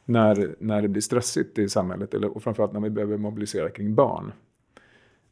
när, 0.05 0.55
när 0.59 0.81
det 0.81 0.87
blir 0.87 1.01
stressigt 1.01 1.59
i 1.59 1.69
samhället 1.69 2.13
eller, 2.13 2.35
och 2.35 2.43
framförallt 2.43 2.73
när 2.73 2.79
vi 2.79 2.89
behöver 2.89 3.17
mobilisera 3.17 3.69
kring 3.69 3.95
barn. 3.95 4.31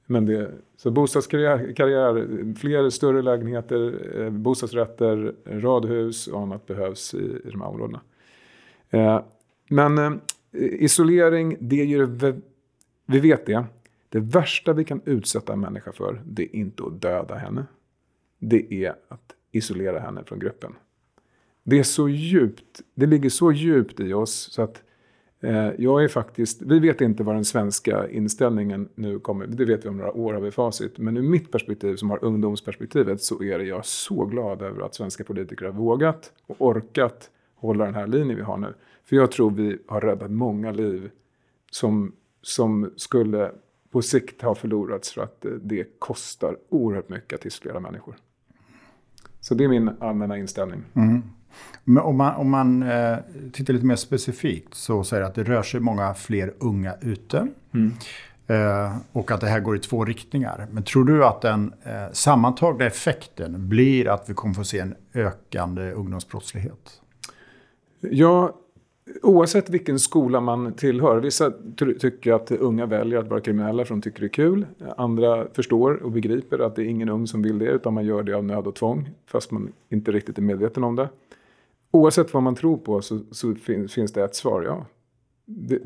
Men 0.05 0.25
det, 0.25 0.51
så 0.77 0.91
bostadskarriär, 0.91 2.55
fler 2.55 2.89
större 2.89 3.21
lägenheter, 3.21 4.11
eh, 4.21 4.29
bostadsrätter, 4.29 5.35
radhus 5.45 6.27
och 6.27 6.41
annat 6.41 6.65
behövs 6.65 7.13
i, 7.13 7.17
i 7.17 7.49
de 7.51 7.61
här 7.61 7.67
områdena. 7.67 8.01
Eh, 8.89 9.21
men 9.69 9.97
eh, 9.97 10.13
isolering, 10.51 11.57
det 11.59 11.85
gör, 11.85 12.35
vi 13.05 13.19
vet 13.19 13.45
det. 13.45 13.65
Det 14.09 14.19
värsta 14.19 14.73
vi 14.73 14.83
kan 14.83 15.01
utsätta 15.05 15.53
en 15.53 15.59
människa 15.59 15.91
för, 15.91 16.21
det 16.25 16.43
är 16.43 16.55
inte 16.55 16.83
att 16.83 17.01
döda 17.01 17.35
henne. 17.35 17.65
Det 18.39 18.73
är 18.73 18.95
att 19.07 19.35
isolera 19.51 19.99
henne 19.99 20.23
från 20.23 20.39
gruppen. 20.39 20.75
Det 21.63 21.79
är 21.79 21.83
så 21.83 22.09
djupt, 22.09 22.81
det 22.93 23.05
ligger 23.05 23.29
så 23.29 23.51
djupt 23.51 23.99
i 23.99 24.13
oss 24.13 24.51
så 24.51 24.61
att 24.61 24.77
eh, 24.77 24.81
Eh, 25.45 25.71
jag 25.77 26.03
är 26.03 26.07
faktiskt, 26.07 26.61
vi 26.61 26.79
vet 26.79 27.01
inte 27.01 27.23
vad 27.23 27.35
den 27.35 27.45
svenska 27.45 28.09
inställningen 28.09 28.89
nu 28.95 29.19
kommer, 29.19 29.47
det 29.47 29.65
vet 29.65 29.85
vi 29.85 29.89
om 29.89 29.97
några 29.97 30.11
år 30.11 30.33
har 30.33 30.41
vi 30.41 30.51
facit. 30.51 30.97
Men 30.97 31.17
ur 31.17 31.21
mitt 31.21 31.51
perspektiv 31.51 31.95
som 31.95 32.09
har 32.09 32.25
ungdomsperspektivet 32.25 33.21
så 33.21 33.43
är 33.43 33.57
det 33.57 33.63
jag 33.63 33.85
så 33.85 34.25
glad 34.25 34.61
över 34.61 34.81
att 34.81 34.95
svenska 34.95 35.23
politiker 35.23 35.65
har 35.65 35.71
vågat 35.71 36.31
och 36.47 36.55
orkat 36.59 37.29
hålla 37.55 37.85
den 37.85 37.95
här 37.95 38.07
linjen 38.07 38.37
vi 38.37 38.43
har 38.43 38.57
nu. 38.57 38.73
För 39.05 39.15
jag 39.15 39.31
tror 39.31 39.51
vi 39.51 39.77
har 39.87 40.01
räddat 40.01 40.31
många 40.31 40.71
liv 40.71 41.09
som, 41.71 42.11
som 42.41 42.91
skulle 42.95 43.51
på 43.91 44.01
sikt 44.01 44.41
ha 44.41 44.55
förlorats 44.55 45.13
för 45.13 45.21
att 45.21 45.45
eh, 45.45 45.51
det 45.51 45.99
kostar 45.99 46.57
oerhört 46.69 47.09
mycket 47.09 47.39
att 47.39 47.45
isolera 47.45 47.79
människor. 47.79 48.15
Så 49.39 49.55
det 49.55 49.63
är 49.63 49.67
min 49.67 49.89
allmänna 49.99 50.37
inställning. 50.37 50.83
Mm. 50.93 51.21
Om 52.03 52.17
man, 52.17 52.35
om 52.35 52.49
man 52.49 52.83
eh, 52.83 53.17
tittar 53.53 53.73
lite 53.73 53.85
mer 53.85 53.95
specifikt 53.95 54.73
så 54.73 55.03
säger 55.03 55.21
det 55.21 55.27
att 55.27 55.35
det 55.35 55.43
rör 55.43 55.63
sig 55.63 55.79
många 55.79 56.13
fler 56.13 56.53
unga 56.59 56.93
ute. 57.01 57.47
Mm. 57.73 57.93
Eh, 58.47 58.97
och 59.11 59.31
att 59.31 59.41
det 59.41 59.47
här 59.47 59.59
går 59.59 59.75
i 59.75 59.79
två 59.79 60.05
riktningar. 60.05 60.67
Men 60.71 60.83
tror 60.83 61.05
du 61.05 61.25
att 61.25 61.41
den 61.41 61.73
eh, 61.83 62.11
sammantagna 62.11 62.85
effekten 62.85 63.69
blir 63.69 64.07
att 64.07 64.29
vi 64.29 64.33
kommer 64.33 64.53
få 64.53 64.63
se 64.63 64.79
en 64.79 64.95
ökande 65.13 65.91
ungdomsbrottslighet? 65.91 67.01
Ja, 67.99 68.55
Oavsett 69.21 69.69
vilken 69.69 69.99
skola 69.99 70.41
man 70.41 70.73
tillhör. 70.73 71.17
Vissa 71.17 71.51
tycker 71.99 72.33
att 72.33 72.51
unga 72.51 72.85
väljer 72.85 73.19
att 73.19 73.27
vara 73.27 73.41
kriminella 73.41 73.85
för 73.85 73.93
de 73.95 74.01
tycker 74.01 74.19
det 74.19 74.25
är 74.25 74.29
kul. 74.29 74.65
Andra 74.97 75.47
förstår 75.53 76.03
och 76.03 76.11
begriper 76.11 76.59
att 76.59 76.75
det 76.75 76.81
är 76.81 76.85
ingen 76.85 77.09
ung 77.09 77.27
som 77.27 77.41
vill 77.41 77.59
det 77.59 77.65
utan 77.65 77.93
man 77.93 78.05
gör 78.05 78.23
det 78.23 78.33
av 78.33 78.43
nöd 78.43 78.67
och 78.67 78.75
tvång. 78.75 79.09
Fast 79.25 79.51
man 79.51 79.73
inte 79.89 80.11
riktigt 80.11 80.37
är 80.37 80.41
medveten 80.41 80.83
om 80.83 80.95
det. 80.95 81.09
Oavsett 81.95 82.33
vad 82.33 82.43
man 82.43 82.55
tror 82.55 82.77
på 82.77 83.01
så, 83.01 83.19
så 83.31 83.55
finns, 83.55 83.93
finns 83.93 84.13
det 84.13 84.23
ett 84.23 84.35
svar. 84.35 84.63
Ja. 84.63 84.85
Det, 85.45 85.79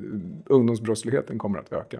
ungdomsbrottsligheten 0.46 1.38
kommer 1.38 1.60
att 1.60 1.74
öka. 1.74 2.00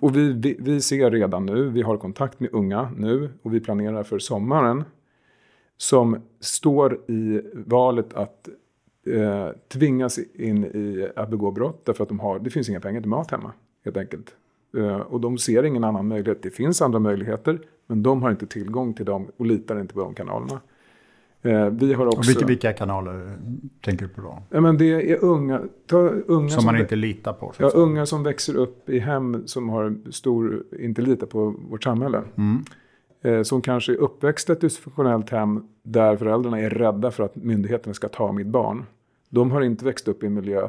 Och 0.00 0.16
vi, 0.16 0.32
vi, 0.32 0.56
vi 0.58 0.80
ser 0.80 1.10
redan 1.10 1.46
nu, 1.46 1.68
vi 1.68 1.82
har 1.82 1.96
kontakt 1.96 2.40
med 2.40 2.50
unga 2.52 2.90
nu 2.96 3.30
och 3.42 3.54
vi 3.54 3.60
planerar 3.60 4.02
för 4.02 4.18
sommaren. 4.18 4.84
Som 5.76 6.16
står 6.40 7.10
i 7.10 7.40
valet 7.54 8.14
att 8.14 8.48
eh, 9.06 9.48
tvingas 9.68 10.18
in 10.34 10.64
i 10.64 11.08
att 11.16 11.30
begå 11.30 11.50
brott 11.50 11.84
därför 11.84 12.02
att 12.02 12.08
de 12.08 12.20
har, 12.20 12.38
det 12.38 12.50
finns 12.50 12.68
inga 12.68 12.80
pengar 12.80 13.00
till 13.00 13.10
mat 13.10 13.30
hemma. 13.30 13.52
Helt 13.84 13.96
enkelt. 13.96 14.36
Eh, 14.76 14.96
och 14.96 15.20
de 15.20 15.38
ser 15.38 15.62
ingen 15.62 15.84
annan 15.84 16.08
möjlighet. 16.08 16.42
Det 16.42 16.50
finns 16.50 16.82
andra 16.82 16.98
möjligheter 16.98 17.60
men 17.86 18.02
de 18.02 18.22
har 18.22 18.30
inte 18.30 18.46
tillgång 18.46 18.94
till 18.94 19.06
dem 19.06 19.30
och 19.36 19.46
litar 19.46 19.80
inte 19.80 19.94
på 19.94 20.00
de 20.00 20.14
kanalerna. 20.14 20.60
Eh, 21.42 21.66
vi 21.66 21.94
har 21.94 22.06
också, 22.06 22.30
vilka, 22.30 22.46
vilka 22.46 22.72
kanaler 22.72 23.36
tänker 23.80 24.06
du 24.06 24.12
på 24.12 24.20
då? 24.20 24.42
Ja, 24.50 24.60
men 24.60 24.78
det 24.78 25.12
är 25.12 25.24
unga, 25.24 25.60
ta, 25.86 25.98
unga 25.98 26.48
som, 26.48 26.60
som 26.60 26.64
man 26.64 26.80
inte 26.80 26.96
litar 26.96 27.32
på? 27.32 27.52
Ja, 27.58 27.68
unga 27.68 28.06
som 28.06 28.22
växer 28.22 28.56
upp 28.56 28.88
i 28.88 28.98
hem 28.98 29.46
som 29.46 29.68
har 29.68 29.96
stor, 30.10 30.64
inte 30.78 31.02
litar 31.02 31.26
på 31.26 31.54
vårt 31.70 31.84
samhälle. 31.84 32.22
Mm. 32.36 32.64
Eh, 33.22 33.42
som 33.42 33.62
kanske 33.62 33.92
är 33.92 33.96
uppväxta 33.96 34.52
i 34.52 34.54
ett 34.54 34.60
dysfunktionellt 34.60 35.30
hem 35.30 35.68
där 35.82 36.16
föräldrarna 36.16 36.60
är 36.60 36.70
rädda 36.70 37.10
för 37.10 37.24
att 37.24 37.36
myndigheterna 37.36 37.94
ska 37.94 38.08
ta 38.08 38.32
mitt 38.32 38.46
barn. 38.46 38.84
De 39.28 39.50
har 39.50 39.60
inte 39.60 39.84
växt 39.84 40.08
upp 40.08 40.22
i 40.22 40.26
en 40.26 40.34
miljö 40.34 40.68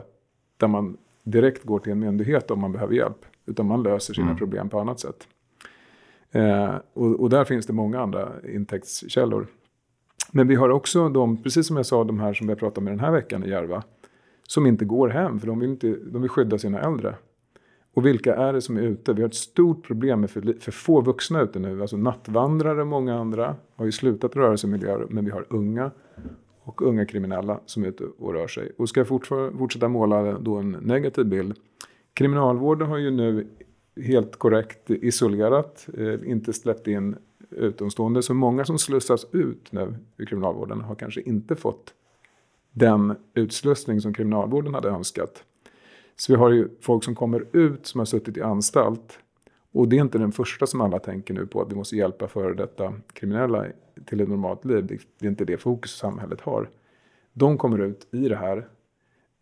där 0.57 0.67
man 0.67 0.97
direkt 1.23 1.63
går 1.63 1.79
till 1.79 1.91
en 1.91 1.99
myndighet 1.99 2.51
om 2.51 2.59
man 2.59 2.71
behöver 2.71 2.93
hjälp. 2.93 3.25
Utan 3.45 3.65
man 3.65 3.83
löser 3.83 4.13
sina 4.13 4.27
mm. 4.27 4.38
problem 4.38 4.69
på 4.69 4.79
annat 4.79 4.99
sätt. 4.99 5.27
Eh, 6.31 6.75
och, 6.93 7.19
och, 7.19 7.29
där 7.29 7.43
finns 7.43 7.65
det 7.65 7.73
många 7.73 7.99
andra 7.99 8.31
intäktskällor. 8.47 9.47
Men 10.35 10.47
vi 10.47 10.55
har 10.55 10.69
också 10.69 11.09
de, 11.09 11.43
precis 11.43 11.67
som 11.67 11.77
jag 11.77 11.86
sa, 11.86 12.03
de 12.03 12.19
här 12.19 12.34
som 12.34 12.47
vi 12.47 12.53
har 12.53 12.57
pratat 12.57 12.84
med 12.84 12.93
den 12.93 12.99
här 12.99 13.11
veckan 13.11 13.45
i 13.45 13.49
Järva. 13.49 13.84
Som 14.47 14.65
inte 14.65 14.86
går 14.86 15.09
hem 15.09 15.39
för 15.39 15.47
de 15.47 15.59
vill, 15.59 15.69
inte, 15.69 15.88
de 15.88 16.21
vill 16.21 16.29
skydda 16.29 16.57
sina 16.57 16.79
äldre. 16.79 17.15
Och 17.93 18.05
vilka 18.05 18.36
är 18.36 18.53
det 18.53 18.61
som 18.61 18.77
är 18.77 18.81
ute? 18.81 19.13
Vi 19.13 19.21
har 19.21 19.29
ett 19.29 19.36
stort 19.36 19.88
problem 19.88 20.21
med 20.21 20.31
för, 20.31 20.59
för 20.59 20.71
få 20.71 21.01
vuxna 21.01 21.41
ute 21.41 21.59
nu. 21.59 21.81
Alltså 21.81 21.97
nattvandrare, 21.97 22.81
och 22.81 22.88
många 22.88 23.19
andra, 23.19 23.55
har 23.75 23.86
ju 23.86 23.91
slutat 23.91 24.36
röra 24.36 24.57
sig 24.57 24.69
i 24.69 24.71
miljöer. 24.71 25.07
Men 25.09 25.25
vi 25.25 25.31
har 25.31 25.45
unga 25.49 25.91
och 26.63 26.81
unga 26.81 27.05
kriminella 27.05 27.59
som 27.65 27.84
är 27.84 27.88
ute 27.88 28.03
och 28.17 28.34
rör 28.34 28.47
sig. 28.47 28.71
Och 28.77 28.89
ska 28.89 28.99
jag 28.99 29.07
fortsätta 29.57 29.88
måla 29.88 30.39
då 30.39 30.55
en 30.55 30.71
negativ 30.71 31.25
bild. 31.25 31.55
Kriminalvården 32.13 32.88
har 32.88 32.97
ju 32.97 33.11
nu 33.11 33.47
helt 34.01 34.36
korrekt 34.36 34.89
isolerat, 34.89 35.88
eh, 35.97 36.31
inte 36.31 36.53
släppt 36.53 36.88
in 36.88 37.15
utomstående. 37.54 38.24
Så 38.24 38.34
många 38.34 38.66
som 38.66 38.80
slussas 38.80 39.26
ut 39.32 39.72
nu 39.72 39.95
ur 40.18 40.26
kriminalvården 40.26 40.82
har 40.82 40.95
kanske 40.95 41.22
inte 41.22 41.56
fått 41.56 41.93
den 42.72 43.16
utslussning 43.34 44.01
som 44.01 44.14
kriminalvården 44.14 44.74
hade 44.74 44.89
önskat. 44.89 45.43
Så 46.16 46.34
vi 46.34 46.39
har 46.39 46.51
ju 46.51 46.70
folk 46.82 47.04
som 47.04 47.16
kommer 47.16 47.45
ut 47.51 47.88
som 47.88 47.99
har 47.99 48.06
suttit 48.06 48.38
i 48.38 48.41
anstalt. 48.41 49.20
Och 49.72 49.88
det 49.88 49.97
är 49.97 50.01
inte 50.01 50.18
den 50.18 50.32
första 50.32 50.68
som 50.68 50.82
alla 50.82 50.99
tänker 50.99 51.34
nu 51.34 51.47
på 51.47 51.62
att 51.62 51.72
vi 51.72 51.76
måste 51.76 51.95
hjälpa 51.95 52.28
före 52.28 52.54
detta 52.54 52.93
kriminella 53.14 53.66
till 54.06 54.22
ett 54.22 54.30
normalt 54.30 54.66
liv. 54.66 55.01
Det 55.20 55.26
är 55.26 55.30
inte 55.30 55.45
det 55.45 55.58
fokus 55.58 55.95
samhället 55.95 56.41
har. 56.41 56.70
De 57.34 57.58
kommer 57.58 57.80
ut 57.80 58.08
i 58.12 58.30
det 58.30 58.36
här 58.36 58.68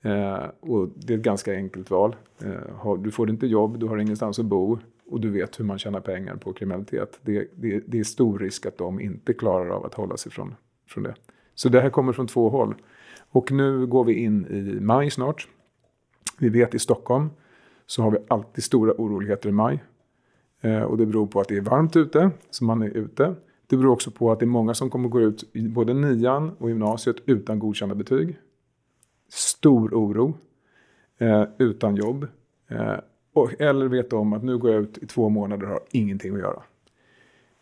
Eh, 0.01 0.45
och 0.59 0.89
det 0.95 1.13
är 1.13 1.17
ett 1.17 1.23
ganska 1.23 1.53
enkelt 1.53 1.91
val. 1.91 2.15
Eh, 2.43 2.95
du 2.95 3.11
får 3.11 3.29
inte 3.29 3.47
jobb, 3.47 3.79
du 3.79 3.85
har 3.85 3.97
ingenstans 3.97 4.39
att 4.39 4.45
bo 4.45 4.79
och 5.07 5.19
du 5.19 5.29
vet 5.29 5.59
hur 5.59 5.65
man 5.65 5.79
tjänar 5.79 5.99
pengar 5.99 6.35
på 6.35 6.53
kriminalitet. 6.53 7.19
Det, 7.21 7.47
det, 7.55 7.83
det 7.87 7.99
är 7.99 8.03
stor 8.03 8.39
risk 8.39 8.65
att 8.65 8.77
de 8.77 8.99
inte 8.99 9.33
klarar 9.33 9.69
av 9.69 9.85
att 9.85 9.93
hålla 9.93 10.17
sig 10.17 10.31
från, 10.31 10.55
från 10.87 11.03
det. 11.03 11.15
Så 11.55 11.69
det 11.69 11.81
här 11.81 11.89
kommer 11.89 12.13
från 12.13 12.27
två 12.27 12.49
håll. 12.49 12.75
Och 13.31 13.51
nu 13.51 13.85
går 13.85 14.03
vi 14.03 14.13
in 14.13 14.45
i 14.45 14.79
maj 14.79 15.11
snart. 15.11 15.47
Vi 16.39 16.49
vet 16.49 16.75
i 16.75 16.79
Stockholm 16.79 17.29
så 17.85 18.01
har 18.01 18.11
vi 18.11 18.17
alltid 18.27 18.63
stora 18.63 18.93
oroligheter 18.97 19.49
i 19.49 19.51
maj. 19.51 19.83
Eh, 20.61 20.81
och 20.81 20.97
det 20.97 21.05
beror 21.05 21.27
på 21.27 21.39
att 21.39 21.47
det 21.47 21.57
är 21.57 21.61
varmt 21.61 21.95
ute, 21.95 22.31
så 22.49 22.63
man 22.65 22.81
är 22.81 22.89
ute. 22.89 23.35
Det 23.67 23.77
beror 23.77 23.91
också 23.91 24.11
på 24.11 24.31
att 24.31 24.39
det 24.39 24.45
är 24.45 24.47
många 24.47 24.73
som 24.73 24.89
kommer 24.89 25.09
gå 25.09 25.21
ut 25.21 25.49
i 25.53 25.67
både 25.67 25.93
nian 25.93 26.51
och 26.57 26.69
gymnasiet 26.69 27.15
utan 27.25 27.59
godkända 27.59 27.95
betyg. 27.95 28.37
Stor 29.29 29.93
oro. 29.93 30.33
Eh, 31.17 31.43
utan 31.57 31.95
jobb. 31.95 32.27
Eh, 32.67 32.95
och, 33.33 33.61
eller 33.61 33.87
vet 33.87 34.13
om 34.13 34.33
att 34.33 34.43
nu 34.43 34.57
går 34.57 34.71
jag 34.71 34.83
ut 34.83 34.97
i 34.97 35.05
två 35.05 35.29
månader 35.29 35.65
och 35.65 35.71
har 35.71 35.81
ingenting 35.91 36.33
att 36.33 36.39
göra. 36.39 36.63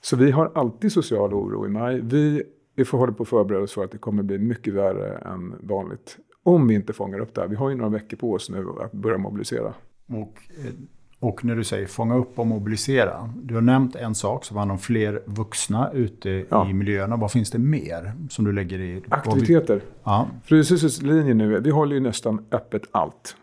Så 0.02 0.16
vi 0.16 0.32
har 0.32 0.52
alltid 0.56 0.92
social 0.92 1.34
oro 1.34 1.66
i 1.66 1.70
maj. 1.70 2.02
Vi, 2.04 2.44
vi 2.76 2.86
får 2.86 2.98
hålla 2.98 3.14
på 3.14 3.24
att 3.24 3.30
förbereda 3.30 3.64
oss 3.64 3.74
för 3.74 3.84
att 3.84 3.92
det 3.92 3.98
kommer 3.98 4.24
bli 4.24 4.38
mycket 4.38 4.74
värre 4.74 5.18
än 5.18 5.56
vanligt. 5.60 6.18
Om 6.44 6.68
vi 6.68 6.76
inte 6.76 6.94
fångar 6.94 7.20
upp 7.20 7.36
det 7.36 7.42
här. 7.42 7.48
Vi 7.48 7.56
har 7.56 7.70
ju 7.70 7.76
några 7.76 7.90
veckor 7.90 8.18
på 8.18 8.34
oss 8.34 8.50
nu 8.50 8.66
att 8.82 8.92
börja 8.92 9.18
mobilisera. 9.18 9.74
Och, 10.08 10.42
eh, 10.58 10.74
och 11.20 11.46
när 11.46 11.56
du 11.56 11.64
säger 11.64 11.88
fånga 11.88 12.16
upp 12.16 12.40
och 12.40 12.48
mobilisera. 12.48 13.34
Du 13.44 13.54
har 13.54 13.62
nämnt 13.62 13.96
en 13.96 14.16
sak 14.16 14.46
som 14.46 14.58
handlar 14.58 14.74
om 14.74 14.80
fler 14.80 15.24
vuxna 15.26 15.92
ute 15.92 16.46
ja. 16.50 16.70
i 16.70 16.74
miljöerna. 16.74 17.16
Vad 17.16 17.32
finns 17.32 17.52
det 17.52 17.60
mer 17.60 18.14
som 18.30 18.46
du 18.46 18.52
lägger 18.52 18.80
i? 18.80 19.04
Aktiviteter. 19.10 19.76
Vi, 19.76 19.82
ja. 20.04 20.28
Fryshusets 20.44 21.02
linje 21.02 21.34
nu, 21.34 21.60
vi 21.60 21.70
håller 21.70 21.96
ju 21.96 22.02
nästan 22.02 22.46
öppet 22.52 22.82
allt. 22.92 23.36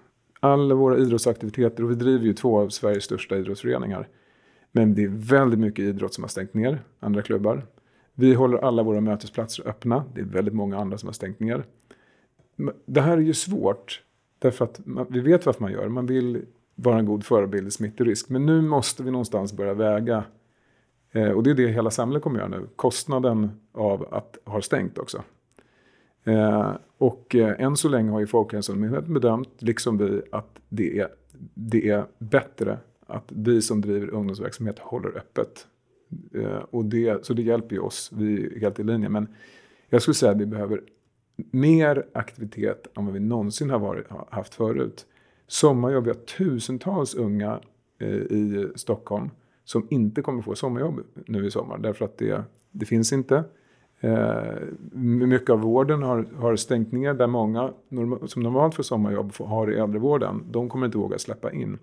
Alla 0.47 0.75
våra 0.75 0.99
idrottsaktiviteter 0.99 1.85
och 1.85 1.91
vi 1.91 1.95
driver 1.95 2.25
ju 2.27 2.33
två 2.33 2.61
av 2.61 2.69
Sveriges 2.69 3.05
största 3.05 3.37
idrottsföreningar. 3.37 4.09
Men 4.73 4.95
det 4.95 5.05
är 5.05 5.09
väldigt 5.09 5.59
mycket 5.59 5.83
idrott 5.83 6.15
som 6.15 6.25
har 6.25 6.29
stängt 6.29 6.55
ner, 6.55 6.83
andra 7.01 7.23
klubbar. 7.23 7.67
Vi 8.15 8.35
håller 8.35 8.59
alla 8.59 8.83
våra 8.83 9.01
mötesplatser 9.01 9.69
öppna. 9.69 10.05
Det 10.15 10.21
är 10.21 10.25
väldigt 10.25 10.55
många 10.55 10.79
andra 10.79 10.99
som 10.99 11.07
har 11.07 11.13
stängt 11.13 11.41
ner. 11.41 11.65
Det 12.87 13.01
här 13.01 13.17
är 13.17 13.23
ju 13.23 13.35
svårt. 13.35 14.03
Därför 14.39 14.65
att 14.65 14.87
man, 14.87 15.07
vi 15.11 15.21
vet 15.21 15.47
varför 15.47 15.61
man 15.63 15.73
gör. 15.73 15.89
Man 15.89 16.07
vill 16.07 16.43
vara 16.75 16.99
en 16.99 17.07
god 17.07 17.25
förebild 17.25 17.69
i 17.69 17.71
smittorisk. 17.71 18.29
Men 18.29 18.47
nu 18.47 18.61
måste 18.61 19.03
vi 19.03 19.11
någonstans 19.11 19.53
börja 19.53 19.75
väga. 19.75 20.25
Eh, 21.13 21.31
och 21.31 21.43
det 21.43 21.51
är 21.51 21.55
det 21.55 21.69
hela 21.69 21.91
samhället 21.91 22.23
kommer 22.23 22.39
göra 22.39 22.49
nu. 22.49 22.69
Kostnaden 22.77 23.51
av 23.73 24.15
att 24.15 24.39
ha 24.45 24.63
stängt 24.63 24.99
också. 24.99 25.23
Eh, 26.27 26.73
och 26.99 27.35
eh, 27.35 27.61
än 27.61 27.77
så 27.77 27.89
länge 27.89 28.11
har 28.11 28.21
ju 28.21 28.27
Folkhälsomyndigheten 28.27 29.15
bedömt, 29.15 29.63
liksom 29.63 29.99
vi, 29.99 30.23
att 30.33 30.59
det 30.69 30.99
är, 30.99 31.09
det 31.55 31.89
är 31.89 32.05
bättre 32.19 32.79
att 33.07 33.25
vi 33.29 33.63
som 33.63 33.81
driver 33.81 34.11
ungdomsverksamhet 34.11 34.79
håller 34.79 35.17
öppet. 35.17 35.67
Eh, 36.35 36.65
och 36.71 36.85
det, 36.85 37.27
så 37.27 37.35
det 37.35 37.43
hjälper 37.43 37.75
ju 37.75 37.81
oss, 37.81 38.11
vi 38.15 38.47
är 38.47 38.61
helt 38.61 38.81
i 38.81 38.85
linje. 38.85 39.09
Men 39.09 39.29
jag 39.89 40.03
skulle 40.03 40.15
säga 40.15 40.33
att 40.33 40.41
vi 40.41 40.47
behöver 40.47 40.83
mer 41.51 42.07
aktivitet 42.13 42.87
än 42.97 43.05
vad 43.05 43.15
vi 43.15 43.21
någonsin 43.21 43.71
har 43.71 43.79
varit, 43.79 44.07
haft 44.31 44.55
förut. 44.55 45.07
Sommarjobb, 45.47 46.05
vi 46.05 46.11
har 46.11 46.17
tusentals 46.17 47.15
unga 47.15 47.61
eh, 47.99 48.09
i 48.09 48.69
Stockholm 48.75 49.31
som 49.65 49.87
inte 49.91 50.23
kommer 50.23 50.43
få 50.43 50.55
sommarjobb 50.55 51.01
nu 51.27 51.47
i 51.47 51.51
sommar 51.51 51.79
därför 51.79 52.05
att 52.05 52.19
det, 52.19 52.43
det 52.71 52.87
finns 52.87 53.13
inte. 53.13 53.45
Eh, 54.01 54.45
mycket 54.93 55.51
av 55.51 55.61
vården 55.61 56.03
har, 56.03 56.27
har 56.37 56.57
stängt 56.57 56.93
ner 56.93 57.15
där 57.15 57.27
många 57.27 57.71
som 58.27 58.43
normalt 58.43 58.75
får 58.75 58.83
sommarjobb 58.83 59.33
har 59.39 59.73
i 59.73 59.79
äldrevården. 59.79 60.45
De 60.51 60.69
kommer 60.69 60.87
inte 60.87 60.99
våga 60.99 61.19
släppa 61.19 61.53
in. 61.53 61.79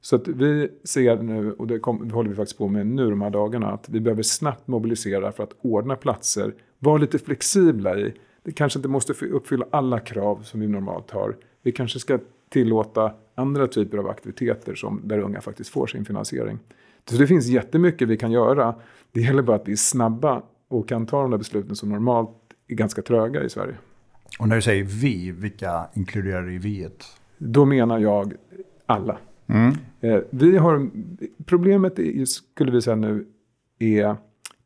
Så 0.00 0.16
att 0.16 0.28
vi 0.28 0.68
ser 0.84 1.22
nu, 1.22 1.52
och 1.52 1.66
det, 1.66 1.78
kom, 1.78 2.08
det 2.08 2.14
håller 2.14 2.30
vi 2.30 2.36
faktiskt 2.36 2.58
på 2.58 2.68
med 2.68 2.86
nu 2.86 3.10
de 3.10 3.22
här 3.22 3.30
dagarna, 3.30 3.72
att 3.72 3.88
vi 3.88 4.00
behöver 4.00 4.22
snabbt 4.22 4.68
mobilisera 4.68 5.32
för 5.32 5.42
att 5.42 5.56
ordna 5.60 5.96
platser, 5.96 6.54
vara 6.78 6.98
lite 6.98 7.18
flexibla 7.18 7.98
i. 7.98 8.14
Det 8.42 8.52
kanske 8.52 8.78
inte 8.78 8.88
måste 8.88 9.26
uppfylla 9.26 9.66
alla 9.70 10.00
krav 10.00 10.42
som 10.42 10.60
vi 10.60 10.68
normalt 10.68 11.10
har. 11.10 11.36
Vi 11.62 11.72
kanske 11.72 11.98
ska 11.98 12.18
tillåta 12.48 13.12
andra 13.34 13.66
typer 13.66 13.98
av 13.98 14.08
aktiviteter 14.08 14.74
som, 14.74 15.00
där 15.04 15.18
unga 15.18 15.40
faktiskt 15.40 15.70
får 15.70 15.86
sin 15.86 16.04
finansiering. 16.04 16.58
Så 17.04 17.16
det 17.16 17.26
finns 17.26 17.46
jättemycket 17.46 18.08
vi 18.08 18.16
kan 18.16 18.32
göra. 18.32 18.74
Det 19.12 19.20
gäller 19.20 19.42
bara 19.42 19.56
att 19.56 19.68
vi 19.68 19.72
är 19.72 19.76
snabba 19.76 20.42
och 20.72 20.88
kan 20.88 21.06
ta 21.06 21.22
de 21.22 21.30
där 21.30 21.38
besluten 21.38 21.76
som 21.76 21.88
normalt 21.88 22.36
är 22.68 22.74
ganska 22.74 23.02
tröga 23.02 23.42
i 23.42 23.50
Sverige. 23.50 23.74
Och 24.38 24.48
när 24.48 24.56
du 24.56 24.62
säger 24.62 24.84
vi, 24.84 25.30
vilka 25.30 25.86
inkluderar 25.94 26.42
du 26.42 26.54
i 26.54 26.58
vi? 26.58 26.88
Då 27.38 27.64
menar 27.64 27.98
jag 27.98 28.34
alla. 28.86 29.18
Mm. 29.46 29.74
Eh, 30.00 30.20
vi 30.30 30.56
har, 30.56 30.90
problemet 31.44 31.98
är, 31.98 32.24
skulle 32.24 32.72
vi 32.72 32.82
säga 32.82 32.96
nu 32.96 33.26
är 33.78 34.16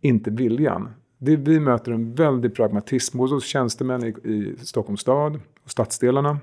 inte 0.00 0.30
viljan. 0.30 0.88
Det, 1.18 1.36
vi 1.36 1.60
möter 1.60 1.92
en 1.92 2.14
väldig 2.14 2.54
pragmatism 2.54 3.18
hos 3.18 3.44
tjänstemän 3.44 4.04
i, 4.04 4.08
i 4.08 4.56
Stockholms 4.62 5.00
stad 5.00 5.40
och 5.64 5.70
stadsdelarna. 5.70 6.38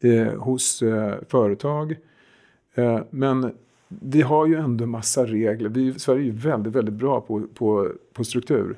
Eh, 0.00 0.34
hos 0.34 0.82
eh, 0.82 1.14
företag. 1.28 1.96
Eh, 2.74 3.00
men 3.10 3.52
vi 3.88 4.22
har 4.22 4.46
ju 4.46 4.54
ändå 4.54 4.86
massa 4.86 5.26
regler. 5.26 5.68
Vi, 5.68 5.98
Sverige 5.98 6.20
är 6.20 6.24
ju 6.24 6.30
väldigt, 6.30 6.74
väldigt 6.74 6.94
bra 6.94 7.20
på, 7.20 7.42
på, 7.54 7.92
på 8.12 8.24
struktur. 8.24 8.76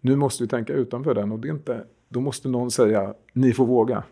Nu 0.00 0.16
måste 0.16 0.42
vi 0.42 0.48
tänka 0.48 0.72
utanför 0.72 1.14
den 1.14 1.32
och 1.32 1.38
det 1.38 1.48
är 1.48 1.52
inte, 1.52 1.84
då 2.08 2.20
måste 2.20 2.48
någon 2.48 2.70
säga 2.70 3.14
ni 3.32 3.52
får 3.52 3.66
våga. 3.66 4.02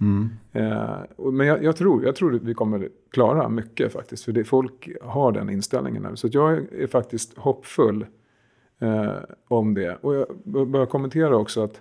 Mm. 0.00 0.28
Eh, 0.52 1.30
men 1.32 1.46
jag, 1.46 1.64
jag, 1.64 1.76
tror, 1.76 2.04
jag 2.04 2.16
tror 2.16 2.34
att 2.34 2.42
vi 2.42 2.54
kommer 2.54 2.88
klara 3.10 3.48
mycket 3.48 3.92
faktiskt. 3.92 4.24
För 4.24 4.32
det, 4.32 4.44
folk 4.44 4.88
har 5.02 5.32
den 5.32 5.50
inställningen 5.50 6.02
nu. 6.02 6.16
Så 6.16 6.28
jag 6.32 6.72
är 6.72 6.86
faktiskt 6.86 7.38
hoppfull 7.38 8.06
eh, 8.80 9.12
om 9.48 9.74
det. 9.74 9.98
Och 10.00 10.14
jag 10.14 10.26
bör 10.68 10.86
kommentera 10.86 11.36
också 11.36 11.62
att 11.62 11.80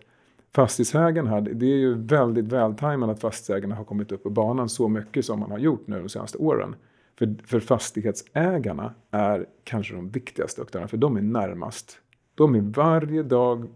fastighetsägarna 0.56 1.30
här, 1.30 1.42
det 1.42 1.66
är 1.66 1.78
ju 1.78 1.94
väldigt 1.94 2.46
vältajmat 2.46 3.10
att 3.10 3.22
fastighetsägarna 3.22 3.76
har 3.76 3.84
kommit 3.84 4.12
upp 4.12 4.24
på 4.24 4.30
banan 4.30 4.70
så 4.70 4.88
mycket 4.88 5.26
som 5.26 5.40
man 5.40 5.52
har 5.52 5.58
gjort 5.58 5.88
nu 5.88 6.00
de 6.00 6.10
senaste 6.10 6.38
åren. 6.38 6.76
För, 7.18 7.36
för 7.46 7.60
fastighetsägarna 7.60 8.94
är 9.12 9.46
kanske 9.64 9.94
de 9.94 10.10
viktigaste 10.10 10.62
aktörerna, 10.62 10.88
för 10.88 10.98
de 10.98 11.18
är 11.18 11.22
närmast. 11.22 12.00
De 12.36 12.56
är 12.56 12.62
varje 12.62 13.24
dag 13.24 13.68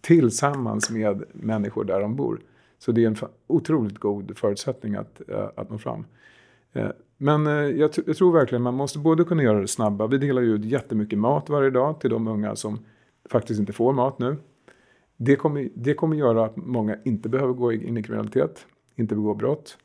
tillsammans 0.00 0.90
med 0.90 1.24
människor 1.32 1.84
där 1.84 2.00
de 2.00 2.16
bor. 2.16 2.40
Så 2.78 2.92
det 2.92 3.04
är 3.04 3.06
en 3.06 3.16
otroligt 3.46 3.98
god 3.98 4.38
förutsättning 4.38 4.94
att, 4.94 5.28
eh, 5.28 5.48
att 5.56 5.70
nå 5.70 5.78
fram. 5.78 6.04
Eh, 6.72 6.88
men 7.16 7.46
eh, 7.46 7.52
jag, 7.52 7.90
jag, 8.06 8.16
tror 8.16 8.32
verkligen 8.32 8.62
man 8.62 8.74
måste 8.74 8.98
både 8.98 9.24
kunna 9.24 9.42
göra 9.42 9.60
det 9.60 9.68
snabba. 9.68 10.06
Vi 10.06 10.18
delar 10.18 10.42
ju 10.42 10.54
ut 10.54 10.64
jättemycket 10.64 11.18
mat 11.18 11.48
varje 11.48 11.70
dag 11.70 12.00
till 12.00 12.10
de 12.10 12.28
unga 12.28 12.56
som 12.56 12.78
faktiskt 13.30 13.60
inte 13.60 13.72
får 13.72 13.92
mat 13.92 14.18
nu. 14.18 14.36
Det 15.16 15.36
kommer, 15.36 15.68
det 15.74 15.94
kommer 15.94 16.16
göra 16.16 16.44
att 16.44 16.56
många 16.56 16.96
inte 17.04 17.28
behöver 17.28 17.52
gå 17.52 17.72
in 17.72 17.96
i 17.96 18.02
kriminalitet, 18.02 18.66
inte 18.96 19.14
begå 19.14 19.34
brott. 19.34 19.78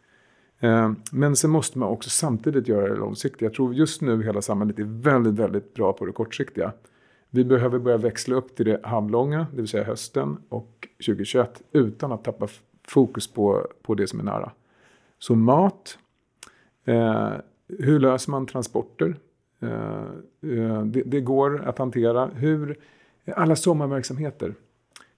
Eh, 0.59 0.91
men 1.11 1.35
sen 1.35 1.49
måste 1.49 1.77
man 1.79 1.89
också 1.89 2.09
samtidigt 2.09 2.67
göra 2.67 2.89
det 2.89 2.95
långsiktigt. 2.95 3.41
Jag 3.41 3.53
tror 3.53 3.73
just 3.73 4.01
nu 4.01 4.23
hela 4.23 4.41
samhället 4.41 4.79
är 4.79 4.83
väldigt, 4.83 5.33
väldigt 5.33 5.73
bra 5.73 5.93
på 5.93 6.05
det 6.05 6.11
kortsiktiga. 6.11 6.71
Vi 7.29 7.45
behöver 7.45 7.79
börja 7.79 7.97
växla 7.97 8.35
upp 8.35 8.55
till 8.55 8.65
det 8.65 8.79
halvlånga, 8.83 9.47
det 9.51 9.57
vill 9.57 9.67
säga 9.67 9.83
hösten 9.83 10.37
och 10.49 10.87
2021 11.05 11.61
utan 11.71 12.11
att 12.11 12.23
tappa 12.23 12.47
fokus 12.87 13.33
på, 13.33 13.67
på 13.81 13.95
det 13.95 14.07
som 14.07 14.19
är 14.19 14.23
nära. 14.23 14.51
Så 15.19 15.35
mat. 15.35 15.97
Eh, 16.85 17.33
hur 17.67 17.99
löser 17.99 18.31
man 18.31 18.45
transporter? 18.45 19.15
Eh, 19.59 19.69
eh, 20.51 20.81
det, 20.85 21.03
det, 21.05 21.21
går 21.21 21.63
att 21.67 21.77
hantera. 21.77 22.25
Hur, 22.27 22.79
alla 23.35 23.55
sommarverksamheter. 23.55 24.55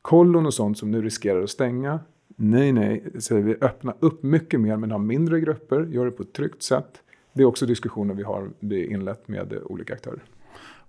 Kollon 0.02 0.46
och 0.46 0.54
sånt 0.54 0.78
som 0.78 0.92
nu 0.92 1.02
riskerar 1.02 1.44
att 1.44 1.50
stänga. 1.50 2.00
Nej, 2.40 2.72
nej, 2.72 3.04
säger 3.20 3.42
vi. 3.42 3.56
Öppna 3.62 3.94
upp 4.00 4.24
mycket 4.24 4.60
mer 4.60 4.78
men 4.78 4.92
ha 4.92 4.98
mindre 4.98 5.40
grupper. 5.40 5.86
Gör 5.86 6.06
det 6.06 6.12
på 6.12 6.24
ett 6.24 6.34
tryggt 6.34 6.64
sätt. 6.64 7.02
Det 7.34 7.42
är 7.42 7.46
också 7.46 7.66
diskussioner 7.66 8.14
vi 8.14 8.24
har 8.24 8.50
inlett 8.70 9.28
med 9.28 9.54
olika 9.66 9.94
aktörer. 9.94 10.24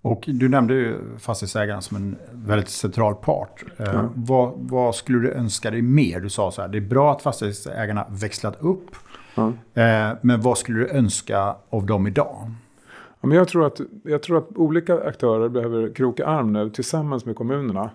Och 0.02 0.24
du 0.26 0.48
nämnde 0.48 0.74
ju 0.74 0.96
fastighetsägarna 1.18 1.80
som 1.80 1.96
en 1.96 2.16
väldigt 2.32 2.68
central 2.68 3.14
part. 3.14 3.64
Mm. 3.76 4.06
vad, 4.14 4.52
vad, 4.56 4.94
skulle 4.94 5.18
du 5.18 5.32
önska 5.32 5.70
dig 5.70 5.82
mer? 5.82 6.20
Du 6.20 6.28
sa 6.28 6.50
så 6.50 6.62
här, 6.62 6.68
det 6.68 6.78
är 6.78 6.88
bra 6.88 7.12
att 7.12 7.22
fastighetsägarna 7.22 8.06
växlat 8.10 8.56
upp. 8.60 8.90
Mm. 9.36 10.16
men 10.22 10.40
vad 10.40 10.58
skulle 10.58 10.78
du 10.78 10.88
önska 10.88 11.56
av 11.70 11.86
dem 11.86 12.06
idag? 12.06 12.50
Ja, 13.20 13.28
men 13.28 13.36
jag, 13.36 13.48
tror 13.48 13.66
att, 13.66 13.80
jag 14.04 14.22
tror 14.22 14.38
att 14.38 14.48
olika 14.56 15.00
aktörer 15.00 15.48
behöver 15.48 15.94
kroka 15.94 16.26
arm 16.26 16.52
nu 16.52 16.70
tillsammans 16.70 17.24
med 17.24 17.36
kommunerna. 17.36 17.90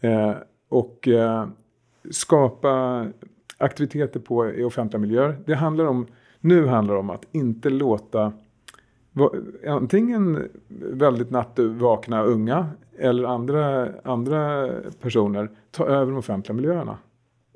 Eh, 0.00 0.32
och 0.68 1.08
skapa 2.10 3.06
aktiviteter 3.58 4.20
på, 4.20 4.50
i 4.50 4.64
offentliga 4.64 5.00
miljöer. 5.00 5.38
Det 5.46 5.54
handlar 5.54 5.84
om, 5.84 6.06
nu 6.40 6.66
handlar 6.66 6.94
det 6.94 7.00
om 7.00 7.10
att 7.10 7.26
inte 7.32 7.70
låta 7.70 8.32
antingen 9.66 10.48
väldigt 10.68 11.30
nattvakna 11.30 12.22
unga 12.22 12.68
eller 12.98 13.24
andra, 13.24 13.88
andra 14.04 14.70
personer 15.00 15.50
ta 15.70 15.86
över 15.86 16.12
de 16.12 16.18
offentliga 16.18 16.56
miljöerna. 16.56 16.98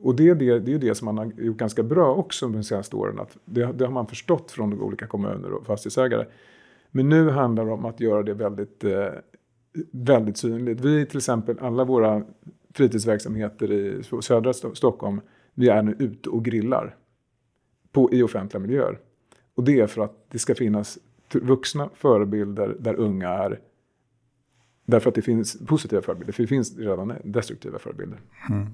och 0.03 0.15
det 0.15 0.29
är 0.29 0.35
det, 0.35 0.59
det 0.59 0.75
är 0.75 0.79
det 0.79 0.95
som 0.95 1.05
man 1.05 1.19
har 1.19 1.33
gjort 1.39 1.57
ganska 1.57 1.83
bra 1.83 2.15
också 2.15 2.49
de 2.49 2.65
senaste 2.65 2.97
åren. 2.97 3.21
Att 3.21 3.37
det, 3.45 3.73
det 3.73 3.85
har 3.85 3.93
man 3.93 4.07
förstått 4.07 4.51
från 4.51 4.71
de 4.71 4.83
olika 4.83 5.07
kommuner 5.07 5.53
och 5.53 5.67
fastighetsägare. 5.67 6.27
Men 6.91 7.09
nu 7.09 7.31
handlar 7.31 7.65
det 7.65 7.73
om 7.73 7.85
att 7.85 8.01
göra 8.01 8.23
det 8.23 8.35
väldigt, 8.35 8.85
eh, 8.85 9.09
väldigt 9.91 10.37
synligt. 10.37 10.81
Vi 10.81 11.07
till 11.07 11.19
exempel, 11.19 11.59
alla 11.61 11.85
våra 11.85 12.23
fritidsverksamheter 12.75 13.73
i 13.73 14.03
södra 14.21 14.53
Stockholm, 14.53 15.21
vi 15.55 15.69
är 15.69 15.83
nu 15.83 15.97
ute 15.99 16.29
och 16.29 16.45
grillar 16.45 16.97
på, 17.93 18.13
i 18.13 18.23
offentliga 18.23 18.61
miljöer. 18.61 18.99
Och 19.55 19.65
det 19.65 19.81
är 19.81 19.87
för 19.87 20.03
att 20.03 20.27
det 20.29 20.39
ska 20.39 20.55
finnas 20.55 20.99
vuxna 21.33 21.91
förebilder 21.95 22.77
där 22.79 22.95
unga 22.95 23.29
är 23.29 23.61
Därför 24.91 25.09
att 25.09 25.15
det 25.15 25.23
finns 25.23 25.59
positiva 25.67 26.03
förebilder, 26.03 26.33
för 26.33 26.43
det 26.43 26.47
finns 26.47 26.79
redan 26.79 27.15
destruktiva 27.25 27.79
förebilder. 27.79 28.21
Mm. 28.51 28.67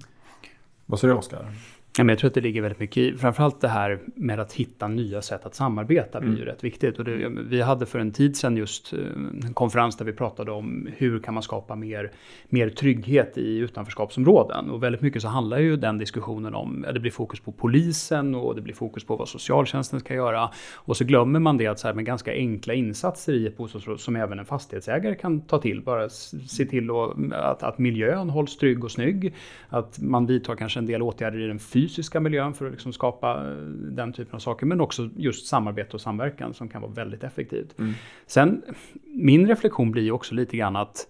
Vad 0.87 1.01
säger 1.01 1.15
Oskar? 1.15 1.53
Ja, 1.99 2.05
men 2.05 2.09
jag 2.09 2.19
tror 2.19 2.29
att 2.29 2.35
det 2.35 2.41
ligger 2.41 2.63
väldigt 2.63 2.81
mycket 2.81 2.97
i, 2.97 3.17
framförallt 3.17 3.61
det 3.61 3.69
här 3.69 4.01
med 4.15 4.41
att 4.41 4.53
hitta 4.53 4.89
nya 4.89 5.23
sätt 5.23 5.47
att 5.47 5.55
samarbeta 5.55 6.21
blir 6.21 6.31
mm. 6.31 6.41
ju 6.41 6.47
rätt 6.47 6.65
viktigt. 6.65 6.99
Och 6.99 7.05
det, 7.05 7.29
vi 7.29 7.63
hade 7.63 7.87
för 7.87 7.99
en 7.99 8.13
tid 8.13 8.37
sedan 8.37 8.57
just 8.57 8.93
eh, 8.93 8.99
en 9.45 9.55
konferens 9.55 9.97
där 9.97 10.05
vi 10.05 10.13
pratade 10.13 10.53
om 10.53 10.89
hur 10.97 11.19
kan 11.19 11.35
man 11.35 11.43
skapa 11.43 11.75
mer, 11.75 12.13
mer 12.49 12.71
trygghet 12.71 13.39
i 13.39 13.57
utanförskapsområden. 13.59 14.71
Och 14.71 14.83
väldigt 14.83 15.01
mycket 15.01 15.23
så 15.23 15.29
handlar 15.29 15.59
ju 15.59 15.77
den 15.77 15.99
diskussionen 15.99 16.55
om, 16.55 16.85
ja, 16.87 16.93
det 16.93 17.01
blir 17.01 17.11
fokus 17.11 17.41
på 17.41 17.53
polisen 17.53 18.35
och 18.35 18.55
det 18.55 18.61
blir 18.61 18.75
fokus 18.75 19.05
på 19.05 19.17
vad 19.17 19.29
socialtjänsten 19.29 20.01
ska 20.01 20.15
göra. 20.15 20.51
Och 20.75 20.97
så 20.97 21.05
glömmer 21.05 21.41
man 21.41 21.57
det 21.57 21.67
att 21.67 21.79
så 21.79 21.87
här, 21.89 21.95
med 21.95 22.05
ganska 22.05 22.33
enkla 22.33 22.75
insatser 22.75 23.33
i 23.33 23.47
ett 23.47 23.57
bostadsområde 23.57 24.03
som 24.03 24.17
även 24.17 24.39
en 24.39 24.47
fastighetsägare 24.47 25.15
kan 25.15 25.41
ta 25.41 25.59
till, 25.59 25.83
bara 25.83 26.09
se 26.09 26.67
till 26.67 26.91
att, 27.33 27.63
att 27.63 27.79
miljön 27.79 28.31
hålls 28.31 28.57
trygg 28.57 28.85
och 28.85 28.91
snygg, 28.91 29.35
att 29.69 29.99
man 29.99 30.27
vidtar 30.27 30.57
kanske 30.57 30.79
en 30.79 30.87
del 30.87 31.03
åtgärder 31.03 31.41
i 31.41 31.47
den 31.47 31.59
fysiska 31.59 31.86
fysiska 31.87 32.21
miljön 32.21 32.55
för 32.55 32.67
att 32.67 32.73
liksom 32.73 32.93
skapa 32.93 33.35
eh, 33.35 33.57
den 33.71 34.13
typen 34.13 34.35
av 34.35 34.39
saker. 34.39 34.67
Men 34.67 34.81
också 34.81 35.11
just 35.17 35.47
samarbete 35.47 35.93
och 35.93 36.01
samverkan 36.01 36.55
som 36.55 36.69
kan 36.69 36.83
vara 36.83 36.93
väldigt 36.93 37.25
effektivt. 37.25 37.79
Mm. 37.79 37.93
Sen, 38.27 38.63
min 39.05 39.47
reflektion 39.47 39.91
blir 39.91 40.03
ju 40.03 40.13
också 40.13 40.35
lite 40.35 40.57
grann 40.57 40.77
att 40.77 41.07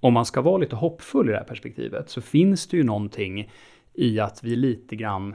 om 0.00 0.12
man 0.12 0.24
ska 0.24 0.40
vara 0.40 0.58
lite 0.58 0.76
hoppfull 0.76 1.28
i 1.28 1.32
det 1.32 1.38
här 1.38 1.44
perspektivet 1.44 2.10
så 2.10 2.20
finns 2.20 2.66
det 2.66 2.76
ju 2.76 2.82
någonting 2.82 3.50
i 3.94 4.20
att 4.20 4.44
vi 4.44 4.56
lite 4.56 4.96
grann 4.96 5.34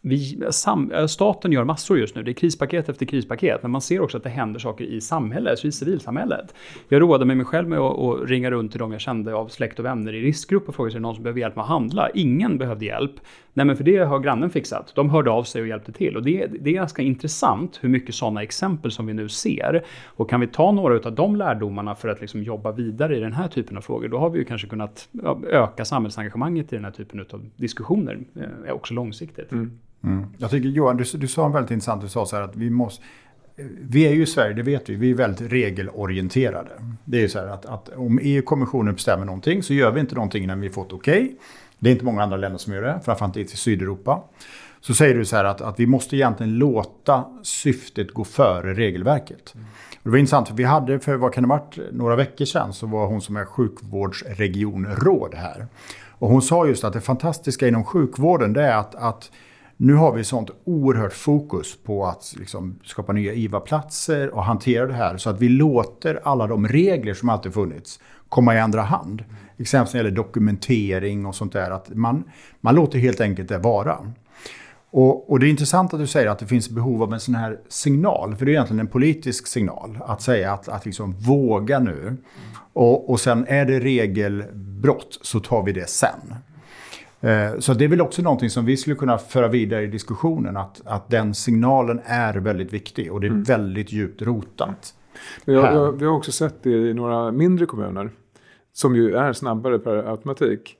vi, 0.00 0.38
sam, 0.50 0.92
eh, 0.92 1.06
staten 1.06 1.52
gör 1.52 1.64
massor 1.64 1.98
just 1.98 2.14
nu. 2.14 2.22
Det 2.22 2.30
är 2.30 2.32
krispaket 2.32 2.88
efter 2.88 3.06
krispaket. 3.06 3.62
Men 3.62 3.70
man 3.70 3.80
ser 3.80 4.00
också 4.00 4.16
att 4.16 4.22
det 4.22 4.30
händer 4.30 4.60
saker 4.60 4.84
i 4.84 5.00
samhället, 5.00 5.64
i 5.64 5.72
civilsamhället. 5.72 6.54
Jag 6.88 7.02
roade 7.02 7.24
mig 7.24 7.44
själv 7.44 7.68
med 7.68 7.78
att, 7.78 7.98
att 7.98 8.30
ringa 8.30 8.50
runt 8.50 8.70
till 8.72 8.80
de 8.80 8.92
jag 8.92 9.00
kände 9.00 9.34
av 9.34 9.48
släkt 9.48 9.78
och 9.78 9.84
vänner 9.84 10.12
i 10.12 10.20
riskgrupp 10.20 10.68
och 10.68 10.74
frågade 10.74 10.92
sig 10.92 11.00
någon 11.00 11.14
som 11.14 11.24
behöver 11.24 11.40
hjälp 11.40 11.56
med 11.56 11.62
att 11.62 11.68
handla. 11.68 12.10
Ingen 12.10 12.58
behövde 12.58 12.84
hjälp. 12.84 13.20
Nej 13.58 13.66
men 13.66 13.76
för 13.76 13.84
det 13.84 13.98
har 13.98 14.18
grannen 14.18 14.50
fixat. 14.50 14.92
De 14.94 15.10
hörde 15.10 15.30
av 15.30 15.44
sig 15.44 15.62
och 15.62 15.68
hjälpte 15.68 15.92
till. 15.92 16.16
Och 16.16 16.22
det, 16.22 16.46
det 16.60 16.70
är 16.70 16.74
ganska 16.74 17.02
intressant 17.02 17.78
hur 17.80 17.88
mycket 17.88 18.14
sådana 18.14 18.42
exempel 18.42 18.90
som 18.90 19.06
vi 19.06 19.14
nu 19.14 19.28
ser. 19.28 19.84
Och 20.06 20.30
kan 20.30 20.40
vi 20.40 20.46
ta 20.46 20.72
några 20.72 21.08
av 21.08 21.14
de 21.14 21.36
lärdomarna 21.36 21.94
för 21.94 22.08
att 22.08 22.20
liksom 22.20 22.42
jobba 22.42 22.72
vidare 22.72 23.16
i 23.16 23.20
den 23.20 23.32
här 23.32 23.48
typen 23.48 23.76
av 23.76 23.80
frågor, 23.80 24.08
då 24.08 24.18
har 24.18 24.30
vi 24.30 24.38
ju 24.38 24.44
kanske 24.44 24.68
kunnat 24.68 25.08
öka 25.50 25.84
samhällsengagemanget 25.84 26.72
i 26.72 26.76
den 26.76 26.84
här 26.84 26.92
typen 26.92 27.20
av 27.20 27.50
diskussioner, 27.56 28.18
eh, 28.66 28.72
också 28.72 28.94
långsiktigt. 28.94 29.52
Mm. 29.52 29.78
Mm. 30.04 30.26
Jag 30.38 30.50
tycker 30.50 30.68
Johan, 30.68 30.96
du, 30.96 31.04
du 31.14 31.28
sa 31.28 31.46
en 31.46 31.52
väldigt 31.52 31.70
intressant, 31.70 32.02
du 32.02 32.08
sa 32.08 32.26
så 32.26 32.36
här 32.36 32.42
att 32.42 32.56
vi 32.56 32.70
måste 32.70 33.02
vi 33.80 34.06
är 34.06 34.12
ju 34.12 34.22
i 34.22 34.26
Sverige, 34.26 34.54
det 34.54 34.62
vet 34.62 34.88
vi, 34.88 34.94
vi 34.94 35.10
är 35.10 35.14
väldigt 35.14 35.52
regelorienterade. 35.52 36.70
Det 37.04 37.16
är 37.16 37.20
ju 37.20 37.28
så 37.28 37.38
här 37.38 37.46
att, 37.46 37.66
att 37.66 37.88
om 37.88 38.18
EU-kommissionen 38.22 38.94
bestämmer 38.94 39.24
någonting 39.24 39.62
så 39.62 39.74
gör 39.74 39.90
vi 39.90 40.00
inte 40.00 40.14
någonting 40.14 40.44
innan 40.44 40.60
vi 40.60 40.70
fått 40.70 40.92
okej. 40.92 41.22
Okay. 41.22 41.34
Det 41.78 41.88
är 41.88 41.92
inte 41.92 42.04
många 42.04 42.22
andra 42.22 42.36
länder 42.36 42.58
som 42.58 42.72
gör 42.72 42.82
det, 42.82 43.00
framförallt 43.04 43.36
inte 43.36 43.52
i 43.52 43.56
Sydeuropa. 43.56 44.22
Så 44.80 44.94
säger 44.94 45.14
du 45.14 45.24
så 45.24 45.36
här 45.36 45.44
att, 45.44 45.60
att 45.60 45.80
vi 45.80 45.86
måste 45.86 46.16
egentligen 46.16 46.58
låta 46.58 47.24
syftet 47.42 48.14
gå 48.14 48.24
före 48.24 48.74
regelverket. 48.74 49.54
Mm. 49.54 49.66
Det 50.02 50.10
var 50.10 50.18
intressant, 50.18 50.48
för 50.48 50.54
vi 50.54 50.64
hade 50.64 51.00
för 51.00 51.16
vad 51.16 51.34
kan 51.34 51.42
det 51.42 51.48
varit, 51.48 51.78
några 51.92 52.16
veckor 52.16 52.44
sedan 52.44 52.72
så 52.72 52.86
var 52.86 53.06
hon 53.06 53.20
som 53.20 53.36
är 53.36 53.44
sjukvårdsregionråd 53.44 55.34
här. 55.34 55.66
Och 56.18 56.28
hon 56.28 56.42
sa 56.42 56.66
just 56.66 56.84
att 56.84 56.92
det 56.92 57.00
fantastiska 57.00 57.68
inom 57.68 57.84
sjukvården 57.84 58.52
det 58.52 58.62
är 58.62 58.76
att, 58.76 58.94
att 58.94 59.30
nu 59.76 59.94
har 59.94 60.12
vi 60.12 60.24
sånt 60.24 60.50
oerhört 60.64 61.12
fokus 61.12 61.76
på 61.76 62.06
att 62.06 62.34
liksom 62.38 62.78
skapa 62.84 63.12
nya 63.12 63.32
IVA-platser 63.32 64.28
och 64.28 64.44
hantera 64.44 64.86
det 64.86 64.94
här 64.94 65.16
så 65.16 65.30
att 65.30 65.40
vi 65.40 65.48
låter 65.48 66.20
alla 66.24 66.46
de 66.46 66.68
regler 66.68 67.14
som 67.14 67.28
alltid 67.28 67.54
funnits 67.54 68.00
komma 68.28 68.54
i 68.54 68.58
andra 68.58 68.82
hand. 68.82 69.24
Exempelvis 69.58 69.94
när 69.94 70.02
det 70.02 70.08
gäller 70.08 70.16
dokumentering 70.16 71.26
och 71.26 71.34
sånt 71.34 71.52
där. 71.52 71.70
Att 71.70 71.88
man, 71.94 72.24
man 72.60 72.74
låter 72.74 72.98
helt 72.98 73.20
enkelt 73.20 73.48
det 73.48 73.58
vara. 73.58 74.12
Och, 74.90 75.30
och, 75.30 75.40
det 75.40 75.46
är 75.46 75.50
intressant 75.50 75.94
att 75.94 76.00
du 76.00 76.06
säger 76.06 76.28
att 76.28 76.38
det 76.38 76.46
finns 76.46 76.70
behov 76.70 77.02
av 77.02 77.12
en 77.12 77.20
sån 77.20 77.34
här 77.34 77.58
signal. 77.68 78.36
För 78.36 78.46
det 78.46 78.50
är 78.50 78.52
egentligen 78.52 78.80
en 78.80 78.86
politisk 78.86 79.46
signal. 79.46 79.98
Att 80.06 80.22
säga 80.22 80.52
att, 80.52 80.68
att 80.68 80.86
liksom 80.86 81.12
våga 81.12 81.78
nu. 81.78 82.16
Och, 82.72 83.10
och 83.10 83.20
sen 83.20 83.46
är 83.48 83.64
det 83.64 83.80
regelbrott 83.80 85.18
så 85.22 85.40
tar 85.40 85.62
vi 85.62 85.72
det 85.72 85.88
sen. 85.88 86.34
Eh, 87.20 87.58
så 87.58 87.74
det 87.74 87.84
är 87.84 87.88
väl 87.88 88.00
också 88.00 88.22
någonting 88.22 88.50
som 88.50 88.64
vi 88.64 88.76
skulle 88.76 88.96
kunna 88.96 89.18
föra 89.18 89.48
vidare 89.48 89.82
i 89.82 89.86
diskussionen. 89.86 90.56
Att, 90.56 90.80
att 90.84 91.10
den 91.10 91.34
signalen 91.34 92.00
är 92.04 92.34
väldigt 92.34 92.72
viktig 92.72 93.12
och 93.12 93.20
det 93.20 93.26
är 93.26 93.30
mm. 93.30 93.42
väldigt 93.42 93.92
djupt 93.92 94.22
rotat. 94.22 94.94
Jag, 95.44 95.74
jag, 95.74 95.92
vi 95.92 96.06
har 96.06 96.12
också 96.12 96.32
sett 96.32 96.62
det 96.62 96.70
i 96.70 96.94
några 96.94 97.32
mindre 97.32 97.66
kommuner. 97.66 98.10
Som 98.72 98.96
ju 98.96 99.14
är 99.14 99.32
snabbare 99.32 99.78
per 99.78 99.96
automatik. 99.96 100.78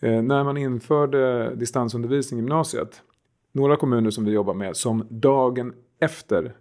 Eh, 0.00 0.22
när 0.22 0.44
man 0.44 0.56
införde 0.56 1.54
distansundervisning 1.54 2.40
i 2.40 2.42
gymnasiet. 2.42 3.02
Några 3.52 3.76
kommuner 3.76 4.10
som 4.10 4.24
vi 4.24 4.32
jobbar 4.32 4.54
med 4.54 4.76
som 4.76 5.06
dagen 5.08 5.74
efter 5.98 6.56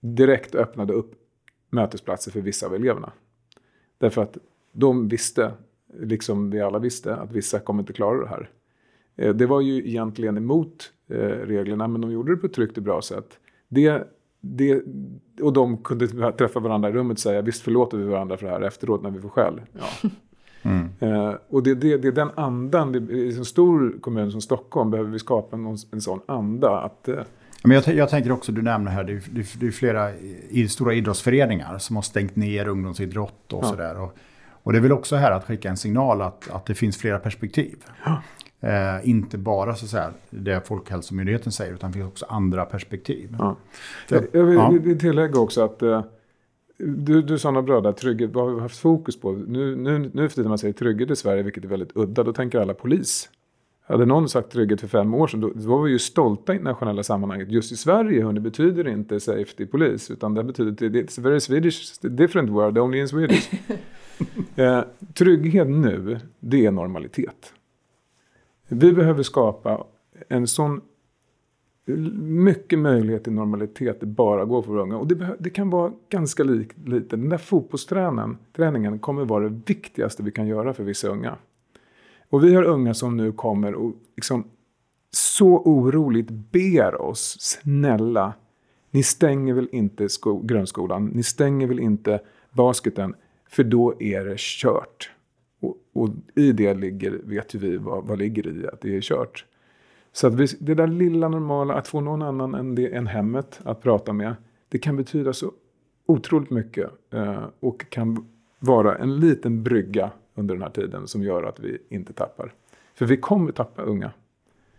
direkt 0.00 0.54
öppnade 0.54 0.92
upp 0.92 1.12
mötesplatser 1.70 2.30
för 2.30 2.40
vissa 2.40 2.66
av 2.66 2.74
eleverna. 2.74 3.12
Därför 3.98 4.22
att 4.22 4.38
de 4.72 5.08
visste 5.08 5.52
liksom 6.00 6.50
vi 6.50 6.60
alla 6.60 6.78
visste, 6.78 7.16
att 7.16 7.32
vissa 7.32 7.60
kommer 7.60 7.82
inte 7.82 7.92
klara 7.92 8.20
det 8.20 8.28
här. 8.28 8.50
Eh, 9.16 9.34
det 9.34 9.46
var 9.46 9.60
ju 9.60 9.88
egentligen 9.88 10.36
emot 10.36 10.92
eh, 11.08 11.16
reglerna, 11.26 11.88
men 11.88 12.00
de 12.00 12.12
gjorde 12.12 12.32
det 12.32 12.36
på 12.36 12.46
ett 12.46 12.52
tryggt 12.52 12.76
och 12.76 12.82
bra 12.82 13.02
sätt. 13.02 13.38
Det, 13.68 14.08
det, 14.44 14.82
och 15.42 15.52
de 15.52 15.76
kunde 15.76 16.32
träffa 16.32 16.60
varandra 16.60 16.88
i 16.88 16.92
rummet 16.92 17.14
och 17.14 17.20
säga 17.20 17.42
visst 17.42 17.62
förlåter 17.62 17.98
vi 17.98 18.04
varandra 18.04 18.36
för 18.36 18.46
det 18.46 18.52
här 18.52 18.60
efteråt 18.60 19.02
när 19.02 19.10
vi 19.10 19.20
får 19.20 19.28
skäll. 19.28 19.60
Ja. 19.72 20.10
Mm. 20.66 20.88
Eh, 21.00 21.34
och 21.48 21.62
det, 21.62 21.74
det, 21.74 21.96
det 21.96 22.08
är 22.08 22.12
den 22.12 22.30
andan, 22.34 23.10
i 23.10 23.34
en 23.38 23.44
stor 23.44 23.96
kommun 24.00 24.32
som 24.32 24.40
Stockholm 24.40 24.90
behöver 24.90 25.10
vi 25.10 25.18
skapa 25.18 25.56
en, 25.56 25.76
en 25.92 26.00
sån 26.00 26.20
anda. 26.26 26.80
att 26.80 27.08
men 27.62 27.74
jag, 27.74 27.94
jag, 27.94 28.08
tänker 28.08 28.32
också, 28.32 28.52
du 28.52 28.62
nämner 28.62 28.90
här, 28.90 29.04
det 29.04 29.12
är, 29.12 29.58
det 29.60 29.66
är 29.66 29.70
flera 29.70 30.14
i, 30.50 30.68
stora 30.68 30.94
idrottsföreningar 30.94 31.78
som 31.78 31.96
har 31.96 32.02
stängt 32.02 32.36
ner 32.36 32.68
ungdomsidrott 32.68 33.52
och 33.52 33.64
ja. 33.64 33.68
sådär. 33.68 34.08
Och 34.64 34.72
det 34.72 34.78
är 34.78 34.82
väl 34.82 34.92
också 34.92 35.16
här 35.16 35.30
att 35.30 35.44
skicka 35.44 35.70
en 35.70 35.76
signal 35.76 36.22
att, 36.22 36.50
att 36.50 36.66
det 36.66 36.74
finns 36.74 36.96
flera 36.96 37.18
perspektiv. 37.18 37.76
Ja. 38.04 38.22
Eh, 38.64 39.08
inte 39.08 39.38
bara 39.38 39.74
så 39.74 39.84
att 39.84 39.90
säga, 39.90 40.12
det 40.30 40.66
Folkhälsomyndigheten 40.66 41.52
säger, 41.52 41.74
utan 41.74 41.90
det 41.90 41.98
finns 41.98 42.08
också 42.10 42.26
andra 42.28 42.64
perspektiv. 42.64 43.36
Ja. 43.38 43.56
Så, 44.08 44.14
jag, 44.32 44.44
vill, 44.44 44.56
ja. 44.56 44.98
tillägga 45.00 45.40
också 45.40 45.64
att 45.64 45.82
eh, 45.82 46.02
du, 46.78 47.22
du 47.22 47.38
sa 47.38 47.50
något 47.50 47.64
bra 47.64 47.80
där, 47.80 47.92
trygghet, 47.92 48.30
vad 48.32 48.44
har 48.44 48.54
vi 48.54 48.60
haft 48.60 48.78
fokus 48.78 49.20
på? 49.20 49.32
Nu, 49.32 49.76
nu, 49.76 50.10
nu 50.14 50.28
för 50.28 50.34
tiden 50.34 50.48
man 50.48 50.58
säger 50.58 50.74
trygghet 50.74 51.10
i 51.10 51.16
Sverige, 51.16 51.42
vilket 51.42 51.64
är 51.64 51.68
väldigt 51.68 51.96
udda, 51.96 52.22
då 52.22 52.32
tänker 52.32 52.58
alla 52.58 52.74
polis. 52.74 53.28
Hade 53.86 54.06
någon 54.06 54.28
sagt 54.28 54.50
trygghet 54.50 54.80
för 54.80 54.88
fem 54.88 55.14
år 55.14 55.26
sedan, 55.26 55.40
då, 55.40 55.52
då 55.54 55.68
var 55.68 55.82
vi 55.82 55.90
ju 55.90 55.98
stolta 55.98 56.52
i 56.52 56.56
internationella 56.56 57.02
sammanhanget. 57.02 57.50
Just 57.50 57.72
i 57.72 57.76
Sverige 57.76 58.24
hörni, 58.24 58.40
betyder 58.40 58.84
det 58.84 58.90
inte 58.90 59.20
safety 59.20 59.66
polis, 59.66 60.10
utan 60.10 60.34
det 60.34 60.44
betyder, 60.44 60.88
it's 60.88 61.20
a 61.20 61.22
very 61.22 61.40
Swedish, 61.40 62.00
different 62.02 62.50
word, 62.50 62.78
only 62.78 62.98
in 62.98 63.08
Swedish. 63.08 63.50
eh, 64.56 64.80
trygghet 65.14 65.68
nu, 65.68 66.20
det 66.40 66.66
är 66.66 66.70
normalitet. 66.70 67.52
Vi 68.68 68.92
behöver 68.92 69.22
skapa 69.22 69.84
en 70.28 70.46
sån 70.46 70.80
mycket 72.22 72.78
möjlighet 72.78 73.24
till 73.24 73.32
normalitet 73.32 74.00
det 74.00 74.06
bara 74.06 74.44
går 74.44 74.62
för 74.62 74.78
unga. 74.78 74.96
Och 74.96 75.06
det, 75.06 75.36
det 75.38 75.50
kan 75.50 75.70
vara 75.70 75.92
ganska 76.08 76.44
lik, 76.44 76.68
lite. 76.84 77.16
Den 77.16 77.28
där 77.28 77.38
fotbollsträningen 77.38 78.98
kommer 78.98 79.24
vara 79.24 79.48
det 79.48 79.60
viktigaste 79.66 80.22
vi 80.22 80.30
kan 80.30 80.46
göra 80.46 80.74
för 80.74 80.84
vissa 80.84 81.08
unga. 81.08 81.36
Och 82.30 82.44
vi 82.44 82.54
har 82.54 82.62
unga 82.62 82.94
som 82.94 83.16
nu 83.16 83.32
kommer 83.32 83.74
och 83.74 83.92
liksom 84.16 84.44
så 85.10 85.48
oroligt 85.48 86.30
ber 86.30 87.00
oss, 87.00 87.36
snälla, 87.40 88.32
ni 88.90 89.02
stänger 89.02 89.54
väl 89.54 89.68
inte 89.72 90.08
grundskolan, 90.42 91.06
ni 91.06 91.22
stänger 91.22 91.66
väl 91.66 91.80
inte 91.80 92.20
basketen, 92.52 93.14
för 93.48 93.64
då 93.64 94.02
är 94.02 94.24
det 94.24 94.38
kört. 94.38 95.10
Och, 95.64 95.76
och 95.92 96.08
i 96.34 96.52
det 96.52 96.74
ligger, 96.74 97.20
vet 97.24 97.54
ju 97.54 97.58
vi 97.58 97.76
vad, 97.76 98.06
vad 98.06 98.18
ligger 98.18 98.46
i 98.46 98.66
att 98.66 98.80
det 98.80 98.96
är 98.96 99.00
kört. 99.00 99.44
Så 100.12 100.26
att 100.26 100.34
vi, 100.34 100.46
det 100.60 100.74
där 100.74 100.86
lilla 100.86 101.28
normala, 101.28 101.74
att 101.74 101.88
få 101.88 102.00
någon 102.00 102.22
annan 102.22 102.54
än, 102.54 102.74
det, 102.74 102.94
än 102.94 103.06
hemmet 103.06 103.60
att 103.64 103.82
prata 103.82 104.12
med, 104.12 104.34
det 104.68 104.78
kan 104.78 104.96
betyda 104.96 105.32
så 105.32 105.52
otroligt 106.06 106.50
mycket. 106.50 106.90
Eh, 107.10 107.44
och 107.60 107.90
kan 107.90 108.26
vara 108.58 108.96
en 108.96 109.16
liten 109.20 109.62
brygga 109.62 110.10
under 110.34 110.54
den 110.54 110.62
här 110.62 110.70
tiden 110.70 111.06
som 111.06 111.22
gör 111.22 111.42
att 111.42 111.60
vi 111.60 111.78
inte 111.88 112.12
tappar. 112.12 112.52
För 112.94 113.06
vi 113.06 113.16
kommer 113.16 113.52
tappa 113.52 113.82
unga. 113.82 114.10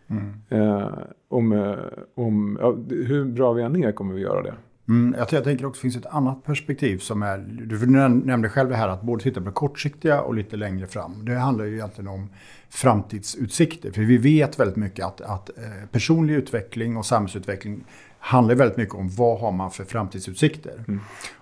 Mm. 0.08 0.34
Eh, 0.50 0.90
om, 1.28 1.52
eh, 1.52 1.76
om, 2.16 2.58
ja, 2.62 2.76
hur 2.90 3.26
bra 3.26 3.54
vi 3.54 3.64
än 3.64 3.84
är 3.84 3.92
kommer 3.92 4.14
vi 4.14 4.22
göra 4.22 4.42
det. 4.42 4.54
Mm, 4.90 5.16
jag, 5.18 5.28
jag 5.32 5.44
tänker 5.44 5.66
också 5.66 5.82
finns 5.82 5.96
ett 5.96 6.06
annat 6.06 6.44
perspektiv 6.44 6.98
som 6.98 7.24
är, 7.24 7.38
du 7.38 7.86
nämnde 7.86 8.50
själv 8.50 8.70
det 8.70 8.76
här 8.76 8.88
att 8.88 9.02
både 9.02 9.24
titta 9.24 9.40
på 9.40 9.46
det 9.46 9.52
kortsiktiga 9.54 10.22
och 10.22 10.34
lite 10.34 10.58
längre 10.58 10.88
fram. 10.88 11.26
Det 11.26 11.36
handlar 11.36 11.66
ju 11.66 11.74
egentligen 11.74 12.08
om 12.08 12.30
framtidsutsikter. 12.70 13.92
För 13.92 14.02
vi 14.02 14.18
vet 14.18 14.60
väldigt 14.60 14.76
mycket 14.76 15.06
att, 15.06 15.22
att 15.22 15.50
eh, 15.50 15.90
personlig 15.92 16.34
utveckling 16.34 16.98
och 16.98 17.06
samhällsutveckling 17.06 17.84
handlar 18.20 18.56
väldigt 18.56 18.78
mycket 18.78 18.96
om 18.96 19.10
vad 19.10 19.40
har 19.40 19.52
man 19.52 19.72
för 19.72 19.84
framtidsutsikter. 19.84 20.84
Mm. 20.88 21.00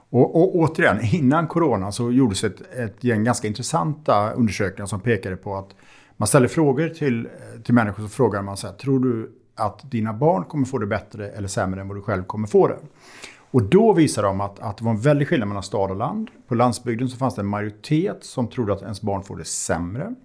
Och, 0.09 0.35
och, 0.35 0.55
återigen, 0.55 0.99
innan 1.01 1.47
corona 1.47 1.91
så 1.91 2.11
gjordes 2.11 2.43
ett, 2.43 2.61
ett 2.75 3.03
gäng 3.03 3.23
ganska 3.23 3.47
intressanta 3.47 4.31
undersökningar 4.31 4.87
som 4.87 4.99
pekade 4.99 5.35
på 5.35 5.55
att 5.55 5.69
man 6.17 6.27
ställer 6.27 6.47
frågor 6.47 6.89
till, 6.89 7.27
till 7.63 7.73
människor 7.73 8.03
så 8.03 8.09
frågar 8.09 8.41
man 8.41 8.57
så 8.57 8.67
här, 8.67 8.73
tror 8.73 8.99
du 8.99 9.31
att 9.55 9.91
dina 9.91 10.13
barn 10.13 10.43
kommer 10.43 10.65
få 10.65 10.77
det 10.77 10.85
bättre 10.85 11.29
eller 11.29 11.47
sämre 11.47 11.81
än 11.81 11.87
vad 11.87 11.97
du 11.97 12.01
själv 12.01 12.23
kommer 12.23 12.47
få 12.47 12.67
det? 12.67 12.77
Och 13.53 13.63
då 13.63 13.93
visar 13.93 14.23
de 14.23 14.41
att, 14.41 14.59
att 14.59 14.77
det 14.77 14.83
var 14.83 14.91
en 14.91 14.99
väldig 14.99 15.27
skillnad 15.27 15.47
mellan 15.47 15.63
stad 15.63 15.91
och 15.91 15.97
land. 15.97 16.29
På 16.47 16.55
landsbygden 16.55 17.09
så 17.09 17.17
fanns 17.17 17.35
det 17.35 17.41
en 17.41 17.47
majoritet 17.47 18.23
som 18.23 18.47
trodde 18.47 18.73
att 18.73 18.81
ens 18.81 19.01
barn 19.01 19.23
får 19.23 19.37
det 19.37 19.45
sämre. 19.45 20.15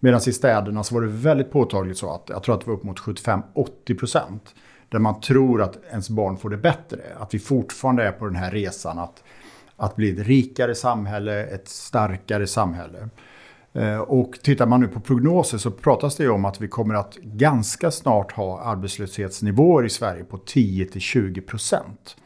Medan 0.00 0.20
i 0.26 0.32
städerna 0.32 0.84
så 0.84 0.94
var 0.94 1.02
det 1.02 1.08
väldigt 1.08 1.50
påtagligt 1.50 1.98
så 1.98 2.14
att 2.14 2.28
jag 2.28 2.42
tror 2.42 2.54
att 2.54 2.60
det 2.60 2.66
var 2.66 2.74
upp 2.74 2.84
mot 2.84 3.00
75-80 3.00 3.98
procent. 3.98 4.54
Där 4.88 4.98
man 4.98 5.20
tror 5.20 5.62
att 5.62 5.78
ens 5.90 6.10
barn 6.10 6.36
får 6.36 6.50
det 6.50 6.56
bättre. 6.56 6.98
Att 7.18 7.34
vi 7.34 7.38
fortfarande 7.38 8.04
är 8.04 8.12
på 8.12 8.24
den 8.24 8.36
här 8.36 8.50
resan 8.50 8.98
att, 8.98 9.22
att 9.76 9.96
bli 9.96 10.10
ett 10.10 10.26
rikare 10.26 10.74
samhälle, 10.74 11.44
ett 11.44 11.68
starkare 11.68 12.46
samhälle. 12.46 13.08
Eh, 13.72 13.98
och 13.98 14.32
tittar 14.42 14.66
man 14.66 14.80
nu 14.80 14.88
på 14.88 15.00
prognoser 15.00 15.58
så 15.58 15.70
pratas 15.70 16.16
det 16.16 16.22
ju 16.22 16.30
om 16.30 16.44
att 16.44 16.60
vi 16.60 16.68
kommer 16.68 16.94
att 16.94 17.16
ganska 17.16 17.90
snart 17.90 18.32
ha 18.32 18.60
arbetslöshetsnivåer 18.60 19.84
i 19.84 19.90
Sverige 19.90 20.24
på 20.24 20.36
10-20 20.36 21.40
procent. 21.40 22.16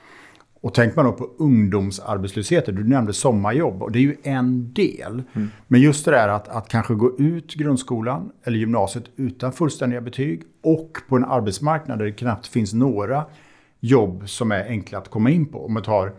Och 0.62 0.74
tänker 0.74 0.96
man 0.96 1.04
då 1.04 1.12
på 1.12 1.30
ungdomsarbetslösheten, 1.38 2.74
du 2.74 2.84
nämnde 2.84 3.12
sommarjobb 3.12 3.82
och 3.82 3.92
det 3.92 3.98
är 3.98 4.00
ju 4.00 4.16
en 4.22 4.72
del. 4.72 5.22
Mm. 5.32 5.48
Men 5.68 5.80
just 5.80 6.04
det 6.04 6.10
där 6.10 6.28
att, 6.28 6.48
att 6.48 6.68
kanske 6.68 6.94
gå 6.94 7.18
ut 7.18 7.54
grundskolan 7.54 8.32
eller 8.44 8.58
gymnasiet 8.58 9.04
utan 9.16 9.52
fullständiga 9.52 10.00
betyg 10.00 10.42
och 10.62 10.98
på 11.08 11.16
en 11.16 11.24
arbetsmarknad 11.24 11.98
där 11.98 12.04
det 12.04 12.12
knappt 12.12 12.46
finns 12.46 12.72
några 12.72 13.24
jobb 13.80 14.28
som 14.28 14.52
är 14.52 14.68
enkla 14.68 14.98
att 14.98 15.08
komma 15.08 15.30
in 15.30 15.46
på. 15.46 15.64
Om 15.64 15.72
man 15.72 15.82
tar 15.82 16.12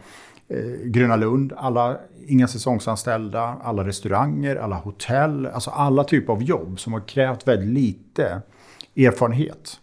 eh, 0.48 0.58
Gröna 0.86 1.16
Lund, 1.16 1.54
alla, 1.58 1.98
inga 2.28 2.48
säsongsanställda, 2.48 3.58
alla 3.64 3.88
restauranger, 3.88 4.56
alla 4.56 4.76
hotell, 4.76 5.46
alltså 5.46 5.70
alla 5.70 6.04
typer 6.04 6.34
av 6.34 6.44
jobb 6.44 6.80
som 6.80 6.94
har 6.94 7.08
krävt 7.08 7.48
väldigt 7.48 7.70
lite 7.70 8.42
erfarenhet 8.96 9.80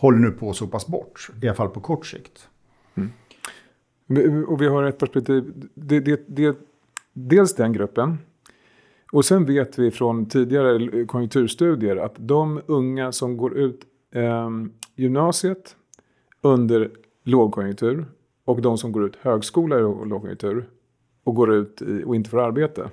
håller 0.00 0.18
nu 0.18 0.30
på 0.30 0.50
att 0.50 0.56
sopas 0.56 0.86
bort, 0.86 1.30
i 1.42 1.48
alla 1.48 1.56
fall 1.56 1.68
på 1.68 1.80
kort 1.80 2.06
sikt. 2.06 2.48
Mm. 2.94 3.12
Och 4.46 4.62
vi 4.62 4.66
har 4.66 4.82
ett 4.82 4.98
perspektiv, 4.98 5.52
det, 5.74 6.00
det, 6.00 6.24
det, 6.26 6.56
dels 7.12 7.54
den 7.54 7.72
gruppen. 7.72 8.18
Och 9.12 9.24
sen 9.24 9.44
vet 9.44 9.78
vi 9.78 9.90
från 9.90 10.26
tidigare 10.26 11.06
konjunkturstudier 11.06 11.96
att 11.96 12.14
de 12.16 12.60
unga 12.66 13.12
som 13.12 13.36
går 13.36 13.58
ut 13.58 13.80
eh, 14.10 14.50
gymnasiet 14.96 15.76
under 16.40 16.90
lågkonjunktur 17.24 18.06
och 18.44 18.62
de 18.62 18.78
som 18.78 18.92
går 18.92 19.04
ut 19.04 19.16
högskola 19.16 19.78
i 19.78 19.80
lågkonjunktur 19.80 20.68
och 21.24 21.34
går 21.34 21.54
ut 21.54 21.82
i, 21.82 22.02
och 22.04 22.16
inte 22.16 22.30
får 22.30 22.40
arbete. 22.40 22.90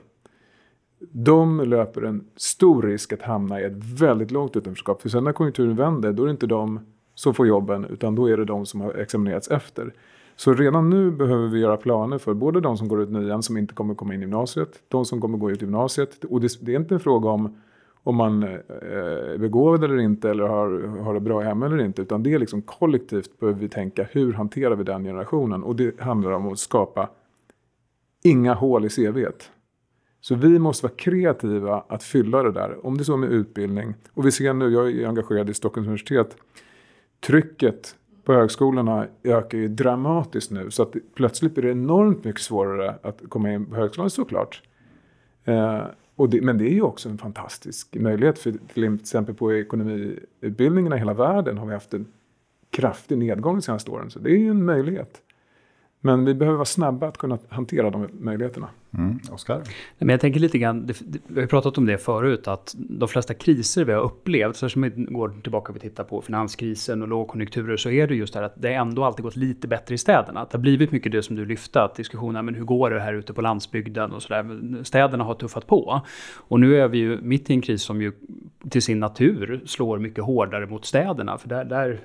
De 0.99 1.59
löper 1.59 2.01
en 2.01 2.27
stor 2.35 2.81
risk 2.81 3.13
att 3.13 3.21
hamna 3.21 3.61
i 3.61 3.63
ett 3.63 3.99
väldigt 3.99 4.31
lågt 4.31 4.55
utanförskap. 4.55 5.01
För 5.01 5.09
sen 5.09 5.23
när 5.23 5.31
konjunkturen 5.31 5.75
vänder, 5.75 6.13
då 6.13 6.23
är 6.23 6.27
det 6.27 6.31
inte 6.31 6.47
de 6.47 6.79
som 7.15 7.33
får 7.33 7.47
jobben, 7.47 7.85
utan 7.85 8.15
då 8.15 8.29
är 8.29 8.37
det 8.37 8.45
de 8.45 8.65
som 8.65 8.81
har 8.81 8.93
examinerats 8.93 9.47
efter. 9.47 9.93
Så 10.35 10.53
redan 10.53 10.89
nu 10.89 11.11
behöver 11.11 11.47
vi 11.47 11.59
göra 11.59 11.77
planer 11.77 12.17
för 12.17 12.33
både 12.33 12.61
de 12.61 12.77
som 12.77 12.87
går 12.87 13.01
ut 13.01 13.09
nian 13.09 13.43
som 13.43 13.57
inte 13.57 13.73
kommer 13.73 13.95
komma 13.95 14.13
in 14.13 14.19
i 14.19 14.23
gymnasiet, 14.23 14.83
de 14.87 15.05
som 15.05 15.21
kommer 15.21 15.37
gå 15.37 15.51
ut 15.51 15.61
gymnasiet. 15.61 16.23
Och 16.23 16.41
det, 16.41 16.57
det 16.61 16.71
är 16.71 16.79
inte 16.79 16.93
en 16.93 16.99
fråga 16.99 17.29
om 17.29 17.57
om 18.05 18.15
man 18.15 18.43
eh, 18.43 18.49
är 18.49 19.37
begåvad 19.37 19.83
eller 19.83 19.97
inte 19.97 20.29
eller 20.29 20.43
har, 20.43 20.87
har 21.03 21.13
det 21.13 21.19
bra 21.19 21.41
hemma 21.41 21.65
eller 21.65 21.81
inte. 21.81 22.01
Utan 22.01 22.23
det 22.23 22.33
är 22.33 22.39
liksom 22.39 22.61
kollektivt 22.61 23.39
behöver 23.39 23.59
vi 23.59 23.69
tänka 23.69 24.03
hur 24.11 24.33
hanterar 24.33 24.75
vi 24.75 24.83
den 24.83 25.03
generationen. 25.03 25.63
Och 25.63 25.75
det 25.75 25.99
handlar 25.99 26.31
om 26.31 26.47
att 26.47 26.59
skapa 26.59 27.09
inga 28.23 28.53
hål 28.53 28.85
i 28.85 28.89
CVet. 28.89 29.51
Så 30.21 30.35
vi 30.35 30.59
måste 30.59 30.85
vara 30.85 30.95
kreativa 30.95 31.83
att 31.87 32.03
fylla 32.03 32.43
det 32.43 32.51
där. 32.51 32.85
Om 32.85 32.97
det 32.97 33.01
är 33.01 33.05
så 33.05 33.17
med 33.17 33.31
utbildning. 33.31 33.93
Och 34.13 34.25
vi 34.25 34.31
ser 34.31 34.53
nu, 34.53 34.69
jag 34.69 34.91
är 34.91 35.07
engagerad 35.07 35.49
i 35.49 35.53
Stockholms 35.53 35.87
universitet. 35.87 36.37
Trycket 37.19 37.95
på 38.25 38.33
högskolorna 38.33 39.07
ökar 39.23 39.57
ju 39.57 39.67
dramatiskt 39.67 40.51
nu. 40.51 40.71
Så 40.71 40.83
att 40.83 40.93
plötsligt 41.15 41.53
blir 41.53 41.63
det 41.63 41.71
enormt 41.71 42.23
mycket 42.23 42.41
svårare 42.41 42.95
att 43.01 43.21
komma 43.29 43.53
in 43.53 43.65
på 43.65 43.75
högskolan 43.75 44.09
såklart. 44.09 44.61
Eh, 45.43 45.83
och 46.15 46.29
det, 46.29 46.41
men 46.41 46.57
det 46.57 46.65
är 46.65 46.73
ju 46.73 46.81
också 46.81 47.09
en 47.09 47.17
fantastisk 47.17 47.95
möjlighet. 47.95 48.39
För 48.39 48.53
till 48.73 48.95
exempel 48.95 49.35
på 49.35 49.53
ekonomiutbildningarna 49.53 50.95
i 50.95 50.99
hela 50.99 51.13
världen 51.13 51.57
har 51.57 51.65
vi 51.65 51.73
haft 51.73 51.93
en 51.93 52.05
kraftig 52.69 53.17
nedgång 53.17 53.55
de 53.55 53.61
senaste 53.61 53.91
åren. 53.91 54.09
Så 54.09 54.19
det 54.19 54.29
är 54.29 54.37
ju 54.37 54.49
en 54.49 54.65
möjlighet. 54.65 55.21
Men 56.05 56.25
vi 56.25 56.33
behöver 56.33 56.57
vara 56.57 56.65
snabba 56.65 57.07
att 57.07 57.17
kunna 57.17 57.37
hantera 57.49 57.89
de 57.89 58.07
möjligheterna. 58.13 58.67
Mm, 58.97 59.19
Oskar? 59.31 59.61
Men 59.97 60.09
jag 60.09 60.19
tänker 60.19 60.39
lite 60.39 60.57
grann, 60.57 60.89
vi 61.27 61.39
har 61.39 61.47
pratat 61.47 61.77
om 61.77 61.85
det 61.85 61.97
förut, 61.97 62.47
att 62.47 62.75
de 62.77 63.07
flesta 63.07 63.33
kriser 63.33 63.85
vi 63.85 63.93
har 63.93 64.01
upplevt, 64.01 64.55
särskilt 64.55 64.95
om 64.95 65.03
vi 65.05 65.13
går 65.13 65.33
tillbaka 65.41 65.73
och 65.73 65.81
tittar 65.81 66.03
på 66.03 66.21
finanskrisen 66.21 67.01
och 67.01 67.07
lågkonjunkturer, 67.07 67.77
så 67.77 67.89
är 67.89 68.07
det 68.07 68.15
just 68.15 68.33
det 68.33 68.39
här 68.39 68.45
att 68.45 68.61
det 68.61 68.73
ändå 68.73 69.03
alltid 69.03 69.23
gått 69.23 69.35
lite 69.35 69.67
bättre 69.67 69.95
i 69.95 69.97
städerna. 69.97 70.39
Att 70.39 70.49
det 70.49 70.57
har 70.57 70.61
blivit 70.61 70.91
mycket 70.91 71.11
det 71.11 71.23
som 71.23 71.35
du 71.35 71.45
lyfte, 71.45 71.81
att 71.81 71.95
diskussionen, 71.95 72.45
men 72.45 72.55
hur 72.55 72.63
går 72.63 72.89
det 72.89 72.99
här 72.99 73.13
ute 73.13 73.33
på 73.33 73.41
landsbygden 73.41 74.11
och 74.11 74.23
sådär. 74.23 74.83
Städerna 74.83 75.23
har 75.23 75.33
tuffat 75.33 75.67
på. 75.67 76.01
Och 76.35 76.59
nu 76.59 76.75
är 76.75 76.87
vi 76.87 76.97
ju 76.97 77.21
mitt 77.21 77.49
i 77.49 77.53
en 77.53 77.61
kris 77.61 77.81
som 77.81 78.01
ju 78.01 78.11
till 78.69 78.81
sin 78.81 78.99
natur 78.99 79.61
slår 79.65 79.99
mycket 79.99 80.23
hårdare 80.23 80.65
mot 80.65 80.85
städerna, 80.85 81.37
för 81.37 81.49
där, 81.49 81.65
där 81.65 81.99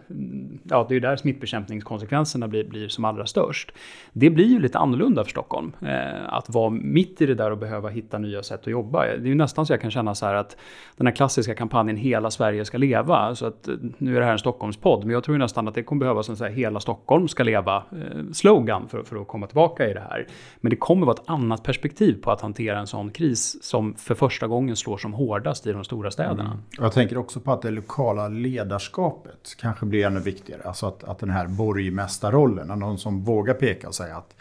ja, 0.62 0.86
det 0.88 0.92
är 0.92 0.94
ju 0.94 1.00
där 1.00 1.16
smittbekämpningskonsekvenserna 1.16 2.48
blir, 2.48 2.64
blir 2.64 2.88
som 2.88 3.04
allra 3.04 3.26
störst. 3.26 3.72
Det 4.12 4.30
blir 4.30 4.46
ju 4.46 4.60
lite 4.60 4.78
annorlunda 4.78 5.24
för 5.24 5.30
Stockholm, 5.30 5.72
eh, 5.82 6.34
att 6.34 6.50
vara 6.50 6.70
mitt 6.70 7.20
i 7.20 7.26
det 7.26 7.34
där 7.34 7.50
och 7.50 7.58
behöva 7.58 7.88
hitta 7.88 8.18
nya 8.18 8.42
sätt 8.42 8.60
att 8.60 8.66
jobba. 8.66 9.04
Det 9.04 9.12
är 9.12 9.26
ju 9.26 9.34
nästan 9.34 9.66
så 9.66 9.72
jag 9.72 9.80
kan 9.80 9.90
känna 9.90 10.14
så 10.14 10.26
här 10.26 10.34
att 10.34 10.56
den 10.96 11.06
här 11.06 11.14
klassiska 11.14 11.54
kampanjen 11.54 11.96
Hela 11.96 12.30
Sverige 12.30 12.64
ska 12.64 12.78
leva, 12.78 13.34
så 13.34 13.46
att 13.46 13.68
eh, 13.68 13.74
nu 13.98 14.16
är 14.16 14.20
det 14.20 14.26
här 14.26 14.32
en 14.32 14.38
Stockholmspodd, 14.38 15.04
men 15.04 15.12
jag 15.12 15.24
tror 15.24 15.38
nästan 15.38 15.68
att 15.68 15.74
det 15.74 15.82
kommer 15.82 16.00
behövas 16.00 16.28
en 16.28 16.36
så 16.36 16.44
här 16.44 16.50
Hela 16.50 16.80
Stockholm 16.80 17.28
ska 17.28 17.42
leva-slogan 17.42 18.82
eh, 18.82 18.88
för, 18.88 19.02
för 19.02 19.16
att 19.16 19.28
komma 19.28 19.46
tillbaka 19.46 19.88
i 19.88 19.94
det 19.94 20.00
här. 20.00 20.26
Men 20.60 20.70
det 20.70 20.76
kommer 20.76 21.06
vara 21.06 21.14
ett 21.14 21.28
annat 21.30 21.62
perspektiv 21.62 22.22
på 22.22 22.30
att 22.30 22.40
hantera 22.40 22.78
en 22.78 22.86
sån 22.86 23.10
kris 23.10 23.62
som 23.62 23.94
för 23.94 24.14
första 24.14 24.46
gången 24.46 24.76
slår 24.76 24.98
som 24.98 25.12
hårdast 25.12 25.66
i 25.66 25.72
de 25.72 25.84
stora 25.84 26.10
städerna. 26.10 26.49
Mm. 26.50 26.62
Jag 26.78 26.92
tänker 26.92 27.18
också 27.18 27.40
på 27.40 27.52
att 27.52 27.62
det 27.62 27.70
lokala 27.70 28.28
ledarskapet 28.28 29.54
kanske 29.58 29.86
blir 29.86 30.06
ännu 30.06 30.20
viktigare. 30.20 30.62
Alltså 30.64 30.86
att, 30.86 31.04
att 31.04 31.18
den 31.18 31.30
här 31.30 31.46
borgmästarrollen, 31.46 32.78
någon 32.78 32.98
som 32.98 33.24
vågar 33.24 33.54
peka 33.54 33.88
och 33.88 33.94
säga 33.94 34.16
att 34.16 34.34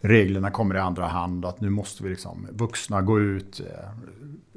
reglerna 0.00 0.50
kommer 0.50 0.74
i 0.74 0.78
andra 0.78 1.06
hand. 1.06 1.44
Att 1.44 1.60
nu 1.60 1.70
måste 1.70 2.02
vi 2.02 2.08
liksom, 2.08 2.46
vuxna 2.50 3.02
gå 3.02 3.20
ut, 3.20 3.60
eh, 3.60 3.88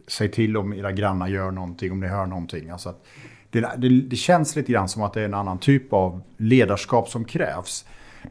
säg 0.08 0.32
till 0.32 0.58
om 0.58 0.74
era 0.74 0.92
grannar 0.92 1.28
gör 1.28 1.52
någonting, 1.52 1.92
om 1.92 2.00
ni 2.00 2.08
hör 2.08 2.26
någonting. 2.26 2.70
Alltså 2.70 2.90
att 2.90 3.06
det, 3.50 3.72
det, 3.78 3.90
det, 3.90 4.16
känns 4.16 4.56
lite 4.56 4.72
grann 4.72 4.90
som 4.90 5.04
att 5.04 5.14
det 5.14 5.22
är 5.22 5.26
en 5.26 5.34
annan 5.34 5.60
typ 5.60 5.94
av 5.94 6.22
ledarskap 6.38 7.10
som 7.10 7.26
krävs. 7.26 7.86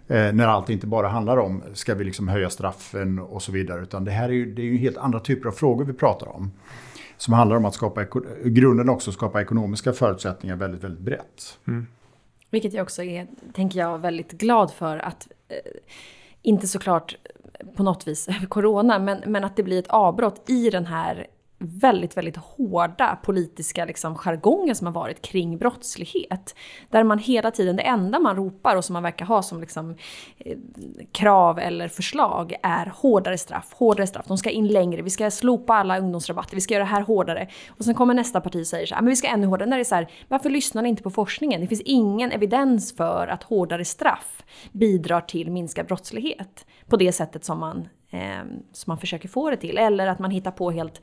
Eh, 0.08 0.32
när 0.32 0.46
allt 0.46 0.70
inte 0.70 0.86
bara 0.86 1.08
handlar 1.08 1.36
om, 1.36 1.62
ska 1.74 1.94
vi 1.94 2.04
liksom 2.04 2.28
höja 2.28 2.50
straffen 2.50 3.18
och 3.18 3.42
så 3.42 3.52
vidare. 3.52 3.82
Utan 3.82 4.04
det 4.04 4.10
här 4.10 4.28
är 4.28 4.32
ju, 4.32 4.54
det 4.54 4.62
är 4.62 4.66
ju 4.66 4.76
helt 4.76 4.96
andra 4.96 5.20
typer 5.20 5.48
av 5.48 5.52
frågor 5.52 5.84
vi 5.84 5.92
pratar 5.92 6.36
om. 6.36 6.50
Som 7.24 7.34
handlar 7.34 7.56
om 7.56 7.64
att 7.64 7.74
skapa, 7.74 8.04
grunden 8.44 8.88
också 8.88 9.12
skapa 9.12 9.42
ekonomiska 9.42 9.92
förutsättningar 9.92 10.56
väldigt, 10.56 10.84
väldigt 10.84 11.00
brett. 11.00 11.58
Mm. 11.66 11.86
Vilket 12.50 12.72
jag 12.72 12.82
också 12.82 13.02
är, 13.02 13.26
tänker 13.52 13.78
jag, 13.78 13.98
väldigt 13.98 14.32
glad 14.32 14.72
för 14.72 14.98
att 14.98 15.28
eh, 15.48 15.56
inte 16.42 16.66
såklart 16.66 17.16
på 17.76 17.82
något 17.82 18.08
vis 18.08 18.28
corona, 18.48 18.98
men, 18.98 19.22
men 19.26 19.44
att 19.44 19.56
det 19.56 19.62
blir 19.62 19.78
ett 19.78 19.88
avbrott 19.88 20.50
i 20.50 20.70
den 20.70 20.86
här 20.86 21.26
väldigt, 21.66 22.16
väldigt 22.16 22.36
hårda 22.36 23.18
politiska 23.22 23.84
liksom, 23.84 24.14
jargongen 24.14 24.74
som 24.74 24.86
har 24.86 24.94
varit 24.94 25.22
kring 25.22 25.58
brottslighet. 25.58 26.54
Där 26.90 27.04
man 27.04 27.18
hela 27.18 27.50
tiden, 27.50 27.76
det 27.76 27.82
enda 27.82 28.18
man 28.18 28.36
ropar 28.36 28.76
och 28.76 28.84
som 28.84 28.92
man 28.92 29.02
verkar 29.02 29.26
ha 29.26 29.42
som 29.42 29.60
liksom, 29.60 29.96
eh, 30.38 30.56
krav 31.12 31.58
eller 31.58 31.88
förslag 31.88 32.54
är 32.62 32.92
hårdare 32.96 33.38
straff, 33.38 33.72
hårdare 33.72 34.06
straff, 34.06 34.26
de 34.28 34.38
ska 34.38 34.50
in 34.50 34.68
längre, 34.68 35.02
vi 35.02 35.10
ska 35.10 35.30
slopa 35.30 35.74
alla 35.74 35.98
ungdomsrabatter, 35.98 36.54
vi 36.54 36.60
ska 36.60 36.74
göra 36.74 36.84
det 36.84 36.90
här 36.90 37.02
hårdare. 37.02 37.48
Och 37.68 37.84
sen 37.84 37.94
kommer 37.94 38.14
nästa 38.14 38.40
parti 38.40 38.62
och 38.62 38.66
säger 38.66 38.86
så 38.86 38.94
här, 38.94 39.00
ah, 39.00 39.02
men 39.02 39.10
vi 39.10 39.16
ska 39.16 39.28
ännu 39.28 39.46
hårdare. 39.46 39.68
När 39.68 39.76
det 39.76 39.82
är 39.82 39.84
så 39.84 39.94
här, 39.94 40.08
varför 40.28 40.50
lyssnar 40.50 40.82
ni 40.82 40.88
inte 40.88 41.02
på 41.02 41.10
forskningen? 41.10 41.60
Det 41.60 41.66
finns 41.66 41.82
ingen 41.84 42.32
evidens 42.32 42.96
för 42.96 43.26
att 43.26 43.42
hårdare 43.42 43.84
straff 43.84 44.44
bidrar 44.72 45.20
till 45.20 45.50
minskad 45.50 45.86
brottslighet 45.86 46.66
på 46.86 46.96
det 46.96 47.12
sättet 47.12 47.44
som 47.44 47.60
man, 47.60 47.88
eh, 48.10 48.44
som 48.72 48.90
man 48.90 48.98
försöker 48.98 49.28
få 49.28 49.50
det 49.50 49.56
till. 49.56 49.78
Eller 49.78 50.06
att 50.06 50.18
man 50.18 50.30
hittar 50.30 50.50
på 50.50 50.70
helt 50.70 51.00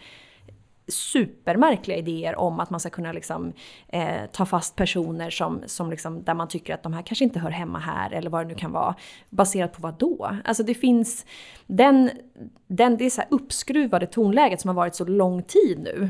supermärkliga 0.92 1.98
idéer 1.98 2.36
om 2.36 2.60
att 2.60 2.70
man 2.70 2.80
ska 2.80 2.90
kunna 2.90 3.12
liksom, 3.12 3.54
eh, 3.88 4.26
ta 4.32 4.46
fast 4.46 4.76
personer 4.76 5.30
som, 5.30 5.62
som 5.66 5.90
liksom, 5.90 6.24
där 6.24 6.34
man 6.34 6.48
tycker 6.48 6.74
att 6.74 6.84
de 6.84 6.94
här 6.94 7.02
kanske 7.02 7.24
inte 7.24 7.40
hör 7.40 7.50
hemma 7.50 7.80
här 7.80 8.12
eller 8.12 8.30
vad 8.30 8.46
det 8.46 8.48
nu 8.48 8.56
kan 8.56 8.72
vara. 8.72 8.96
Baserat 9.30 9.74
på 9.74 9.82
vad 9.82 9.94
då? 9.94 10.38
Alltså 10.46 10.64
det 10.64 10.74
finns 10.74 11.26
den, 11.68 12.12
den, 12.68 12.98
det 12.98 13.06
är 13.06 13.10
så 13.10 13.22
här 13.22 13.28
uppskruvade 13.32 14.08
tonläget 14.08 14.62
som 14.62 14.68
har 14.68 14.76
varit 14.76 14.96
så 14.96 15.06
lång 15.06 15.44
tid 15.44 15.80
nu 15.80 16.10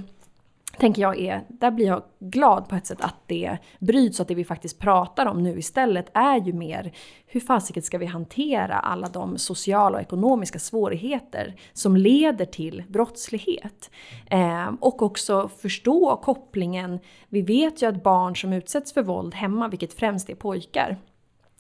tänker 0.78 1.02
jag 1.02 1.20
är, 1.20 1.42
där 1.48 1.72
blir 1.72 1.86
jag 1.86 2.04
glad 2.20 2.70
på 2.70 2.76
ett 2.76 2.86
sätt 2.86 3.02
att 3.02 3.16
det 3.26 3.58
bryts 3.80 4.20
och 4.20 4.24
att 4.24 4.28
det 4.28 4.36
vi 4.36 4.44
faktiskt 4.44 4.80
pratar 4.80 5.26
om 5.26 5.44
nu 5.44 5.60
istället 5.60 6.12
är 6.14 6.42
ju 6.42 6.54
mer 6.54 6.92
hur 7.26 7.40
fasiken 7.40 7.84
ska 7.84 7.98
vi 7.98 8.06
hantera 8.06 8.80
alla 8.80 9.08
de 9.08 9.38
sociala 9.38 9.98
och 9.98 10.02
ekonomiska 10.02 10.60
svårigheter 10.60 11.56
som 11.74 11.96
leder 11.96 12.46
till 12.46 12.84
brottslighet. 12.88 13.92
Eh, 14.30 14.72
och 14.80 15.02
också 15.02 15.50
förstå 15.62 16.20
kopplingen. 16.24 17.00
Vi 17.30 17.42
vet 17.42 17.82
ju 17.82 17.88
att 17.88 18.04
barn 18.04 18.36
som 18.36 18.54
utsätts 18.54 18.94
för 18.94 19.04
våld 19.04 19.34
hemma, 19.34 19.68
vilket 19.68 19.94
främst 19.94 20.30
är 20.30 20.36
pojkar, 20.36 20.98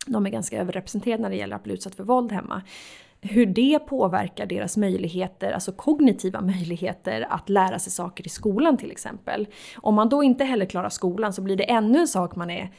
de 0.05 0.25
är 0.25 0.29
ganska 0.29 0.61
överrepresenterade 0.61 1.21
när 1.21 1.29
det 1.29 1.35
gäller 1.35 1.55
att 1.55 1.63
bli 1.63 1.73
utsatt 1.73 1.95
för 1.95 2.03
våld 2.03 2.31
hemma 2.31 2.61
hur 3.21 3.45
det 3.45 3.79
påverkar 3.79 4.45
deras 4.45 4.77
möjligheter, 4.77 5.51
alltså 5.51 5.71
kognitiva 5.71 6.41
möjligheter 6.41 7.27
att 7.29 7.49
lära 7.49 7.79
sig 7.79 7.91
saker 7.91 8.25
i 8.25 8.29
skolan 8.29 8.77
till 8.77 8.91
exempel. 8.91 9.47
Om 9.75 9.95
man 9.95 10.09
då 10.09 10.23
inte 10.23 10.43
heller 10.43 10.65
klarar 10.65 10.89
skolan 10.89 11.33
så 11.33 11.41
blir 11.41 11.55
det 11.55 11.63
ännu 11.63 11.99
en 11.99 12.07
sak 12.07 12.35
man, 12.35 12.49
är, 12.49 12.71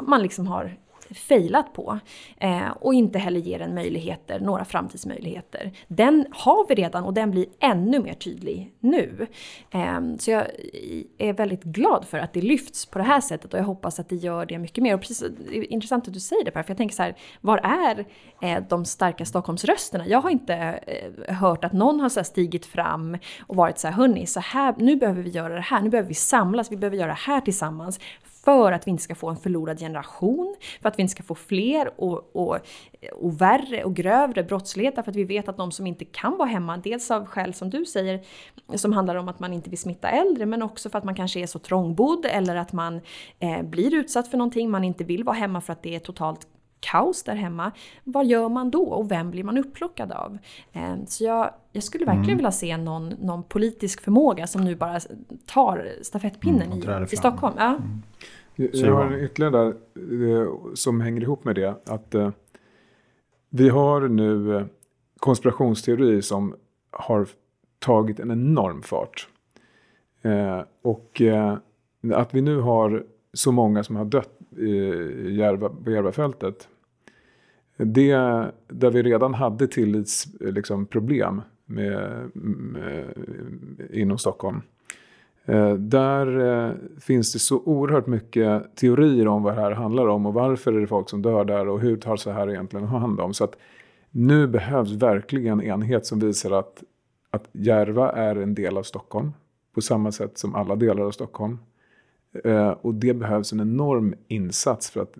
man 0.00 0.22
liksom 0.22 0.46
har 0.46 0.76
failat 1.14 1.72
på. 1.72 1.98
Eh, 2.36 2.70
och 2.70 2.94
inte 2.94 3.18
heller 3.18 3.40
ger 3.40 3.60
en 3.60 3.74
möjligheter, 3.74 4.40
några 4.40 4.64
framtidsmöjligheter. 4.64 5.72
Den 5.88 6.26
har 6.30 6.66
vi 6.68 6.74
redan 6.74 7.04
och 7.04 7.14
den 7.14 7.30
blir 7.30 7.46
ännu 7.60 7.98
mer 7.98 8.14
tydlig 8.14 8.72
nu. 8.80 9.26
Eh, 9.70 10.00
så 10.18 10.30
jag 10.30 10.46
är 11.18 11.32
väldigt 11.32 11.62
glad 11.62 12.04
för 12.04 12.18
att 12.18 12.32
det 12.32 12.40
lyfts 12.40 12.86
på 12.86 12.98
det 12.98 13.04
här 13.04 13.20
sättet 13.20 13.54
och 13.54 13.60
jag 13.60 13.64
hoppas 13.64 14.00
att 14.00 14.08
det 14.08 14.16
gör 14.16 14.46
det 14.46 14.58
mycket 14.58 14.82
mer. 14.82 14.94
Och 14.94 15.00
precis, 15.00 15.24
det 15.50 15.58
är 15.58 15.72
intressant 15.72 16.08
att 16.08 16.14
du 16.14 16.20
säger 16.20 16.44
det 16.44 16.50
Per, 16.50 16.62
för 16.62 16.70
jag 16.70 16.78
tänker 16.78 16.94
så 16.96 17.02
här, 17.02 17.16
var 17.40 17.58
är 17.58 18.06
eh, 18.42 18.62
de 18.68 18.84
starka 18.84 19.24
Stockholmsrösterna? 19.24 20.06
Jag 20.06 20.20
har 20.20 20.30
inte 20.30 20.54
eh, 20.54 21.34
hört 21.34 21.64
att 21.64 21.72
någon 21.72 22.00
har 22.00 22.08
så 22.08 22.24
stigit 22.24 22.66
fram 22.66 23.18
och 23.46 23.56
varit 23.56 23.78
så 23.78 23.88
här, 23.88 23.94
hörni, 23.94 24.26
så 24.26 24.40
här, 24.40 24.74
nu 24.78 24.96
behöver 24.96 25.22
vi 25.22 25.30
göra 25.30 25.54
det 25.54 25.60
här, 25.60 25.82
nu 25.82 25.90
behöver 25.90 26.08
vi 26.08 26.14
samlas, 26.14 26.72
vi 26.72 26.76
behöver 26.76 26.96
göra 26.96 27.08
det 27.08 27.18
här 27.18 27.40
tillsammans 27.40 28.00
för 28.48 28.72
att 28.72 28.86
vi 28.86 28.90
inte 28.90 29.02
ska 29.02 29.14
få 29.14 29.28
en 29.28 29.36
förlorad 29.36 29.78
generation, 29.78 30.56
för 30.82 30.88
att 30.88 30.98
vi 30.98 31.02
inte 31.02 31.12
ska 31.12 31.22
få 31.22 31.34
fler 31.34 32.00
och, 32.00 32.36
och, 32.36 32.58
och 33.12 33.40
värre 33.40 33.84
och 33.84 33.94
grövre 33.94 34.42
brottslighet, 34.42 34.94
för 34.94 35.10
att 35.10 35.16
vi 35.16 35.24
vet 35.24 35.48
att 35.48 35.56
de 35.56 35.72
som 35.72 35.86
inte 35.86 36.04
kan 36.04 36.36
vara 36.36 36.48
hemma, 36.48 36.76
dels 36.76 37.10
av 37.10 37.26
skäl 37.26 37.54
som 37.54 37.70
du 37.70 37.84
säger, 37.84 38.20
som 38.74 38.92
handlar 38.92 39.14
om 39.14 39.28
att 39.28 39.40
man 39.40 39.52
inte 39.52 39.70
vill 39.70 39.78
smitta 39.78 40.08
äldre, 40.08 40.46
men 40.46 40.62
också 40.62 40.90
för 40.90 40.98
att 40.98 41.04
man 41.04 41.14
kanske 41.14 41.40
är 41.40 41.46
så 41.46 41.58
trångbodd 41.58 42.26
eller 42.26 42.56
att 42.56 42.72
man 42.72 43.00
eh, 43.38 43.62
blir 43.62 43.94
utsatt 43.94 44.28
för 44.28 44.38
någonting, 44.38 44.70
man 44.70 44.84
inte 44.84 45.04
vill 45.04 45.24
vara 45.24 45.36
hemma 45.36 45.60
för 45.60 45.72
att 45.72 45.82
det 45.82 45.94
är 45.94 46.00
totalt 46.00 46.46
kaos 46.80 47.22
där 47.22 47.34
hemma. 47.34 47.72
Vad 48.04 48.26
gör 48.26 48.48
man 48.48 48.70
då 48.70 48.82
och 48.82 49.10
vem 49.10 49.30
blir 49.30 49.44
man 49.44 49.58
upplockad 49.58 50.12
av? 50.12 50.38
Eh, 50.72 50.94
så 51.06 51.24
jag, 51.24 51.50
jag 51.72 51.82
skulle 51.82 52.04
verkligen 52.04 52.24
mm. 52.24 52.36
vilja 52.36 52.52
se 52.52 52.76
någon, 52.76 53.08
någon 53.08 53.42
politisk 53.42 54.00
förmåga 54.00 54.46
som 54.46 54.64
nu 54.64 54.76
bara 54.76 55.00
tar 55.46 55.88
stafettpinnen 56.02 56.72
mm, 56.72 57.02
i, 57.02 57.12
i 57.12 57.16
Stockholm. 57.16 57.54
Ja. 57.58 57.68
Mm. 57.68 58.02
Jag 58.58 58.94
har 58.94 59.24
ytterligare 59.24 59.74
där 59.94 60.42
eh, 60.42 60.48
som 60.74 61.00
hänger 61.00 61.22
ihop 61.22 61.44
med 61.44 61.54
det. 61.54 61.74
Att 61.84 62.14
eh, 62.14 62.30
vi 63.50 63.68
har 63.68 64.08
nu 64.08 64.56
eh, 64.56 64.66
konspirationsteori 65.18 66.22
som 66.22 66.54
har 66.90 67.26
tagit 67.78 68.20
en 68.20 68.30
enorm 68.30 68.82
fart. 68.82 69.28
och 70.82 71.22
att 72.14 72.34
vi 72.34 72.40
nu 72.40 72.60
har 72.60 73.04
så 73.32 73.52
många 73.52 73.84
som 73.84 73.96
har 73.96 74.04
dött 74.04 74.38
i 74.56 74.76
Järva, 75.36 75.68
på 75.68 75.90
Järvafältet. 75.90 76.68
Det 77.76 78.12
där 78.68 78.90
vi 78.90 79.02
redan 79.02 79.34
hade 79.34 79.66
tillitsproblem 79.66 80.54
liksom, 80.54 81.42
med, 81.66 82.30
med, 82.34 83.14
inom 83.92 84.18
Stockholm. 84.18 84.62
Eh, 85.48 85.74
där 85.74 86.40
eh, 86.40 86.74
finns 87.00 87.32
det 87.32 87.38
så 87.38 87.62
oerhört 87.64 88.06
mycket 88.06 88.76
teorier 88.76 89.28
om 89.28 89.42
vad 89.42 89.56
det 89.56 89.60
här 89.60 89.70
handlar 89.70 90.06
om 90.06 90.26
och 90.26 90.34
varför 90.34 90.72
är 90.72 90.80
det 90.80 90.86
folk 90.86 91.10
som 91.10 91.22
dör 91.22 91.44
där 91.44 91.68
och 91.68 91.80
hur 91.80 91.96
tar 91.96 92.16
så 92.16 92.30
här 92.30 92.50
egentligen 92.50 92.86
hand 92.86 93.20
om. 93.20 93.34
Så 93.34 93.44
att 93.44 93.56
nu 94.10 94.46
behövs 94.46 94.90
verkligen 94.90 95.62
enhet 95.62 96.06
som 96.06 96.18
visar 96.18 96.50
att, 96.50 96.82
att 97.30 97.48
Järva 97.52 98.12
är 98.12 98.36
en 98.36 98.54
del 98.54 98.76
av 98.76 98.82
Stockholm 98.82 99.32
på 99.74 99.80
samma 99.80 100.12
sätt 100.12 100.38
som 100.38 100.54
alla 100.54 100.76
delar 100.76 101.02
av 101.02 101.10
Stockholm. 101.10 101.58
Eh, 102.44 102.70
och 102.70 102.94
det 102.94 103.14
behövs 103.14 103.52
en 103.52 103.60
enorm 103.60 104.14
insats 104.28 104.90
för 104.90 105.00
att 105.00 105.14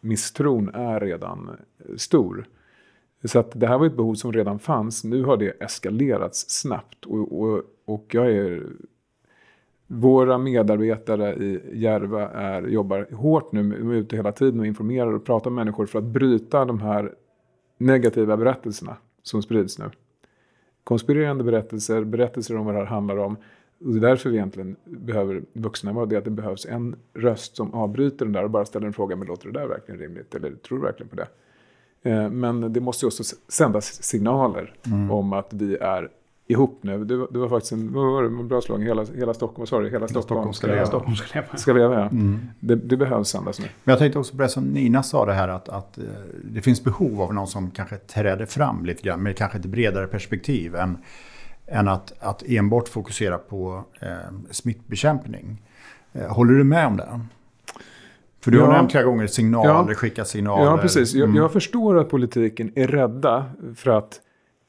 misstron 0.00 0.68
är 0.74 1.00
redan 1.00 1.50
stor. 1.96 2.44
Så 3.24 3.38
att 3.38 3.60
det 3.60 3.66
här 3.66 3.78
var 3.78 3.86
ett 3.86 3.96
behov 3.96 4.14
som 4.14 4.32
redan 4.32 4.58
fanns. 4.58 5.04
Nu 5.04 5.24
har 5.24 5.36
det 5.36 5.50
eskalerats 5.50 6.44
snabbt 6.48 7.04
och, 7.04 7.40
och, 7.40 7.62
och 7.84 8.06
jag 8.10 8.30
är 8.30 8.62
våra 9.92 10.38
medarbetare 10.38 11.34
i 11.34 11.60
Järva 11.72 12.28
är, 12.28 12.62
jobbar 12.62 13.06
hårt 13.12 13.52
nu, 13.52 13.74
är 13.74 13.94
ute 13.94 14.16
hela 14.16 14.32
tiden 14.32 14.60
och 14.60 14.66
informerar 14.66 15.14
och 15.14 15.24
pratar 15.24 15.50
med 15.50 15.64
människor 15.64 15.86
för 15.86 15.98
att 15.98 16.04
bryta 16.04 16.64
de 16.64 16.80
här 16.80 17.14
negativa 17.78 18.36
berättelserna 18.36 18.96
som 19.22 19.42
sprids 19.42 19.78
nu. 19.78 19.90
Konspirerande 20.84 21.44
berättelser, 21.44 22.04
berättelser 22.04 22.56
om 22.56 22.66
vad 22.66 22.74
det 22.74 22.78
här 22.78 22.86
handlar 22.86 23.16
om. 23.16 23.36
Och 23.84 23.92
det 23.92 23.98
är 23.98 24.10
därför 24.10 24.30
vi 24.30 24.36
egentligen 24.36 24.76
behöver 24.84 25.42
vuxna 25.52 25.92
vara 25.92 26.06
det 26.06 26.16
att 26.16 26.24
det 26.24 26.30
behövs 26.30 26.66
en 26.66 26.96
röst 27.14 27.56
som 27.56 27.74
avbryter 27.74 28.24
den 28.24 28.32
där 28.32 28.44
och 28.44 28.50
bara 28.50 28.64
ställer 28.64 28.86
en 28.86 28.92
fråga, 28.92 29.16
men 29.16 29.28
låter 29.28 29.48
det 29.48 29.60
där 29.60 29.66
verkligen 29.66 30.00
rimligt? 30.00 30.34
Eller 30.34 30.50
tror 30.50 30.78
du 30.78 30.84
verkligen 30.84 31.08
på 31.08 31.16
det? 31.16 31.28
Eh, 32.10 32.30
men 32.30 32.72
det 32.72 32.80
måste 32.80 33.04
ju 33.04 33.08
också 33.08 33.36
sändas 33.48 34.02
signaler 34.02 34.74
mm. 34.86 35.10
om 35.10 35.32
att 35.32 35.52
vi 35.52 35.76
är 35.76 36.10
ihop 36.46 36.78
nu. 36.82 37.04
Det 37.04 37.16
var, 37.16 37.28
det 37.30 37.38
var 37.38 37.48
faktiskt 37.48 37.72
en, 37.72 37.92
vad 37.92 38.12
var 38.12 38.22
det, 38.22 38.28
en 38.28 38.48
bra 38.48 38.60
slag. 38.60 38.84
Hela, 38.84 39.04
hela 39.04 39.34
Stockholm, 39.34 39.84
du? 39.84 39.90
Hela 39.90 40.08
Stockholm, 40.08 40.52
ska 40.52 40.66
leva. 40.66 40.86
Stockholm 40.86 41.16
ska 41.16 41.40
leva. 41.40 41.56
Ska 41.56 41.72
leva 41.72 41.94
ja. 41.94 42.08
Mm. 42.08 42.40
Det, 42.60 42.74
det, 42.74 42.96
behövs 42.96 43.28
sändas 43.28 43.60
nu. 43.60 43.66
Men 43.84 43.92
jag 43.92 43.98
tänkte 43.98 44.18
också 44.18 44.36
på 44.36 44.42
det 44.42 44.48
som 44.48 44.64
Nina 44.64 45.02
sa 45.02 45.26
det 45.26 45.32
här 45.32 45.48
att, 45.48 45.68
att 45.68 45.98
eh, 45.98 46.04
det 46.44 46.60
finns 46.60 46.84
behov 46.84 47.22
av 47.22 47.34
någon 47.34 47.46
som 47.46 47.70
kanske 47.70 47.96
träder 47.96 48.46
fram 48.46 48.84
lite 48.84 49.02
grann 49.02 49.22
med 49.22 49.36
kanske 49.36 49.58
ett 49.58 49.66
bredare 49.66 50.06
perspektiv 50.06 50.74
än, 50.74 50.98
än 51.66 51.88
att, 51.88 52.12
att 52.20 52.42
enbart 52.42 52.88
fokusera 52.88 53.38
på 53.38 53.84
eh, 54.00 54.08
smittbekämpning. 54.50 55.62
Eh, 56.12 56.26
håller 56.26 56.54
du 56.54 56.64
med 56.64 56.86
om 56.86 56.96
det? 56.96 57.20
För 58.40 58.50
du 58.50 58.58
ja. 58.58 58.66
har 58.66 58.72
nämnt 58.72 58.92
flera 58.92 59.04
gånger 59.04 59.26
signaler, 59.26 59.88
ja. 59.88 59.94
skicka 59.94 60.24
signaler. 60.24 60.64
Ja, 60.64 60.78
precis. 60.78 61.14
Jag, 61.14 61.24
mm. 61.24 61.36
jag 61.36 61.52
förstår 61.52 61.98
att 61.98 62.10
politiken 62.10 62.72
är 62.74 62.86
rädda 62.86 63.44
för 63.76 63.90
att 63.90 64.20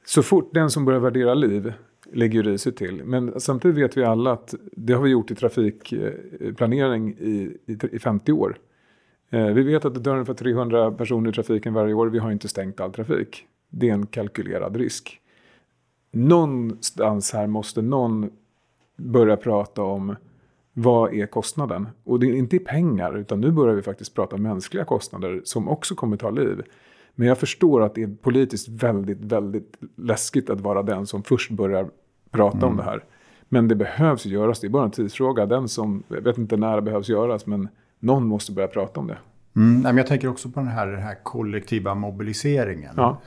så 0.05 0.23
fort 0.23 0.53
den 0.53 0.69
som 0.69 0.85
börjar 0.85 0.99
värdera 0.99 1.33
liv 1.33 1.73
lägger 2.11 2.43
riset 2.43 2.77
till. 2.77 3.03
Men 3.03 3.39
samtidigt 3.39 3.77
vet 3.77 3.97
vi 3.97 4.03
alla 4.03 4.31
att 4.31 4.55
det 4.71 4.93
har 4.93 5.01
vi 5.01 5.09
gjort 5.09 5.31
i 5.31 5.35
trafikplanering 5.35 7.15
i, 7.19 7.57
i, 7.65 7.77
i 7.91 7.99
50 7.99 8.31
år. 8.31 8.57
Eh, 9.29 9.45
vi 9.45 9.63
vet 9.63 9.85
att 9.85 9.93
det 9.93 9.99
dör 9.99 10.13
ungefär 10.13 10.33
300 10.33 10.91
personer 10.91 11.29
i 11.29 11.33
trafiken 11.33 11.73
varje 11.73 11.93
år. 11.93 12.07
Vi 12.07 12.19
har 12.19 12.31
inte 12.31 12.47
stängt 12.47 12.79
all 12.79 12.93
trafik. 12.93 13.45
Det 13.69 13.89
är 13.89 13.93
en 13.93 14.05
kalkylerad 14.05 14.75
risk. 14.75 15.19
Någonstans 16.11 17.33
här 17.33 17.47
måste 17.47 17.81
någon 17.81 18.29
börja 18.95 19.37
prata 19.37 19.81
om 19.81 20.15
vad 20.73 21.13
är 21.13 21.25
kostnaden? 21.25 21.87
Och 22.03 22.19
det 22.19 22.27
är 22.27 22.33
inte 22.33 22.55
i 22.55 22.59
pengar, 22.59 23.17
utan 23.17 23.41
nu 23.41 23.51
börjar 23.51 23.75
vi 23.75 23.81
faktiskt 23.81 24.15
prata 24.15 24.37
mänskliga 24.37 24.85
kostnader 24.85 25.41
som 25.43 25.69
också 25.69 25.95
kommer 25.95 26.17
ta 26.17 26.29
liv. 26.29 26.61
Men 27.15 27.27
jag 27.27 27.37
förstår 27.37 27.81
att 27.83 27.95
det 27.95 28.03
är 28.03 28.15
politiskt 28.21 28.67
väldigt, 28.69 29.21
väldigt 29.21 29.77
läskigt 29.95 30.49
att 30.49 30.61
vara 30.61 30.83
den 30.83 31.07
som 31.07 31.23
först 31.23 31.51
börjar 31.51 31.89
prata 32.31 32.57
mm. 32.57 32.69
om 32.69 32.77
det 32.77 32.83
här. 32.83 33.03
Men 33.49 33.67
det 33.67 33.75
behövs 33.75 34.25
göras, 34.25 34.59
det 34.59 34.67
är 34.67 34.69
bara 34.69 34.83
en 34.83 34.91
tidsfråga. 34.91 35.45
Den 35.45 35.67
som, 35.67 36.03
jag 36.07 36.21
vet 36.21 36.37
inte 36.37 36.57
när 36.57 36.75
det 36.75 36.81
behövs 36.81 37.09
göras, 37.09 37.45
men 37.45 37.67
någon 37.99 38.27
måste 38.27 38.51
börja 38.51 38.67
prata 38.67 38.99
om 38.99 39.07
det. 39.07 39.17
Mm, 39.55 39.97
jag 39.97 40.07
tänker 40.07 40.27
också 40.27 40.49
på 40.49 40.59
den 40.59 40.69
här, 40.69 40.87
den 40.87 41.01
här 41.01 41.23
kollektiva 41.23 41.95
mobiliseringen. 41.95 42.93
Ja. 42.97 43.17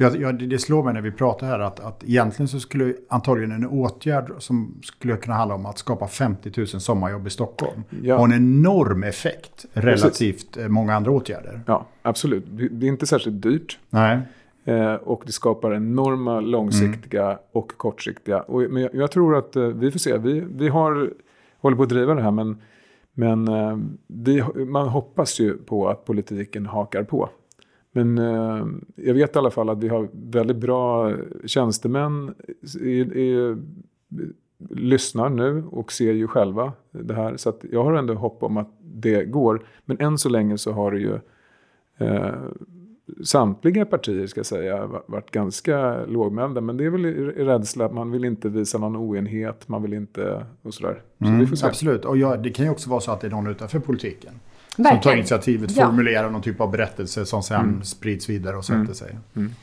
Eh, 0.00 0.10
för 0.10 0.18
jag, 0.18 0.40
jag, 0.40 0.48
det 0.48 0.58
slår 0.58 0.82
mig 0.82 0.94
när 0.94 1.00
vi 1.00 1.10
pratar 1.10 1.46
här 1.46 1.58
att, 1.58 1.80
att 1.80 2.04
egentligen 2.04 2.48
så 2.48 2.60
skulle 2.60 2.94
antagligen 3.08 3.52
en 3.52 3.66
åtgärd 3.66 4.32
som 4.38 4.74
skulle 4.82 5.16
kunna 5.16 5.36
handla 5.36 5.54
om 5.54 5.66
att 5.66 5.78
skapa 5.78 6.08
50 6.08 6.52
000 6.56 6.66
sommarjobb 6.66 7.26
i 7.26 7.30
Stockholm 7.30 7.82
ja. 8.02 8.16
ha 8.16 8.24
en 8.24 8.32
enorm 8.32 9.02
effekt 9.02 9.66
relativt 9.72 10.52
Precis. 10.52 10.70
många 10.70 10.94
andra 10.94 11.10
åtgärder. 11.10 11.60
Ja, 11.66 11.86
absolut. 12.02 12.44
Det 12.48 12.86
är 12.86 12.88
inte 12.88 13.06
särskilt 13.06 13.42
dyrt. 13.42 13.78
Nej. 13.90 14.20
Eh, 14.64 14.94
och 14.94 15.22
det 15.26 15.32
skapar 15.32 15.74
enorma 15.74 16.40
långsiktiga 16.40 17.24
mm. 17.24 17.38
och 17.52 17.72
kortsiktiga. 17.76 18.40
Och, 18.40 18.60
men 18.60 18.82
jag, 18.82 18.94
jag, 18.94 19.10
tror 19.10 19.36
att 19.36 19.56
eh, 19.56 19.62
vi 19.62 19.90
får 19.90 19.98
se. 19.98 20.18
Vi, 20.18 20.44
vi 20.50 20.68
har, 20.68 21.10
håller 21.60 21.76
på 21.76 21.82
att 21.82 21.88
driva 21.88 22.14
det 22.14 22.22
här 22.22 22.30
men, 22.30 22.60
men 23.14 23.48
eh, 23.48 23.78
vi, 24.06 24.42
man 24.64 24.88
hoppas 24.88 25.40
ju 25.40 25.56
på 25.56 25.88
att 25.88 26.04
politiken 26.04 26.66
hakar 26.66 27.02
på. 27.02 27.28
Men 27.92 28.18
eh, 28.18 28.66
jag 28.96 29.14
vet 29.14 29.36
i 29.36 29.38
alla 29.38 29.50
fall 29.50 29.68
att 29.68 29.78
vi 29.78 29.88
har 29.88 30.08
väldigt 30.12 30.56
bra 30.56 31.12
tjänstemän 31.46 32.34
i, 32.80 33.00
i, 33.00 33.56
lyssnar 34.70 35.28
nu 35.28 35.64
och 35.70 35.92
ser 35.92 36.12
ju 36.12 36.26
själva 36.26 36.72
det 36.90 37.14
här. 37.14 37.36
Så 37.36 37.52
jag 37.70 37.84
har 37.84 37.92
ändå 37.92 38.14
hopp 38.14 38.42
om 38.42 38.56
att 38.56 38.70
det 38.80 39.24
går. 39.24 39.66
Men 39.84 40.00
än 40.00 40.18
så 40.18 40.28
länge 40.28 40.58
så 40.58 40.72
har 40.72 40.92
det 40.92 40.98
ju 40.98 41.18
eh, 41.98 42.34
samtliga 43.24 43.86
partier 43.86 44.26
ska 44.26 44.38
jag 44.38 44.46
säga 44.46 44.86
varit 45.06 45.30
ganska 45.30 46.04
lågmälda. 46.06 46.60
Men 46.60 46.76
det 46.76 46.84
är 46.84 46.90
väl 46.90 47.04
rädsla, 47.46 47.88
man 47.88 48.10
vill 48.10 48.24
inte 48.24 48.48
visa 48.48 48.78
någon 48.78 48.96
oenighet, 48.96 49.68
man 49.68 49.82
vill 49.82 49.92
inte 49.92 50.46
och 50.62 50.74
sådär. 50.74 51.02
Så 51.18 51.26
mm, 51.26 51.46
absolut, 51.62 52.04
och 52.04 52.16
ja, 52.16 52.36
det 52.36 52.50
kan 52.50 52.64
ju 52.64 52.70
också 52.70 52.90
vara 52.90 53.00
så 53.00 53.12
att 53.12 53.20
det 53.20 53.26
är 53.26 53.30
någon 53.30 53.46
utanför 53.46 53.78
politiken. 53.78 54.32
Verkligen. 54.76 55.02
Som 55.02 55.10
tar 55.10 55.16
initiativet, 55.16 55.76
ja. 55.76 55.86
formulerar 55.86 56.30
någon 56.30 56.42
typ 56.42 56.60
av 56.60 56.70
berättelse 56.70 57.26
som 57.26 57.42
sen 57.42 57.60
mm. 57.60 57.82
sprids 57.82 58.28
vidare 58.28 58.56
och 58.56 58.64
sätter 58.64 58.80
mm. 58.80 58.94
sig. 58.94 59.18
Mm. 59.36 59.54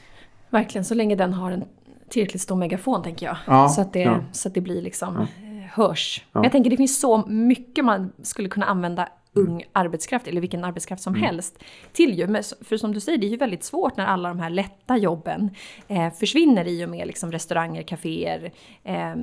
Verkligen, 0.49 0.85
så 0.85 0.93
länge 0.93 1.15
den 1.15 1.33
har 1.33 1.51
en 1.51 1.63
tillräckligt 2.09 2.41
stor 2.41 2.55
megafon 2.55 3.03
tänker 3.03 3.25
jag. 3.25 3.37
Ja, 3.47 3.69
så, 3.69 3.81
att 3.81 3.93
det, 3.93 3.99
ja. 3.99 4.19
så 4.31 4.47
att 4.47 4.53
det 4.53 4.61
blir 4.61 4.81
liksom 4.81 5.15
ja. 5.15 5.21
Eh, 5.21 5.69
hörs. 5.73 6.25
Men 6.31 6.43
jag 6.43 6.51
tänker 6.51 6.69
det 6.69 6.77
finns 6.77 6.99
så 6.99 7.25
mycket 7.27 7.85
man 7.85 8.11
skulle 8.23 8.49
kunna 8.49 8.65
använda 8.65 9.09
ung 9.33 9.63
arbetskraft, 9.71 10.27
eller 10.27 10.41
vilken 10.41 10.63
arbetskraft 10.63 11.03
som 11.03 11.13
mm. 11.13 11.25
helst, 11.25 11.63
till 11.91 12.19
ju. 12.19 12.27
För 12.61 12.77
som 12.77 12.93
du 12.93 12.99
säger, 12.99 13.17
det 13.17 13.27
är 13.27 13.29
ju 13.29 13.37
väldigt 13.37 13.63
svårt 13.63 13.97
när 13.97 14.05
alla 14.05 14.29
de 14.29 14.39
här 14.39 14.49
lätta 14.49 14.97
jobben 14.97 15.49
eh, 15.87 16.13
försvinner 16.13 16.67
i 16.67 16.85
och 16.85 16.89
med 16.89 17.07
liksom 17.07 17.31
restauranger, 17.31 17.81
kaféer, 17.81 18.51
eh, 18.83 19.15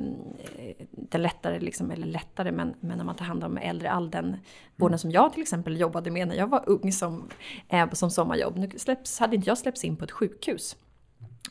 den 0.91 1.23
lättare, 1.23 1.61
liksom, 1.61 1.91
eller 1.91 2.07
lättare, 2.07 2.53
men, 2.53 2.75
men 2.81 2.99
när 2.99 3.05
man 3.05 3.17
tar 3.17 3.25
hand 3.25 3.45
om 3.45 3.59
äldre, 3.59 3.91
all 3.91 4.11
den 4.11 4.37
vården 4.77 4.93
mm. 4.93 4.99
som 4.99 5.11
jag 5.11 5.33
till 5.33 5.43
exempel 5.43 5.81
jobbade 5.81 6.11
med 6.11 6.29
när 6.29 6.37
jag 6.37 6.47
var 6.47 6.63
ung 6.67 6.93
som, 6.93 7.29
eh, 7.69 7.93
som 7.93 8.11
sommarjobb. 8.11 8.57
Nu 8.57 8.71
släpps, 8.77 9.19
hade 9.19 9.37
inte 9.37 9.51
jag 9.51 9.59
släppts 9.59 9.85
in 9.85 9.97
på 9.97 10.05
ett 10.05 10.13
sjukhus. 10.13 10.77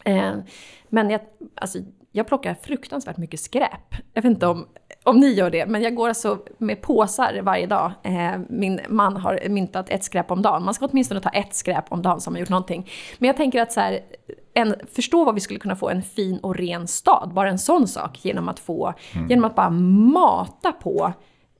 Eh, 0.05 0.35
men 0.89 1.09
jag, 1.09 1.21
alltså, 1.55 1.79
jag 2.15 2.27
plockar 2.27 2.53
fruktansvärt 2.53 3.17
mycket 3.17 3.39
skräp. 3.39 3.95
Jag 4.13 4.21
vet 4.21 4.29
inte 4.29 4.47
om, 4.47 4.67
om 5.03 5.19
ni 5.19 5.33
gör 5.33 5.49
det, 5.49 5.65
men 5.65 5.81
jag 5.81 5.95
går 5.95 6.07
alltså 6.07 6.39
med 6.57 6.81
påsar 6.81 7.41
varje 7.43 7.67
dag. 7.67 7.91
Eh, 8.03 8.31
min 8.49 8.79
man 8.89 9.17
har 9.17 9.49
myntat 9.49 9.89
ett 9.89 10.03
skräp 10.03 10.31
om 10.31 10.41
dagen. 10.41 10.63
Man 10.63 10.73
ska 10.73 10.85
åtminstone 10.85 11.19
ta 11.21 11.29
ett 11.29 11.55
skräp 11.55 11.85
om 11.89 12.01
dagen 12.01 12.21
som 12.21 12.33
har 12.33 12.39
gjort 12.39 12.49
någonting. 12.49 12.89
Men 13.17 13.27
jag 13.27 13.37
tänker 13.37 13.61
att 13.61 13.71
så 13.71 13.79
här, 13.79 13.99
en, 14.53 14.75
förstå 14.95 15.25
vad 15.25 15.35
vi 15.35 15.41
skulle 15.41 15.59
kunna 15.59 15.75
få 15.75 15.89
en 15.89 16.01
fin 16.01 16.39
och 16.39 16.55
ren 16.55 16.87
stad. 16.87 17.31
Bara 17.33 17.49
en 17.49 17.59
sån 17.59 17.87
sak 17.87 18.25
genom 18.25 18.49
att 18.49 18.59
få, 18.59 18.93
mm. 19.15 19.29
genom 19.29 19.45
att 19.45 19.55
bara 19.55 19.69
mata 19.69 20.71
på 20.71 21.13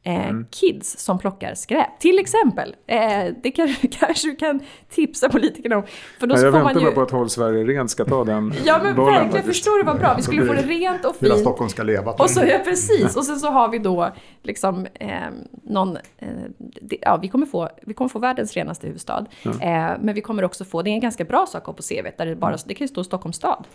eh, 0.05 0.29
mm. 0.29 0.45
kids 0.51 0.99
som 0.99 1.19
plockar 1.19 1.53
skräp. 1.53 1.99
Till 1.99 2.19
exempel. 2.19 2.75
Eh, 2.87 2.99
det 3.43 3.51
kan, 3.51 3.67
kanske 3.91 4.27
du 4.27 4.35
kan 4.35 4.59
tipsa 4.89 5.29
politikerna 5.29 5.77
om. 5.77 5.83
För 6.19 6.27
då 6.27 6.35
ja, 6.35 6.41
jag 6.41 6.51
väntar 6.51 6.73
bara 6.73 6.83
ju... 6.83 6.91
på 6.91 7.01
att 7.01 7.11
Håll 7.11 7.29
Sverige 7.29 7.63
Rent 7.63 7.89
ska 7.89 8.05
ta 8.05 8.23
den 8.23 8.53
Ja 8.65 8.79
men 8.83 8.95
bollen, 8.95 9.13
verkligen, 9.13 9.31
faktiskt. 9.31 9.47
förstår 9.47 9.77
du 9.77 9.83
vad 9.83 9.99
bra? 9.99 10.13
Vi 10.17 10.23
skulle 10.23 10.45
få 10.45 10.53
det 10.53 10.61
rent 10.61 11.05
och 11.05 11.15
fint. 11.15 11.31
Hela 11.31 11.35
Stockholm 11.35 11.69
ska 11.69 11.83
leva. 11.83 12.11
Och 12.11 12.29
så, 12.29 12.41
ja, 12.45 12.59
precis. 12.65 13.17
Och 13.17 13.25
sen 13.25 13.39
så 13.39 13.47
har 13.47 13.69
vi 13.69 13.79
då 13.79 14.09
liksom 14.43 14.87
eh, 14.93 15.09
någon, 15.63 15.97
eh, 16.17 16.27
det, 16.57 16.97
ja 17.01 17.19
vi 17.21 17.27
kommer, 17.27 17.45
få, 17.45 17.69
vi 17.81 17.93
kommer 17.93 18.09
få 18.09 18.19
världens 18.19 18.53
renaste 18.53 18.87
huvudstad. 18.87 19.25
Ja. 19.43 19.51
Eh, 19.51 19.97
men 20.01 20.15
vi 20.15 20.21
kommer 20.21 20.43
också 20.43 20.65
få, 20.65 20.81
det 20.81 20.89
är 20.89 20.93
en 20.93 20.99
ganska 20.99 21.23
bra 21.23 21.45
sak 21.45 21.65
på 21.65 21.73
CV, 21.73 22.07
där 22.17 22.25
det 22.25 22.35
bara, 22.35 22.57
det 22.65 22.73
kan 22.73 22.85
ju 22.85 22.87
stå 22.87 23.03
Stockholms 23.03 23.35
stad. 23.35 23.67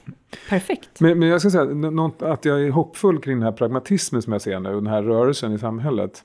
Perfekt. 0.49 1.01
Men, 1.01 1.19
men 1.19 1.29
jag 1.29 1.41
ska 1.41 1.51
säga 1.51 1.65
något, 1.65 2.23
att 2.23 2.45
jag 2.45 2.63
är 2.63 2.71
hoppfull 2.71 3.21
kring 3.21 3.37
den 3.37 3.45
här 3.45 3.53
pragmatismen 3.53 4.23
som 4.23 4.33
jag 4.33 4.43
ser 4.43 4.61
nu, 4.61 4.75
den 4.75 4.87
här 4.87 5.03
rörelsen 5.03 5.53
i 5.53 5.59
samhället. 5.59 6.20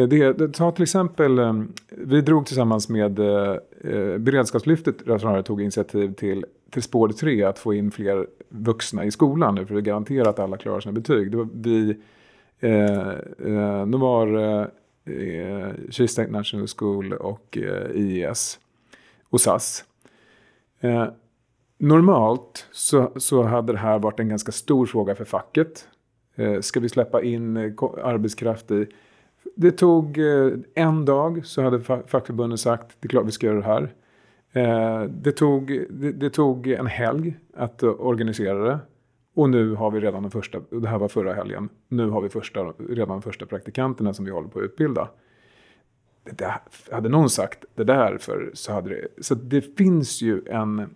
Eh, 0.00 0.08
det, 0.08 0.32
det, 0.32 0.48
ta 0.48 0.72
till 0.72 0.82
exempel, 0.82 1.38
eh, 1.38 1.54
vi 1.88 2.20
drog 2.20 2.46
tillsammans 2.46 2.88
med 2.88 3.18
eh, 3.18 3.56
eh 3.84 4.18
Beredskapslyftet, 4.18 4.96
snarare 5.04 5.42
tog 5.42 5.62
initiativ 5.62 6.14
till, 6.14 6.44
till 6.70 6.82
spår 6.82 7.08
3 7.08 7.42
att 7.42 7.58
få 7.58 7.74
in 7.74 7.90
fler 7.90 8.26
vuxna 8.48 9.04
i 9.04 9.10
skolan 9.10 9.54
nu 9.54 9.66
för 9.66 9.74
att 9.74 9.84
garantera 9.84 10.30
att 10.30 10.38
alla 10.38 10.56
klarar 10.56 10.80
sina 10.80 10.92
betyg. 10.92 11.30
Det 11.30 11.36
var 11.36 11.48
vi, 11.52 11.96
eh, 12.60 13.08
eh, 13.54 13.86
de 13.86 14.00
var 14.00 14.38
eh, 15.04 15.68
Kista 15.90 16.22
International 16.22 16.68
School 16.78 17.12
och 17.12 17.58
eh, 17.58 17.90
IES 17.94 18.58
och 19.30 19.40
SAS. 19.40 19.84
Eh, 20.80 21.06
normalt 21.78 22.66
så, 22.72 23.12
så 23.16 23.42
hade 23.42 23.72
det 23.72 23.78
här 23.78 23.98
varit 23.98 24.20
en 24.20 24.28
ganska 24.28 24.52
stor 24.52 24.86
fråga 24.86 25.14
för 25.14 25.24
facket. 25.24 25.88
Eh, 26.36 26.60
ska 26.60 26.80
vi 26.80 26.88
släppa 26.88 27.22
in 27.22 27.56
arbetskraft 28.02 28.70
i 28.70 28.86
det 29.60 29.70
tog 29.70 30.18
eh, 30.18 30.52
en 30.74 31.04
dag 31.04 31.46
så 31.46 31.62
hade 31.62 31.80
fackförbunden 31.80 32.58
sagt 32.58 32.96
det 33.00 33.06
är 33.06 33.08
klart 33.08 33.26
vi 33.26 33.30
ska 33.30 33.46
göra 33.46 33.56
det 33.56 33.64
här. 33.64 33.94
Eh, 34.52 35.02
det 35.02 35.32
tog, 35.32 35.86
det, 35.90 36.12
det 36.12 36.30
tog 36.30 36.66
en 36.66 36.86
helg 36.86 37.36
att 37.56 37.82
eh, 37.82 37.88
organisera 37.98 38.64
det. 38.64 38.78
Och 39.34 39.50
nu 39.50 39.74
har 39.74 39.90
vi 39.90 40.00
redan 40.00 40.22
den 40.22 40.30
första, 40.30 40.60
det 40.70 40.88
här 40.88 40.98
var 40.98 41.08
förra 41.08 41.32
helgen, 41.32 41.68
nu 41.88 42.08
har 42.08 42.20
vi 42.20 42.28
första, 42.28 42.60
redan 42.88 43.08
de 43.08 43.22
första 43.22 43.46
praktikanterna 43.46 44.14
som 44.14 44.24
vi 44.24 44.30
håller 44.30 44.48
på 44.48 44.58
att 44.58 44.64
utbilda. 44.64 45.08
Det 46.24 46.38
där, 46.38 46.56
hade 46.90 47.08
någon 47.08 47.30
sagt 47.30 47.64
det 47.74 47.84
där 47.84 48.18
för 48.18 48.50
så 48.54 48.72
hade 48.72 48.88
det, 48.88 49.08
så 49.20 49.34
det 49.34 49.76
finns 49.76 50.22
ju 50.22 50.42
en, 50.46 50.94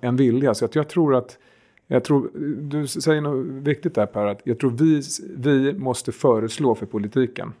en 0.00 0.16
vilja. 0.16 0.54
Så 0.54 0.64
att 0.64 0.74
jag 0.74 0.88
tror 0.88 1.14
att 1.14 1.38
jag 1.86 2.04
tror, 2.04 2.30
du 2.60 2.86
säger 2.86 3.20
något 3.20 3.46
viktigt 3.46 3.94
där 3.94 4.06
Per, 4.06 4.26
att 4.26 4.40
jag 4.44 4.58
tror 4.58 4.70
vi, 4.70 5.02
vi 5.36 5.78
måste 5.78 6.12
föreslå 6.12 6.74
för 6.74 6.86
politiken. 6.86 7.52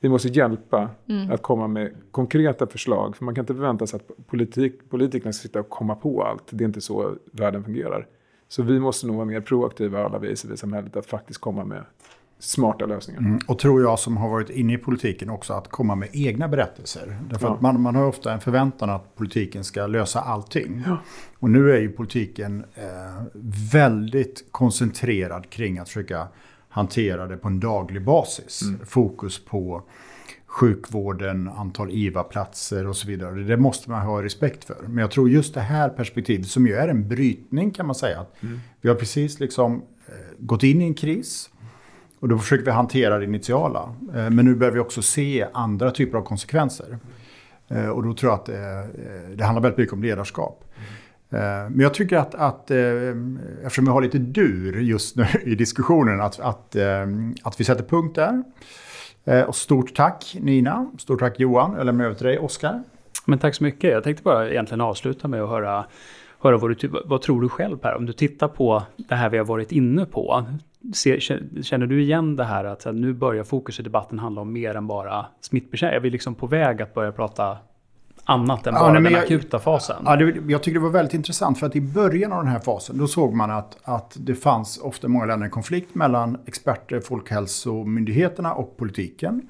Vi 0.00 0.08
måste 0.08 0.28
hjälpa 0.28 0.90
mm. 1.08 1.30
att 1.30 1.42
komma 1.42 1.68
med 1.68 1.92
konkreta 2.10 2.66
förslag. 2.66 3.16
För 3.16 3.24
man 3.24 3.34
kan 3.34 3.42
inte 3.42 3.54
förvänta 3.54 3.86
sig 3.86 3.96
att 3.96 4.26
politik, 4.26 4.90
politikerna 4.90 5.32
ska 5.32 5.42
sitta 5.42 5.60
och 5.60 5.68
komma 5.68 5.94
på 5.94 6.22
allt. 6.22 6.44
Det 6.50 6.64
är 6.64 6.66
inte 6.66 6.80
så 6.80 7.16
världen 7.32 7.64
fungerar. 7.64 8.06
Så 8.48 8.62
vi 8.62 8.80
måste 8.80 9.06
nog 9.06 9.16
vara 9.16 9.26
mer 9.26 9.40
proaktiva 9.40 10.04
alla 10.04 10.18
vi 10.18 10.28
i 10.28 10.36
civilsamhället 10.36 10.96
att 10.96 11.06
faktiskt 11.06 11.40
komma 11.40 11.64
med 11.64 11.84
smarta 12.38 12.86
lösningar. 12.86 13.20
Mm. 13.20 13.38
Och 13.46 13.58
tror 13.58 13.82
jag 13.82 13.98
som 13.98 14.16
har 14.16 14.28
varit 14.28 14.50
inne 14.50 14.72
i 14.74 14.78
politiken 14.78 15.30
också 15.30 15.52
att 15.52 15.68
komma 15.68 15.94
med 15.94 16.08
egna 16.12 16.48
berättelser. 16.48 17.18
Därför 17.30 17.46
ja. 17.46 17.54
att 17.54 17.60
man, 17.60 17.80
man 17.80 17.94
har 17.94 18.04
ofta 18.04 18.32
en 18.32 18.40
förväntan 18.40 18.90
att 18.90 19.16
politiken 19.16 19.64
ska 19.64 19.86
lösa 19.86 20.20
allting. 20.20 20.82
Ja. 20.86 20.98
Och 21.38 21.50
nu 21.50 21.72
är 21.72 21.80
ju 21.80 21.88
politiken 21.88 22.64
eh, 22.74 22.84
väldigt 23.72 24.44
koncentrerad 24.50 25.50
kring 25.50 25.78
att 25.78 25.88
försöka 25.88 26.28
hantera 26.68 27.26
det 27.26 27.36
på 27.36 27.48
en 27.48 27.60
daglig 27.60 28.04
basis. 28.04 28.62
Mm. 28.62 28.86
Fokus 28.86 29.44
på 29.44 29.82
sjukvården, 30.46 31.48
antal 31.48 31.90
IVA-platser 31.90 32.86
och 32.86 32.96
så 32.96 33.08
vidare. 33.08 33.34
Det 33.34 33.56
måste 33.56 33.90
man 33.90 34.06
ha 34.06 34.22
respekt 34.22 34.64
för. 34.64 34.76
Men 34.86 34.98
jag 34.98 35.10
tror 35.10 35.30
just 35.30 35.54
det 35.54 35.60
här 35.60 35.88
perspektivet 35.88 36.46
som 36.46 36.66
ju 36.66 36.74
är 36.74 36.88
en 36.88 37.08
brytning 37.08 37.70
kan 37.70 37.86
man 37.86 37.94
säga. 37.94 38.26
Mm. 38.40 38.60
Vi 38.80 38.88
har 38.88 38.96
precis 38.96 39.40
liksom 39.40 39.82
eh, 40.06 40.12
gått 40.38 40.62
in 40.62 40.82
i 40.82 40.84
en 40.84 40.94
kris. 40.94 41.50
Och 42.20 42.28
då 42.28 42.38
försöker 42.38 42.64
vi 42.64 42.70
hantera 42.70 43.18
det 43.18 43.24
initiala. 43.24 43.94
Eh, 44.14 44.30
men 44.30 44.44
nu 44.44 44.54
behöver 44.54 44.74
vi 44.74 44.80
också 44.80 45.02
se 45.02 45.46
andra 45.52 45.90
typer 45.90 46.18
av 46.18 46.22
konsekvenser. 46.22 46.98
Eh, 47.68 47.88
och 47.88 48.02
då 48.02 48.14
tror 48.14 48.32
jag 48.32 48.38
att 48.38 48.46
det, 48.46 48.88
det 49.36 49.44
handlar 49.44 49.62
väldigt 49.62 49.78
mycket 49.78 49.92
om 49.92 50.02
ledarskap. 50.02 50.64
Eh, 51.30 51.70
men 51.70 51.80
jag 51.80 51.94
tycker 51.94 52.16
att, 52.16 52.34
att 52.34 52.70
eh, 52.70 52.78
eftersom 53.64 53.84
vi 53.84 53.90
har 53.90 54.02
lite 54.02 54.18
dur 54.18 54.80
just 54.80 55.16
nu 55.16 55.26
i 55.44 55.54
diskussionen, 55.54 56.20
att, 56.20 56.40
att, 56.40 56.76
eh, 56.76 57.06
att 57.42 57.60
vi 57.60 57.64
sätter 57.64 57.84
punkt 57.84 58.14
där. 58.14 58.44
Och 59.46 59.56
stort 59.56 59.94
tack 59.94 60.36
Nina, 60.40 60.90
stort 60.98 61.20
tack 61.20 61.40
Johan. 61.40 61.74
Jag 61.76 61.86
lämnar 61.86 62.04
över 62.04 62.14
till 62.14 62.26
dig 62.26 62.38
Oskar. 62.38 62.82
Men 63.26 63.38
tack 63.38 63.54
så 63.54 63.64
mycket. 63.64 63.90
Jag 63.90 64.04
tänkte 64.04 64.22
bara 64.22 64.50
egentligen 64.50 64.80
avsluta 64.80 65.28
med 65.28 65.42
att 65.42 65.48
höra, 65.48 65.84
höra 66.40 66.56
vad, 66.56 66.78
du, 66.78 66.90
vad 67.04 67.22
tror 67.22 67.42
du 67.42 67.48
själv 67.48 67.76
Per? 67.76 67.94
Om 67.94 68.06
du 68.06 68.12
tittar 68.12 68.48
på 68.48 68.82
det 68.96 69.14
här 69.14 69.28
vi 69.28 69.38
har 69.38 69.44
varit 69.44 69.72
inne 69.72 70.04
på. 70.04 70.46
Känner 71.62 71.86
du 71.86 72.02
igen 72.02 72.36
det 72.36 72.44
här 72.44 72.64
att 72.64 72.86
nu 72.94 73.12
börjar 73.12 73.44
fokus 73.44 73.80
i 73.80 73.82
debatten 73.82 74.18
handla 74.18 74.40
om 74.40 74.52
mer 74.52 74.74
än 74.74 74.86
bara 74.86 75.26
smittbekämpning? 75.40 75.96
Är 75.96 76.00
vi 76.00 76.10
liksom 76.10 76.34
på 76.34 76.46
väg 76.46 76.82
att 76.82 76.94
börja 76.94 77.12
prata 77.12 77.56
annat 78.28 78.66
än 78.66 78.74
bara 78.74 78.94
ja, 78.94 79.00
den 79.00 79.14
akuta 79.14 79.58
fasen? 79.58 80.02
Ja, 80.04 80.16
det, 80.16 80.52
jag 80.52 80.62
tycker 80.62 80.78
det 80.78 80.84
var 80.84 80.90
väldigt 80.90 81.14
intressant 81.14 81.58
för 81.58 81.66
att 81.66 81.76
i 81.76 81.80
början 81.80 82.32
av 82.32 82.44
den 82.44 82.52
här 82.52 82.58
fasen 82.58 82.98
då 82.98 83.06
såg 83.06 83.34
man 83.34 83.50
att, 83.50 83.76
att 83.82 84.16
det 84.20 84.34
fanns 84.34 84.78
ofta 84.78 85.08
många 85.08 85.26
länder 85.26 85.44
en 85.44 85.50
konflikt 85.50 85.94
mellan 85.94 86.38
experter, 86.46 87.00
Folkhälsomyndigheterna 87.00 88.52
och 88.52 88.76
politiken. 88.76 89.48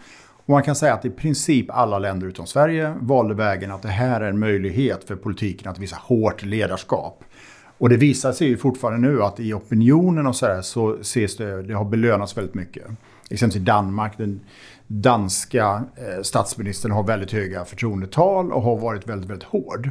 Och 0.49 0.49
man 0.49 0.63
kan 0.63 0.77
säga 0.77 0.95
att 0.95 1.05
i 1.05 1.11
princip 1.11 1.67
alla 1.71 1.99
länder 1.99 2.27
utom 2.27 2.47
Sverige 2.47 2.95
valde 3.01 3.35
vägen 3.35 3.71
att 3.71 3.83
det 3.83 3.89
här 3.89 4.21
är 4.21 4.29
en 4.29 4.39
möjlighet 4.39 5.05
för 5.05 5.17
politiken 5.17 5.71
att 5.71 5.79
visa 5.79 5.97
hårt 6.03 6.45
ledarskap. 6.45 7.25
Och 7.79 7.89
det 7.89 7.97
visar 7.97 8.33
sig 8.33 8.49
ju 8.49 8.57
fortfarande 8.57 9.09
nu 9.09 9.23
att 9.23 9.41
i 9.41 9.55
opinionen 9.55 10.27
och 10.27 10.37
så 10.37 10.47
här 10.47 10.63
så 10.63 10.95
ses 11.01 11.37
det, 11.37 11.63
det 11.63 11.75
har 11.75 11.85
belönats 11.85 12.37
väldigt 12.37 12.55
mycket. 12.55 12.85
Exempelvis 13.31 13.63
i 13.63 13.65
Danmark, 13.65 14.19
den 14.19 14.41
danska 14.89 15.85
eh, 15.97 16.23
statsministern 16.23 16.93
har 16.93 17.03
väldigt 17.03 17.33
höga 17.33 17.65
förtroendetal 17.65 18.53
och 18.53 18.63
har 18.63 18.77
varit 18.77 19.09
väldigt, 19.09 19.31
väldigt 19.31 19.49
hård. 19.49 19.91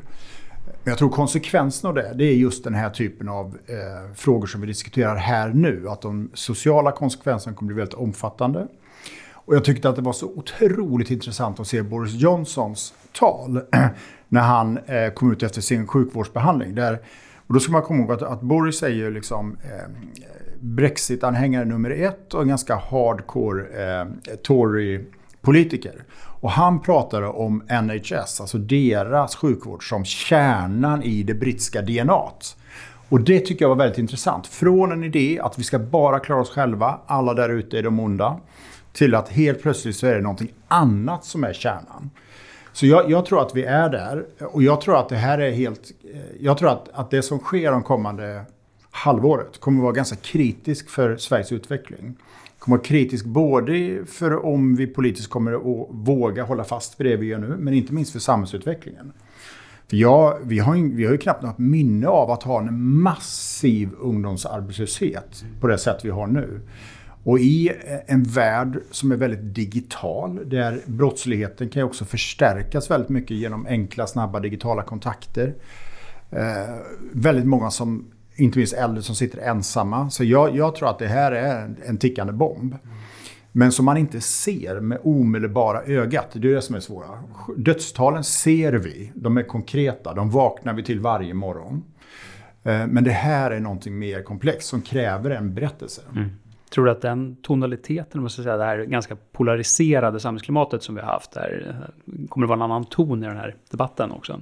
Men 0.83 0.91
jag 0.91 0.97
tror 0.97 1.09
konsekvensen 1.09 1.89
av 1.89 1.95
det, 1.95 2.13
det 2.15 2.23
är 2.23 2.33
just 2.33 2.63
den 2.63 2.73
här 2.73 2.89
typen 2.89 3.29
av 3.29 3.57
eh, 3.67 4.13
frågor 4.15 4.47
som 4.47 4.61
vi 4.61 4.67
diskuterar 4.67 5.15
här 5.15 5.49
nu. 5.49 5.89
Att 5.89 6.01
de 6.01 6.31
sociala 6.33 6.91
konsekvenserna 6.91 7.55
kommer 7.55 7.73
bli 7.73 7.77
väldigt 7.77 7.93
omfattande. 7.93 8.67
Och 9.33 9.55
jag 9.55 9.63
tyckte 9.63 9.89
att 9.89 9.95
det 9.95 10.01
var 10.01 10.13
så 10.13 10.25
otroligt 10.25 11.11
intressant 11.11 11.59
att 11.59 11.67
se 11.67 11.81
Boris 11.81 12.13
Johnsons 12.13 12.93
tal 13.11 13.61
när 14.27 14.41
han 14.41 14.77
eh, 14.77 15.09
kom 15.13 15.31
ut 15.31 15.43
efter 15.43 15.61
sin 15.61 15.87
sjukvårdsbehandling. 15.87 16.75
Där 16.75 16.99
och 17.47 17.53
då 17.53 17.59
ska 17.59 17.71
man 17.71 17.81
komma 17.81 17.99
ihåg 17.99 18.11
att, 18.11 18.21
att 18.21 18.41
Boris 18.41 18.83
är 18.83 18.89
ju 18.89 19.11
liksom 19.11 19.57
eh, 19.63 19.89
Brexit-anhängare 20.61 21.65
nummer 21.65 21.89
ett 21.89 22.33
och 22.33 22.41
en 22.41 22.47
ganska 22.47 22.75
hardcore 22.75 23.61
eh, 23.61 24.07
Tory-politiker. 24.43 26.03
Och 26.39 26.51
han 26.51 26.81
pratade 26.81 27.27
om 27.27 27.63
NHS, 27.83 28.41
alltså 28.41 28.57
deras 28.57 29.35
sjukvård, 29.35 29.89
som 29.89 30.05
kärnan 30.05 31.03
i 31.03 31.23
det 31.23 31.33
brittiska 31.33 31.81
DNAt. 31.81 32.57
Och 33.09 33.21
det 33.21 33.39
tycker 33.39 33.65
jag 33.65 33.69
var 33.69 33.75
väldigt 33.75 33.97
intressant. 33.97 34.47
Från 34.47 34.91
en 34.91 35.03
idé 35.03 35.39
att 35.43 35.59
vi 35.59 35.63
ska 35.63 35.79
bara 35.79 36.19
klara 36.19 36.41
oss 36.41 36.49
själva, 36.49 36.99
alla 37.05 37.33
där 37.33 37.49
ute 37.49 37.77
är 37.79 37.83
de 37.83 37.99
onda, 37.99 38.39
till 38.93 39.15
att 39.15 39.29
helt 39.29 39.61
plötsligt 39.61 39.95
så 39.95 40.07
är 40.07 40.15
det 40.15 40.21
någonting 40.21 40.51
annat 40.67 41.25
som 41.25 41.43
är 41.43 41.53
kärnan. 41.53 42.09
Så 42.73 42.85
jag, 42.85 43.11
jag, 43.11 43.25
tror 43.25 43.41
att 43.41 43.55
vi 43.55 43.63
är 43.63 43.89
där 43.89 44.25
och 44.39 44.63
jag 44.63 44.81
tror 44.81 44.99
att 44.99 45.09
det 45.09 45.15
här 45.15 45.37
är 45.37 45.51
helt... 45.51 45.91
Eh, 46.13 46.19
jag 46.39 46.57
tror 46.57 46.69
att, 46.69 46.89
att 46.93 47.11
det 47.11 47.21
som 47.21 47.39
sker 47.39 47.71
de 47.71 47.83
kommande 47.83 48.45
halvåret 48.97 49.59
kommer 49.59 49.79
att 49.79 49.83
vara 49.83 49.93
ganska 49.93 50.15
kritisk 50.15 50.89
för 50.89 51.17
Sveriges 51.17 51.51
utveckling. 51.51 52.15
kommer 52.59 52.77
att 52.77 52.79
vara 52.79 52.87
kritisk 52.87 53.25
både 53.25 54.05
för 54.05 54.45
om 54.45 54.75
vi 54.75 54.87
politiskt 54.87 55.29
kommer 55.29 55.53
att 55.53 55.87
våga 55.89 56.43
hålla 56.43 56.63
fast 56.63 56.99
vid 56.99 57.07
det 57.07 57.15
vi 57.15 57.25
gör 57.25 57.39
nu, 57.39 57.55
men 57.59 57.73
inte 57.73 57.93
minst 57.93 58.11
för 58.11 58.19
samhällsutvecklingen. 58.19 59.11
För 59.89 59.97
jag, 59.97 60.37
vi, 60.43 60.59
har, 60.59 60.75
vi 60.95 61.05
har 61.05 61.11
ju 61.11 61.17
knappt 61.17 61.43
något 61.43 61.57
minne 61.57 62.07
av 62.07 62.31
att 62.31 62.43
ha 62.43 62.59
en 62.59 62.83
massiv 62.83 63.89
ungdomsarbetslöshet 63.99 65.45
på 65.61 65.67
det 65.67 65.77
sätt 65.77 65.99
vi 66.03 66.09
har 66.09 66.27
nu. 66.27 66.61
Och 67.23 67.39
i 67.39 67.69
eh, 67.69 68.13
en 68.13 68.23
värld 68.23 68.79
som 68.91 69.11
är 69.11 69.15
väldigt 69.15 69.55
digital, 69.55 70.49
där 70.49 70.81
brottsligheten 70.85 71.69
kan 71.69 71.79
ju 71.79 71.85
också 71.85 72.05
förstärkas 72.05 72.91
väldigt 72.91 73.09
mycket 73.09 73.37
genom 73.37 73.65
enkla, 73.65 74.07
snabba 74.07 74.39
digitala 74.39 74.83
kontakter. 74.83 75.55
Eh, 76.31 76.75
väldigt 77.13 77.45
många 77.45 77.71
som, 77.71 78.05
inte 78.37 78.57
minst 78.57 78.73
äldre, 78.73 79.01
som 79.01 79.15
sitter 79.15 79.39
ensamma. 79.39 80.09
Så 80.09 80.23
jag, 80.23 80.55
jag 80.55 80.75
tror 80.75 80.89
att 80.89 80.99
det 80.99 81.07
här 81.07 81.31
är 81.31 81.75
en 81.85 81.97
tickande 81.97 82.33
bomb. 82.33 82.75
Men 83.51 83.71
som 83.71 83.85
man 83.85 83.97
inte 83.97 84.21
ser 84.21 84.79
med 84.79 84.99
omedelbara 85.03 85.81
ögat. 85.83 86.27
Det 86.33 86.49
är 86.49 86.53
det 86.55 86.61
som 86.61 86.75
är 86.75 86.79
svåra. 86.79 87.07
Dödstalen 87.57 88.23
ser 88.23 88.73
vi. 88.73 89.11
De 89.15 89.37
är 89.37 89.43
konkreta. 89.43 90.13
De 90.13 90.29
vaknar 90.29 90.73
vi 90.73 90.83
till 90.83 90.99
varje 90.99 91.33
morgon. 91.33 91.83
Eh, 92.63 92.87
men 92.87 93.03
det 93.03 93.11
här 93.11 93.51
är 93.51 93.59
någonting 93.59 93.99
mer 93.99 94.23
komplext 94.23 94.67
som 94.67 94.81
kräver 94.81 95.29
en 95.29 95.53
berättelse. 95.53 96.01
Mm. 96.15 96.29
Tror 96.69 96.85
du 96.85 96.91
att 96.91 97.01
den 97.01 97.35
tonaliteten, 97.35 98.21
måste 98.21 98.43
säga, 98.43 98.57
det 98.57 98.65
här 98.65 98.83
ganska 98.83 99.17
polariserade 99.31 100.19
samhällsklimatet 100.19 100.83
som 100.83 100.95
vi 100.95 101.01
har 101.01 101.07
haft, 101.07 101.31
där, 101.31 101.65
eh, 102.05 102.27
kommer 102.29 102.47
det 102.47 102.49
vara 102.49 102.57
en 102.57 102.71
annan 102.71 102.85
ton 102.85 103.23
i 103.23 103.27
den 103.27 103.37
här 103.37 103.55
debatten 103.71 104.11
också? 104.11 104.41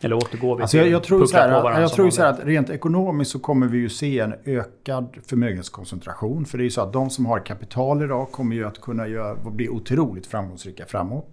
Eller 0.00 0.16
återgår 0.16 0.56
vi 0.56 0.62
alltså 0.62 0.76
jag, 0.76 0.88
jag 0.88 1.02
tror 1.02 1.26
så 1.26 1.36
här, 1.36 1.80
Jag 1.80 1.92
tror 1.92 2.10
så 2.10 2.22
här 2.22 2.30
att 2.30 2.40
rent 2.44 2.70
ekonomiskt 2.70 3.30
så 3.30 3.38
kommer 3.38 3.66
vi 3.66 3.78
ju 3.78 3.88
se 3.88 4.18
en 4.18 4.34
ökad 4.44 5.16
förmögenhetskoncentration. 5.26 6.44
För 6.44 6.58
det 6.58 6.62
är 6.62 6.64
ju 6.64 6.70
så 6.70 6.80
att 6.80 6.92
de 6.92 7.10
som 7.10 7.26
har 7.26 7.46
kapital 7.46 8.02
idag 8.02 8.32
kommer 8.32 8.56
ju 8.56 8.66
att 8.66 8.80
kunna 8.80 9.08
göra, 9.08 9.34
bli 9.50 9.68
otroligt 9.68 10.26
framgångsrika 10.26 10.86
framåt. 10.86 11.30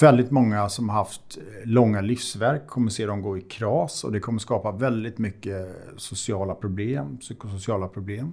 Väldigt 0.00 0.30
många 0.30 0.68
som 0.68 0.88
har 0.88 0.96
haft 0.96 1.38
långa 1.64 2.00
livsverk 2.00 2.66
kommer 2.66 2.90
se 2.90 3.06
dem 3.06 3.22
gå 3.22 3.38
i 3.38 3.40
kras 3.40 4.04
och 4.04 4.12
det 4.12 4.20
kommer 4.20 4.38
skapa 4.38 4.72
väldigt 4.72 5.18
mycket 5.18 5.76
sociala 5.96 6.54
problem, 6.54 7.16
psykosociala 7.16 7.88
problem. 7.88 8.32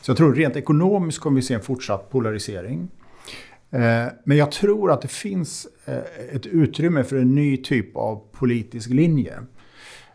Så 0.00 0.10
jag 0.10 0.16
tror 0.16 0.34
rent 0.34 0.56
ekonomiskt 0.56 1.18
kommer 1.18 1.36
vi 1.36 1.42
se 1.42 1.54
en 1.54 1.60
fortsatt 1.60 2.10
polarisering. 2.10 2.88
Eh, 3.70 4.06
men 4.24 4.36
jag 4.36 4.52
tror 4.52 4.92
att 4.92 5.02
det 5.02 5.08
finns 5.08 5.68
eh, 5.84 6.36
ett 6.36 6.46
utrymme 6.46 7.04
för 7.04 7.16
en 7.16 7.34
ny 7.34 7.56
typ 7.56 7.96
av 7.96 8.22
politisk 8.32 8.90
linje. 8.90 9.38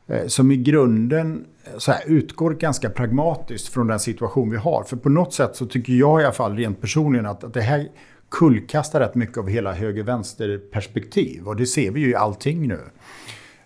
Eh, 0.08 0.28
som 0.28 0.52
i 0.52 0.58
grunden 0.58 1.46
så 1.78 1.92
här, 1.92 2.02
utgår 2.08 2.52
ganska 2.52 2.90
pragmatiskt 2.90 3.74
från 3.74 3.88
den 3.88 4.00
situation 4.00 4.50
vi 4.50 4.58
har. 4.58 4.84
För 4.84 4.98
på 4.98 5.10
något 5.10 5.34
sätt 5.34 5.56
så 5.56 5.66
tycker 5.66 5.94
jag 5.94 6.22
i 6.22 6.24
alla 6.24 6.34
fall 6.34 6.56
rent 6.56 6.82
personligen 6.82 7.26
att, 7.26 7.44
att 7.44 7.54
det 7.54 7.62
här 7.62 7.88
kullkastar 8.32 9.00
rätt 9.00 9.16
mycket 9.16 9.38
av 9.38 9.48
hela 9.48 9.74
höger-vänster-perspektiv. 9.74 11.48
Och 11.48 11.56
det 11.56 11.66
ser 11.66 11.92
vi 11.92 12.00
ju 12.00 12.10
i 12.10 12.16
allting 12.16 12.68
nu. 12.68 12.80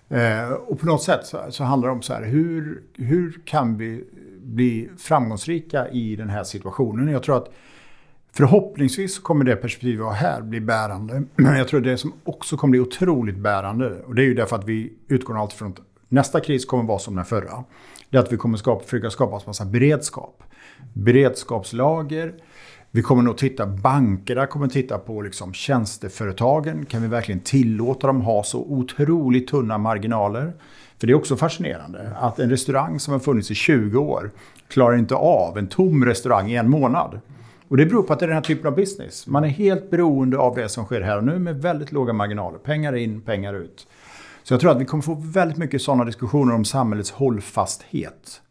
Eh, 0.10 0.52
och 0.52 0.80
på 0.80 0.86
något 0.86 1.04
sätt 1.04 1.26
så, 1.26 1.46
så, 1.50 1.64
handlar 1.64 1.90
det 1.90 1.96
om 1.96 2.02
så 2.02 2.14
här, 2.14 2.24
hur, 2.24 2.84
hur 2.94 3.42
kan 3.46 3.78
vi 3.78 4.04
bli 4.40 4.90
framgångsrika 4.98 5.90
i 5.90 6.16
den 6.16 6.30
här 6.30 6.44
situationen? 6.44 7.08
Jag 7.08 7.24
tror 7.24 7.38
att 7.38 7.54
Förhoppningsvis 8.38 9.20
kommer 9.20 9.46
det 9.46 9.56
perspektiv 9.56 9.98
vi 9.98 10.04
har 10.04 10.14
här 10.14 10.42
bli 10.42 10.62
bärande. 10.62 11.24
Men 11.36 11.58
jag 11.58 11.68
tror 11.68 11.82
det 11.82 11.98
som 11.98 12.14
också 12.24 12.58
kommer 12.58 12.72
bli 12.72 12.80
otroligt 12.80 13.38
bärande, 13.38 14.02
och 14.08 14.16
det 14.16 14.22
är 14.22 14.26
ju 14.26 14.34
därför 14.34 14.56
att 14.56 14.66
vi 14.66 14.94
utgår 15.08 15.42
alltid 15.42 15.58
från 15.58 15.72
att 15.72 15.80
nästa 16.10 16.40
kris 16.40 16.66
kommer 16.66 16.84
vara 16.84 17.00
som 17.00 17.16
den 17.16 17.26
förra. 17.26 17.64
Det 18.10 18.18
är 18.18 18.22
att 18.22 18.34
vi 18.34 18.38
kommer 18.38 18.58
skapa, 18.58 18.84
försöka 18.84 19.10
skapa 19.10 19.36
en 19.36 19.42
massa 19.46 19.66
beredskap. 19.66 20.44
Beredskapslager. 20.94 22.34
Vi 22.92 23.02
kommer 23.02 23.24
nog 23.24 23.38
titta, 23.38 23.66
bankerna 23.68 24.48
kommer 24.48 24.68
titta 24.68 24.98
på 24.98 25.22
liksom 25.22 25.54
tjänsteföretagen. 25.54 26.86
Kan 26.86 27.02
vi 27.02 27.08
verkligen 27.08 27.42
tillåta 27.42 28.08
dem 28.08 28.22
ha 28.22 28.44
så 28.44 28.60
otroligt 28.60 29.48
tunna 29.48 29.78
marginaler? 29.78 30.54
För 31.00 31.08
det 31.08 31.14
är 31.14 31.18
också 31.18 31.38
fascinerande 31.38 32.12
att 32.20 32.40
en 32.40 32.50
restaurang 32.50 33.00
som 33.00 33.12
har 33.12 33.20
funnits 33.20 33.52
i 33.52 33.56
20 33.56 33.98
år 33.98 34.32
klarar 34.68 34.98
inte 34.98 35.16
av 35.16 35.58
en 35.58 35.68
tom 35.68 36.06
restaurang 36.06 36.52
i 36.52 36.56
en 36.56 36.70
månad. 36.70 37.20
Och 37.68 37.78
det 37.78 37.86
beror 37.86 38.04
på 38.04 38.14
att 38.14 38.20
det 38.20 38.26
är 38.26 38.28
den 38.28 38.36
här 38.36 38.44
typen 38.44 38.68
av 38.68 38.76
business. 38.76 39.28
Man 39.28 39.44
är 39.44 39.48
helt 39.48 39.90
beroende 39.90 40.38
av 40.38 40.56
det 40.56 40.70
som 40.70 40.86
sker 40.86 41.02
här 41.02 41.18
och 41.18 41.24
nu 41.24 41.40
med 41.40 41.62
väldigt 41.62 41.92
låga 41.92 42.14
marginaler. 42.14 42.58
Pengar 42.58 42.96
in, 42.96 43.22
pengar 43.22 43.54
ut. 43.54 43.88
Så 44.44 44.54
jag 44.54 44.62
tror 44.62 44.72
att 44.72 44.82
vi 44.82 44.86
kommer 44.86 45.04
få 45.04 45.14
väldigt 45.20 45.58
mycket 45.58 45.82
sådana 45.82 46.06
diskussioner 46.06 46.56
om 46.56 46.66
samhällets 46.66 47.12
hållfasthet. 47.12 48.42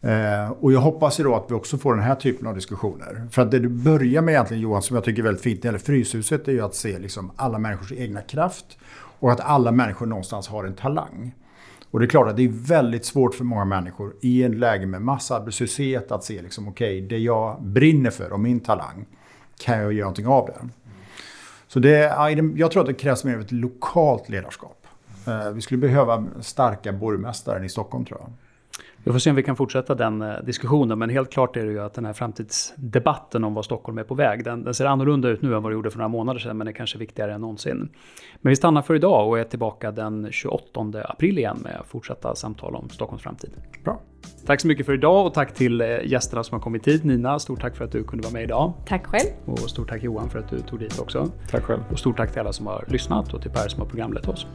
Eh, 0.00 0.50
och 0.60 0.72
jag 0.72 0.80
hoppas 0.80 1.20
ju 1.20 1.24
då 1.24 1.34
att 1.34 1.50
vi 1.50 1.54
också 1.54 1.78
får 1.78 1.94
den 1.94 2.04
här 2.04 2.14
typen 2.14 2.46
av 2.46 2.54
diskussioner. 2.54 3.26
För 3.30 3.42
att 3.42 3.50
det 3.50 3.58
du 3.58 3.68
börjar 3.68 4.22
med 4.22 4.32
egentligen 4.32 4.62
Johan, 4.62 4.82
som 4.82 4.96
jag 4.96 5.04
tycker 5.04 5.22
är 5.22 5.24
väldigt 5.24 5.42
fint 5.42 5.56
när 5.56 5.62
det 5.62 5.66
gäller 5.68 5.84
Fryshuset, 5.84 6.48
är 6.48 6.52
ju 6.52 6.60
att 6.60 6.74
se 6.74 6.98
liksom 6.98 7.32
alla 7.36 7.58
människors 7.58 7.92
egna 7.92 8.20
kraft. 8.20 8.78
Och 9.20 9.32
att 9.32 9.40
alla 9.40 9.72
människor 9.72 10.06
någonstans 10.06 10.48
har 10.48 10.64
en 10.64 10.74
talang. 10.74 11.34
Och 11.90 11.98
det 11.98 12.04
är 12.04 12.08
klart 12.08 12.28
att 12.28 12.36
det 12.36 12.44
är 12.44 12.48
väldigt 12.48 13.04
svårt 13.04 13.34
för 13.34 13.44
många 13.44 13.64
människor 13.64 14.14
i 14.20 14.42
en 14.42 14.58
läge 14.58 14.86
med 14.86 15.02
massarbetslöshet 15.02 16.12
att 16.12 16.24
se 16.24 16.42
liksom, 16.42 16.68
okej, 16.68 16.96
okay, 16.98 17.08
det 17.08 17.18
jag 17.18 17.62
brinner 17.62 18.10
för 18.10 18.32
och 18.32 18.40
min 18.40 18.60
talang, 18.60 19.06
kan 19.60 19.78
jag 19.78 19.92
göra 19.92 20.04
någonting 20.04 20.26
av 20.26 20.46
det? 20.46 20.68
Så 21.68 21.78
det, 21.78 21.98
jag 22.56 22.70
tror 22.70 22.80
att 22.80 22.86
det 22.86 22.94
krävs 22.94 23.24
mer 23.24 23.34
av 23.34 23.40
ett 23.40 23.52
lokalt 23.52 24.28
ledarskap. 24.28 24.86
Eh, 25.26 25.50
vi 25.50 25.60
skulle 25.60 25.78
behöva 25.78 26.24
starka 26.40 26.92
borgmästaren 26.92 27.64
i 27.64 27.68
Stockholm 27.68 28.04
tror 28.04 28.20
jag. 28.20 28.30
Vi 29.08 29.12
får 29.12 29.18
se 29.18 29.30
om 29.30 29.36
vi 29.36 29.42
kan 29.42 29.56
fortsätta 29.56 29.94
den 29.94 30.22
eh, 30.22 30.34
diskussionen, 30.44 30.98
men 30.98 31.10
helt 31.10 31.32
klart 31.32 31.56
är 31.56 31.64
det 31.64 31.72
ju 31.72 31.80
att 31.80 31.94
den 31.94 32.04
här 32.04 32.12
framtidsdebatten 32.12 33.44
om 33.44 33.54
vad 33.54 33.64
Stockholm 33.64 33.98
är 33.98 34.04
på 34.04 34.14
väg, 34.14 34.44
den, 34.44 34.64
den 34.64 34.74
ser 34.74 34.84
annorlunda 34.84 35.28
ut 35.28 35.42
nu 35.42 35.54
än 35.54 35.62
vad 35.62 35.72
det 35.72 35.74
gjorde 35.74 35.90
för 35.90 35.98
några 35.98 36.08
månader 36.08 36.40
sedan, 36.40 36.56
men 36.56 36.68
är 36.68 36.72
kanske 36.72 36.98
viktigare 36.98 37.34
än 37.34 37.40
någonsin. 37.40 37.88
Men 38.40 38.50
vi 38.50 38.56
stannar 38.56 38.82
för 38.82 38.94
idag 38.94 39.28
och 39.28 39.38
är 39.38 39.44
tillbaka 39.44 39.90
den 39.90 40.28
28 40.32 40.80
april 41.04 41.38
igen 41.38 41.58
med 41.62 41.80
fortsatta 41.86 42.34
samtal 42.34 42.74
om 42.74 42.88
Stockholms 42.90 43.22
framtid. 43.22 43.50
Bra. 43.84 44.00
Tack 44.46 44.60
så 44.60 44.68
mycket 44.68 44.86
för 44.86 44.92
idag 44.92 45.26
och 45.26 45.34
tack 45.34 45.54
till 45.54 45.80
eh, 45.80 45.86
gästerna 46.04 46.44
som 46.44 46.54
har 46.54 46.62
kommit 46.62 46.88
hit. 46.88 47.04
Nina, 47.04 47.38
stort 47.38 47.60
tack 47.60 47.76
för 47.76 47.84
att 47.84 47.92
du 47.92 48.04
kunde 48.04 48.22
vara 48.22 48.32
med 48.32 48.42
idag. 48.42 48.72
Tack 48.86 49.06
själv. 49.06 49.30
Och 49.44 49.58
stort 49.58 49.88
tack 49.88 50.02
Johan 50.02 50.30
för 50.30 50.38
att 50.38 50.50
du 50.50 50.58
tog 50.58 50.78
dit 50.78 50.98
också. 50.98 51.30
Tack 51.50 51.62
själv. 51.62 51.80
Och 51.90 51.98
stort 51.98 52.16
tack 52.16 52.30
till 52.30 52.40
alla 52.40 52.52
som 52.52 52.66
har 52.66 52.84
lyssnat 52.88 53.34
och 53.34 53.42
till 53.42 53.50
Per 53.50 53.68
som 53.68 53.80
har 53.80 53.88
programlett 53.88 54.28
oss. 54.28 54.46